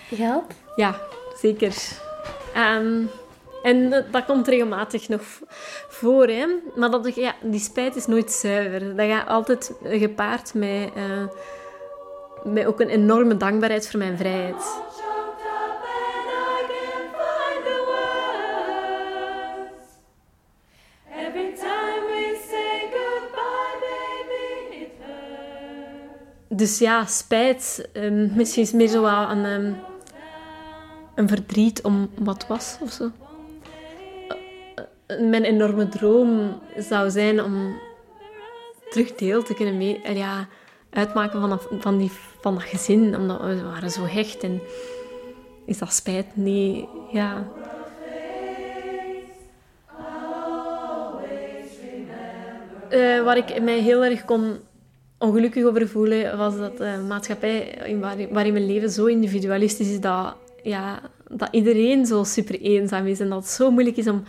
gehad? 0.08 0.44
Ja, 0.76 1.00
zeker. 1.40 1.74
Ehm, 2.54 3.02
en 3.62 3.90
dat, 3.90 4.12
dat 4.12 4.24
komt 4.24 4.48
regelmatig 4.48 5.08
nog 5.08 5.22
voor. 5.88 6.26
Hè? 6.26 6.46
Maar 6.76 6.90
dat, 6.90 7.14
ja, 7.14 7.34
die 7.42 7.60
spijt 7.60 7.96
is 7.96 8.06
nooit 8.06 8.32
zuiver. 8.32 8.96
Dat 8.96 9.06
gaat 9.06 9.28
altijd 9.28 9.72
gepaard 9.82 10.54
met, 10.54 10.90
eh, 10.94 11.26
met 12.44 12.66
ook 12.66 12.80
een 12.80 12.88
enorme 12.88 13.36
dankbaarheid 13.36 13.88
voor 13.88 13.98
mijn 13.98 14.16
vrijheid. 14.16 14.80
Dus 26.54 26.78
ja, 26.78 27.06
spijt. 27.06 27.88
ehm, 27.92 28.36
misschien 28.36 28.62
is 28.62 28.72
meer 28.72 28.88
zo 28.88 29.02
wel 29.02 29.30
een, 29.30 29.44
ehm, 29.44 29.72
een 31.14 31.28
verdriet 31.28 31.82
om 31.82 32.10
wat 32.18 32.46
was 32.46 32.78
of 32.80 32.90
zo. 32.90 33.10
Eh, 34.28 34.36
eh, 35.06 35.28
Mijn 35.28 35.44
enorme 35.44 35.88
droom 35.88 36.60
zou 36.76 37.10
zijn 37.10 37.42
om 37.42 37.80
terug 38.90 39.14
deel 39.14 39.42
te 39.42 39.54
kunnen 39.54 39.76
mee, 39.76 40.02
eh, 40.02 40.16
ja, 40.16 40.46
uitmaken 40.90 41.40
van 41.40 41.50
dat, 41.50 41.66
van, 41.70 41.98
die, 41.98 42.10
van 42.40 42.54
dat 42.54 42.62
gezin. 42.62 43.16
Omdat 43.16 43.40
we 43.40 43.62
waren 43.62 43.90
zo 43.90 44.04
hecht 44.04 44.42
en 44.42 44.60
is 45.66 45.78
dat 45.78 45.92
spijt? 45.92 46.26
Nee, 46.36 46.88
ja. 47.12 47.46
Waar 53.24 53.36
ik 53.36 53.62
mij 53.62 53.78
heel 53.78 54.04
erg 54.04 54.24
kon 54.24 54.58
ongelukkig 55.22 55.64
over 55.64 55.88
voelen, 55.88 56.36
was 56.36 56.56
dat 56.56 56.78
de 56.78 57.04
maatschappij 57.08 57.60
in 57.84 58.00
waar- 58.00 58.28
waarin 58.30 58.52
mijn 58.52 58.66
leven 58.66 58.90
zo 58.90 59.04
individualistisch 59.06 59.88
is 59.88 60.00
dat, 60.00 60.36
ja, 60.62 61.00
dat 61.28 61.48
iedereen 61.50 62.06
zo 62.06 62.24
super 62.24 62.60
eenzaam 62.60 63.06
is 63.06 63.20
en 63.20 63.28
dat 63.28 63.38
het 63.38 63.52
zo 63.52 63.70
moeilijk 63.70 63.96
is 63.96 64.08
om 64.08 64.22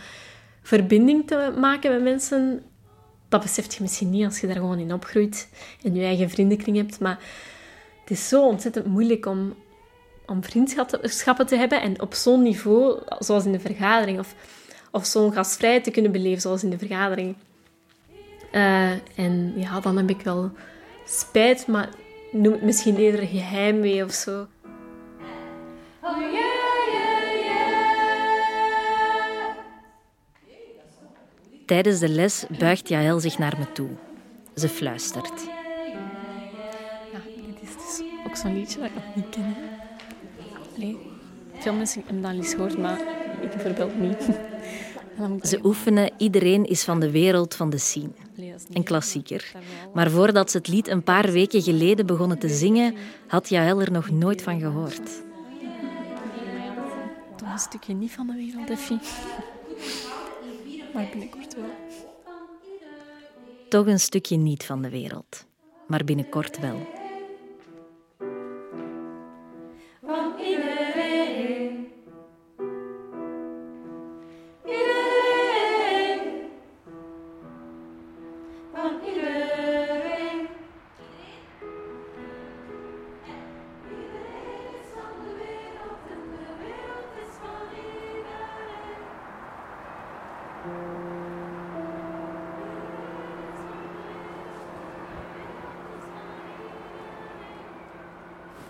verbinding 0.62 1.26
te 1.26 1.52
maken 1.58 1.92
met 1.92 2.02
mensen. 2.02 2.62
Dat 3.28 3.42
beseft 3.42 3.74
je 3.74 3.82
misschien 3.82 4.10
niet 4.10 4.24
als 4.24 4.40
je 4.40 4.46
daar 4.46 4.56
gewoon 4.56 4.78
in 4.78 4.92
opgroeit 4.92 5.48
en 5.82 5.94
je 5.94 6.04
eigen 6.04 6.30
vriendenkring 6.30 6.76
hebt, 6.76 7.00
maar 7.00 7.18
het 8.00 8.10
is 8.10 8.28
zo 8.28 8.46
ontzettend 8.46 8.86
moeilijk 8.86 9.26
om, 9.26 9.54
om 10.26 10.44
vriendschappen 10.44 11.46
te 11.46 11.56
hebben 11.56 11.82
en 11.82 12.00
op 12.00 12.14
zo'n 12.14 12.42
niveau, 12.42 12.98
zoals 13.18 13.44
in 13.44 13.52
de 13.52 13.60
vergadering, 13.60 14.18
of, 14.18 14.34
of 14.90 15.06
zo'n 15.06 15.32
gastvrij 15.32 15.80
te 15.80 15.90
kunnen 15.90 16.12
beleven, 16.12 16.40
zoals 16.40 16.62
in 16.62 16.70
de 16.70 16.78
vergadering. 16.78 17.34
Uh, 18.52 18.90
en 19.18 19.52
ja, 19.56 19.80
dan 19.80 19.96
heb 19.96 20.10
ik 20.10 20.20
wel 20.20 20.52
spijt, 21.04 21.66
maar 21.66 21.88
noem 22.30 22.52
het 22.52 22.62
misschien 22.62 22.96
eerder 22.96 23.26
geheim 23.26 23.80
mee 23.80 24.04
of 24.04 24.12
zo. 24.12 24.46
Oh, 26.00 26.18
yeah, 26.18 26.32
yeah, 26.92 27.44
yeah. 27.44 27.64
Tijdens 31.66 31.98
de 31.98 32.08
les 32.08 32.44
buigt 32.58 32.88
Jaël 32.88 33.20
zich 33.20 33.38
naar 33.38 33.54
me 33.58 33.72
toe. 33.72 33.90
Ze 34.54 34.68
fluistert. 34.68 35.44
Ja, 37.12 37.18
dit 37.60 37.62
is 37.62 37.74
dus 37.74 38.02
ook 38.26 38.36
zo'n 38.36 38.54
liedje 38.54 38.78
dat 38.78 38.88
ik 38.88 38.94
nog 38.94 39.14
niet 39.14 39.28
ken. 39.28 39.54
Nee, 40.76 40.98
veel 41.58 41.72
mensen 41.72 42.02
hebben 42.04 42.22
dat 42.22 42.30
al 42.30 42.36
eens 42.36 42.54
gehoord, 42.54 42.78
maar 42.78 42.98
ik 43.40 43.50
bijvoorbeeld 43.50 43.98
niet. 43.98 44.28
Ze 45.42 45.60
oefenen 45.64 46.10
Iedereen 46.16 46.64
is 46.64 46.84
van 46.84 47.00
de 47.00 47.10
wereld 47.10 47.54
van 47.54 47.70
de 47.70 47.78
scene. 47.78 48.12
Een 48.72 48.82
klassieker. 48.82 49.52
Maar 49.94 50.10
voordat 50.10 50.50
ze 50.50 50.56
het 50.56 50.68
lied 50.68 50.88
een 50.88 51.02
paar 51.02 51.32
weken 51.32 51.62
geleden 51.62 52.06
begonnen 52.06 52.38
te 52.38 52.48
zingen, 52.48 52.94
had 53.26 53.48
Jaël 53.48 53.80
er 53.80 53.92
nog 53.92 54.10
nooit 54.10 54.42
van 54.42 54.60
gehoord. 54.60 55.22
Toch 57.36 57.52
een 57.52 57.58
stukje 57.58 57.94
niet 57.94 58.12
van 58.12 58.26
de 58.26 58.34
wereld, 58.34 58.70
Effie. 58.70 58.98
Maar 60.94 61.08
binnenkort 61.10 61.54
wel. 61.54 61.70
Toch 63.68 63.86
een 63.86 64.00
stukje 64.00 64.36
niet 64.36 64.64
van 64.64 64.82
de 64.82 64.90
wereld. 64.90 65.46
Maar 65.86 66.04
binnenkort 66.04 66.60
wel. 66.60 67.03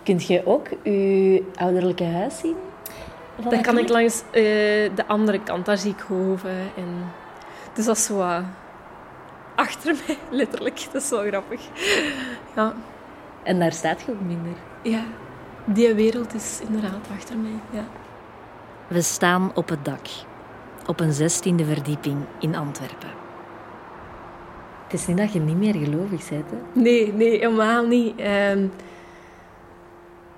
Kunt 0.05 0.25
je 0.25 0.45
ook 0.45 0.67
je 0.83 1.43
ouderlijke 1.55 2.03
huis 2.03 2.39
zien? 2.39 2.55
Dan 3.49 3.61
kan 3.61 3.77
ik 3.77 3.89
langs 3.89 4.21
uh, 4.21 4.33
de 4.95 5.03
andere 5.07 5.43
kant, 5.43 5.65
daar 5.65 5.77
zie 5.77 5.91
ik 5.91 5.99
hoven. 5.99 6.57
En... 6.75 7.11
Dus 7.73 7.85
dat 7.85 7.97
is 7.97 8.05
zo 8.05 8.19
uh, 8.19 8.37
achter 9.55 9.95
mij, 10.07 10.17
letterlijk. 10.39 10.87
Dat 10.91 11.01
is 11.01 11.07
zo 11.07 11.21
grappig. 11.21 11.61
Ja. 12.55 12.73
En 13.43 13.59
daar 13.59 13.71
staat 13.71 14.01
je 14.01 14.11
ook 14.11 14.21
minder. 14.21 14.53
Ja, 14.81 15.03
die 15.65 15.93
wereld 15.93 16.33
is 16.33 16.59
inderdaad 16.67 17.07
achter 17.15 17.37
mij. 17.37 17.59
Ja. 17.71 17.83
We 18.87 19.01
staan 19.01 19.51
op 19.55 19.69
het 19.69 19.85
dak, 19.85 20.07
op 20.87 20.99
een 20.99 21.13
zestiende 21.13 21.65
verdieping 21.65 22.17
in 22.39 22.55
Antwerpen. 22.55 23.09
Het 24.83 24.93
is 24.93 25.07
niet 25.07 25.17
dat 25.17 25.33
je 25.33 25.39
niet 25.39 25.57
meer 25.57 25.73
gelovig 25.73 26.29
bent, 26.29 26.51
hè? 26.51 26.81
Nee, 26.81 27.13
nee, 27.13 27.29
helemaal 27.29 27.85
niet. 27.85 28.19
Uh, 28.19 28.51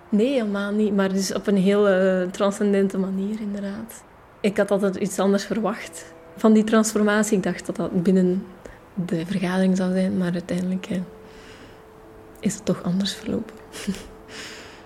Nee, 0.10 0.32
helemaal 0.32 0.72
niet. 0.72 0.96
Maar 0.96 1.14
dus 1.14 1.34
op 1.34 1.48
een 1.48 1.58
heel 1.58 1.90
uh, 1.90 2.30
transcendente 2.30 2.98
manier, 2.98 3.40
inderdaad. 3.40 4.04
Ik 4.40 4.58
had 4.58 4.72
altijd 4.72 4.96
iets 4.96 5.20
anders 5.20 5.46
verwacht 5.46 6.14
van 6.36 6.54
die 6.54 6.64
transformatie. 6.64 7.38
Ik 7.38 7.44
dacht 7.44 7.66
dat 7.66 7.76
dat 7.76 8.04
binnen 8.04 8.46
de 8.94 9.26
vergadering 9.26 9.78
zou 9.78 9.92
zijn, 9.92 10.18
maar 10.18 10.34
uiteindelijk 10.34 10.90
uh, 10.90 10.98
is 12.40 12.54
het 12.54 12.66
toch 12.66 12.84
anders 12.84 13.16
verlopen. 13.16 13.56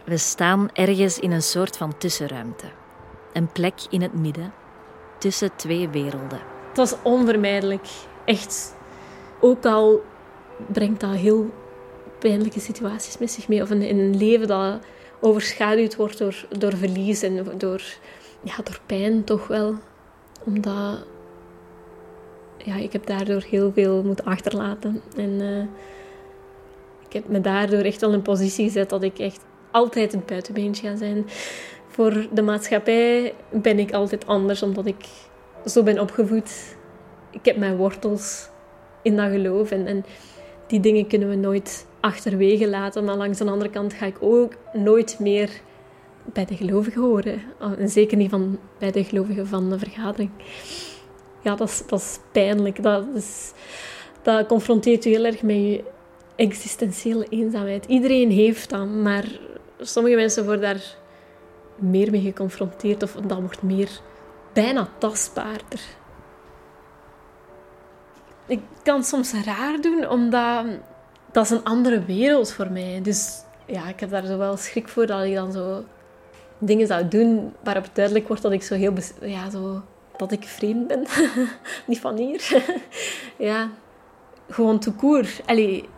We 0.03 0.17
staan 0.17 0.69
ergens 0.73 1.19
in 1.19 1.31
een 1.31 1.41
soort 1.41 1.77
van 1.77 1.97
tussenruimte. 1.97 2.65
Een 3.33 3.51
plek 3.51 3.73
in 3.89 4.01
het 4.01 4.13
midden, 4.13 4.53
tussen 5.17 5.55
twee 5.55 5.89
werelden. 5.89 6.39
Het 6.67 6.77
was 6.77 6.95
onvermijdelijk. 7.01 7.87
Echt. 8.25 8.75
Ook 9.39 9.65
al 9.65 10.03
brengt 10.71 10.99
dat 10.99 11.15
heel 11.15 11.49
pijnlijke 12.19 12.59
situaties 12.59 13.17
met 13.17 13.31
zich 13.31 13.47
mee. 13.47 13.61
Of 13.61 13.69
een, 13.69 13.89
een 13.89 14.17
leven 14.17 14.47
dat 14.47 14.79
overschaduwd 15.21 15.95
wordt 15.95 16.17
door, 16.17 16.45
door 16.57 16.75
verlies 16.75 17.21
en 17.21 17.47
door, 17.57 17.81
ja, 18.41 18.55
door 18.63 18.79
pijn 18.85 19.23
toch 19.23 19.47
wel. 19.47 19.75
Omdat 20.45 21.05
ja, 22.57 22.75
ik 22.75 22.93
heb 22.93 23.05
daardoor 23.05 23.43
heel 23.49 23.71
veel 23.71 24.03
moeten 24.03 24.25
achterlaten. 24.25 25.01
En 25.17 25.29
uh, 25.29 25.63
ik 27.07 27.13
heb 27.13 27.27
me 27.27 27.41
daardoor 27.41 27.81
echt 27.81 28.01
wel 28.01 28.09
in 28.09 28.15
een 28.15 28.21
positie 28.21 28.65
gezet 28.65 28.89
dat 28.89 29.03
ik 29.03 29.19
echt 29.19 29.45
altijd 29.71 30.11
het 30.11 30.25
buitenbeentje 30.25 30.89
ga 30.89 30.95
zijn. 30.95 31.25
Voor 31.87 32.27
de 32.31 32.41
maatschappij 32.41 33.33
ben 33.49 33.79
ik 33.79 33.93
altijd 33.93 34.27
anders, 34.27 34.63
omdat 34.63 34.85
ik 34.85 35.05
zo 35.65 35.83
ben 35.83 35.99
opgevoed. 35.99 36.75
Ik 37.31 37.45
heb 37.45 37.57
mijn 37.57 37.75
wortels 37.75 38.49
in 39.01 39.15
dat 39.15 39.31
geloof. 39.31 39.71
En, 39.71 39.87
en 39.87 40.05
die 40.67 40.79
dingen 40.79 41.07
kunnen 41.07 41.29
we 41.29 41.35
nooit 41.35 41.85
achterwege 42.01 42.67
laten. 42.67 43.05
Maar 43.05 43.15
langs 43.15 43.37
de 43.37 43.45
andere 43.45 43.69
kant 43.69 43.93
ga 43.93 44.05
ik 44.05 44.17
ook 44.19 44.53
nooit 44.73 45.19
meer 45.19 45.49
bij 46.23 46.45
de 46.45 46.55
gelovigen 46.55 47.01
horen. 47.01 47.41
Oh, 47.61 47.79
en 47.79 47.89
zeker 47.89 48.17
niet 48.17 48.29
van, 48.29 48.59
bij 48.77 48.91
de 48.91 49.03
gelovigen 49.03 49.47
van 49.47 49.69
de 49.69 49.79
vergadering. 49.79 50.29
Ja, 51.41 51.55
dat 51.55 51.67
is, 51.67 51.83
dat 51.87 51.99
is 51.99 52.19
pijnlijk. 52.31 52.83
Dat, 52.83 53.05
is, 53.15 53.51
dat 54.21 54.47
confronteert 54.47 55.05
u 55.05 55.09
heel 55.09 55.25
erg 55.25 55.41
met 55.41 55.55
je 55.55 55.83
existentiële 56.35 57.25
eenzaamheid. 57.29 57.85
Iedereen 57.85 58.31
heeft 58.31 58.69
dat, 58.69 58.87
maar 58.87 59.25
sommige 59.79 60.15
mensen 60.15 60.45
worden 60.45 60.61
daar 60.61 60.95
meer 61.75 62.11
mee 62.11 62.21
geconfronteerd 62.21 63.03
of 63.03 63.11
dat 63.11 63.39
wordt 63.39 63.61
meer 63.61 63.89
bijna 64.53 64.89
tastbaarder. 64.97 65.79
Ik 68.47 68.61
kan 68.83 69.03
soms 69.03 69.33
raar 69.45 69.81
doen, 69.81 70.09
omdat 70.09 70.65
dat 71.31 71.45
is 71.45 71.49
een 71.49 71.63
andere 71.63 72.05
wereld 72.05 72.51
voor 72.51 72.71
mij. 72.71 72.99
Dus 73.03 73.43
ja, 73.65 73.87
ik 73.87 73.99
heb 73.99 74.09
daar 74.09 74.25
zo 74.25 74.37
wel 74.37 74.57
schrik 74.57 74.87
voor 74.87 75.05
dat 75.05 75.23
ik 75.23 75.33
dan 75.33 75.51
zo 75.51 75.83
dingen 76.57 76.87
zou 76.87 77.07
doen 77.07 77.53
waarop 77.63 77.89
duidelijk 77.93 78.27
wordt 78.27 78.41
dat 78.41 78.51
ik 78.51 78.63
zo 78.63 78.75
heel... 78.75 78.93
Ja, 79.21 79.49
zo... 79.49 79.81
Dat 80.17 80.31
ik 80.31 80.43
vreemd 80.43 80.87
ben. 80.87 81.05
Niet 81.87 81.99
van 81.99 82.17
hier. 82.17 82.65
ja. 83.37 83.69
Gewoon 84.49 84.79
te 84.79 84.91
koer. 84.91 85.27
Allee, 85.45 85.89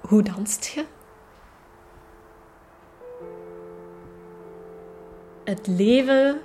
hoe 0.00 0.22
danst 0.22 0.64
je? 0.64 0.84
Het 5.44 5.66
leven... 5.66 6.40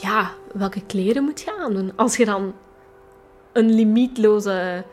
Ja, 0.00 0.30
welke 0.52 0.86
kleren 0.86 1.24
moet 1.24 1.40
je 1.40 1.58
aandoen? 1.58 1.92
Als 1.96 2.16
je 2.16 2.24
dan 2.24 2.54
een 3.52 3.74
limietloze 3.74 4.84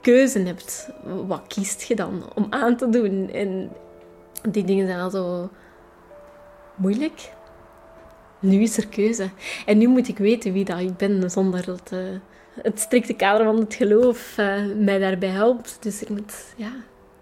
keuze 0.00 0.38
hebt, 0.38 0.90
wat 1.26 1.42
kiest 1.46 1.82
je 1.82 1.94
dan 1.94 2.22
om 2.34 2.46
aan 2.50 2.76
te 2.76 2.88
doen? 2.88 3.30
En 3.30 3.70
die 4.50 4.64
dingen 4.64 4.86
zijn 4.86 5.00
al 5.00 5.10
zo 5.10 5.48
moeilijk. 6.74 7.32
Nu 8.38 8.62
is 8.62 8.76
er 8.76 8.88
keuze. 8.88 9.30
En 9.66 9.78
nu 9.78 9.86
moet 9.86 10.08
ik 10.08 10.18
weten 10.18 10.52
wie 10.52 10.64
dat 10.64 10.78
ik 10.78 10.96
ben, 10.96 11.30
zonder 11.30 11.64
dat 11.64 11.90
uh, 11.92 12.00
het 12.62 12.80
strikte 12.80 13.14
kader 13.14 13.46
van 13.46 13.56
het 13.56 13.74
geloof 13.74 14.38
uh, 14.38 14.64
mij 14.76 14.98
daarbij 14.98 15.28
helpt. 15.28 15.76
Dus 15.80 16.02
ik 16.02 16.08
moet, 16.08 16.54
ja... 16.56 16.72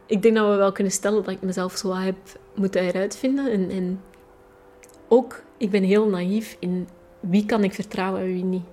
Ik 0.06 0.22
denk 0.22 0.36
dat 0.36 0.48
we 0.48 0.56
wel 0.56 0.72
kunnen 0.72 0.92
stellen 0.92 1.24
dat 1.24 1.34
ik 1.34 1.42
mezelf 1.42 1.76
zo 1.76 1.94
heb 1.94 2.16
moeten 2.54 2.84
heruitvinden. 2.84 3.50
En, 3.50 3.70
en 3.70 4.00
ook, 5.08 5.42
ik 5.56 5.70
ben 5.70 5.82
heel 5.82 6.08
naïef 6.08 6.56
in 6.58 6.88
wie 7.20 7.46
kan 7.46 7.64
ik 7.64 7.74
vertrouwen 7.74 8.20
en 8.20 8.26
wie 8.26 8.44
niet. 8.44 8.64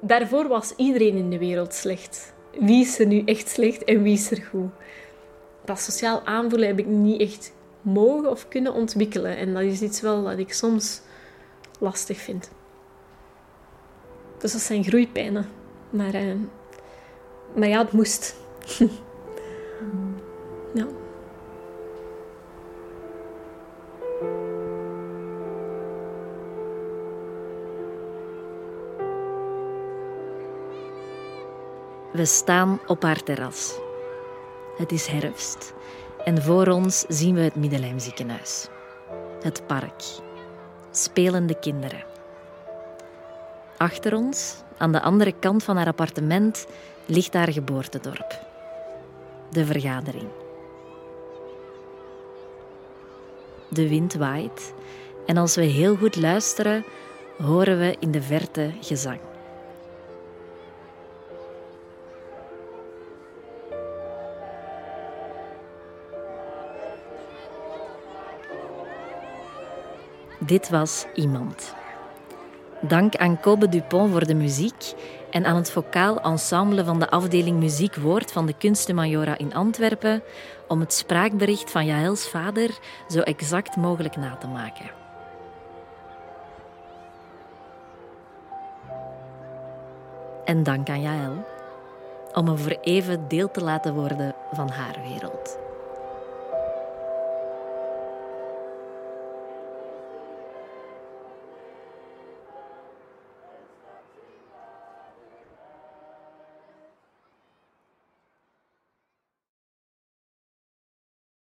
Daarvoor 0.00 0.48
was 0.48 0.72
iedereen 0.76 1.16
in 1.16 1.30
de 1.30 1.38
wereld 1.38 1.74
slecht 1.74 2.31
wie 2.60 2.80
is 2.80 2.98
er 2.98 3.06
nu 3.06 3.22
echt 3.24 3.48
slecht 3.48 3.84
en 3.84 4.02
wie 4.02 4.12
is 4.12 4.30
er 4.30 4.42
goed. 4.50 4.70
Dat 5.64 5.80
sociaal 5.80 6.22
aanvoelen 6.24 6.68
heb 6.68 6.78
ik 6.78 6.86
niet 6.86 7.20
echt 7.20 7.52
mogen 7.80 8.30
of 8.30 8.48
kunnen 8.48 8.72
ontwikkelen. 8.72 9.36
En 9.36 9.52
dat 9.54 9.62
is 9.62 9.82
iets 9.82 10.00
wel 10.00 10.22
dat 10.22 10.38
ik 10.38 10.52
soms 10.52 11.00
lastig 11.78 12.18
vind. 12.18 12.50
Dus 14.38 14.52
dat 14.52 14.60
zijn 14.60 14.84
groeipijnen. 14.84 15.48
Maar, 15.90 16.14
uh, 16.14 16.34
maar 17.56 17.68
ja, 17.68 17.78
het 17.78 17.92
moest. 17.92 18.36
We 32.12 32.24
staan 32.24 32.80
op 32.86 33.02
haar 33.02 33.22
terras. 33.22 33.78
Het 34.76 34.92
is 34.92 35.06
herfst 35.06 35.74
en 36.24 36.42
voor 36.42 36.66
ons 36.66 37.04
zien 37.08 37.34
we 37.34 37.40
het 37.40 37.54
Middelheim 37.54 37.98
ziekenhuis. 37.98 38.68
Het 39.42 39.66
park. 39.66 40.02
Spelende 40.90 41.58
kinderen. 41.58 42.04
Achter 43.76 44.14
ons, 44.14 44.62
aan 44.76 44.92
de 44.92 45.00
andere 45.00 45.32
kant 45.38 45.64
van 45.64 45.76
haar 45.76 45.86
appartement, 45.86 46.66
ligt 47.06 47.34
haar 47.34 47.52
geboortedorp. 47.52 48.38
De 49.50 49.66
vergadering. 49.66 50.28
De 53.68 53.88
wind 53.88 54.14
waait 54.14 54.74
en 55.26 55.36
als 55.36 55.54
we 55.54 55.62
heel 55.62 55.96
goed 55.96 56.16
luisteren, 56.16 56.84
horen 57.42 57.78
we 57.78 57.96
in 57.98 58.10
de 58.10 58.22
verte 58.22 58.70
gezang. 58.80 59.18
Dit 70.46 70.68
was 70.68 71.06
Iemand. 71.14 71.74
Dank 72.80 73.16
aan 73.16 73.40
Kobe 73.40 73.68
Dupont 73.68 74.10
voor 74.12 74.26
de 74.26 74.34
muziek 74.34 74.92
en 75.30 75.44
aan 75.44 75.56
het 75.56 75.70
vocaal 75.70 76.20
ensemble 76.20 76.84
van 76.84 76.98
de 76.98 77.10
afdeling 77.10 77.58
Muziek 77.58 77.96
Woord 77.96 78.32
van 78.32 78.46
de 78.46 78.54
Kunstenmajora 78.58 79.38
in 79.38 79.54
Antwerpen 79.54 80.22
om 80.68 80.80
het 80.80 80.92
spraakbericht 80.92 81.70
van 81.70 81.86
Jaëls 81.86 82.28
vader 82.28 82.78
zo 83.08 83.20
exact 83.20 83.76
mogelijk 83.76 84.16
na 84.16 84.36
te 84.36 84.46
maken. 84.46 84.90
En 90.44 90.62
dank 90.62 90.88
aan 90.88 91.02
Jaël 91.02 91.44
om 92.32 92.44
me 92.44 92.56
voor 92.56 92.78
even 92.80 93.28
deel 93.28 93.50
te 93.50 93.60
laten 93.60 93.94
worden 93.94 94.34
van 94.52 94.68
haar 94.68 94.98
wereld. 95.08 95.58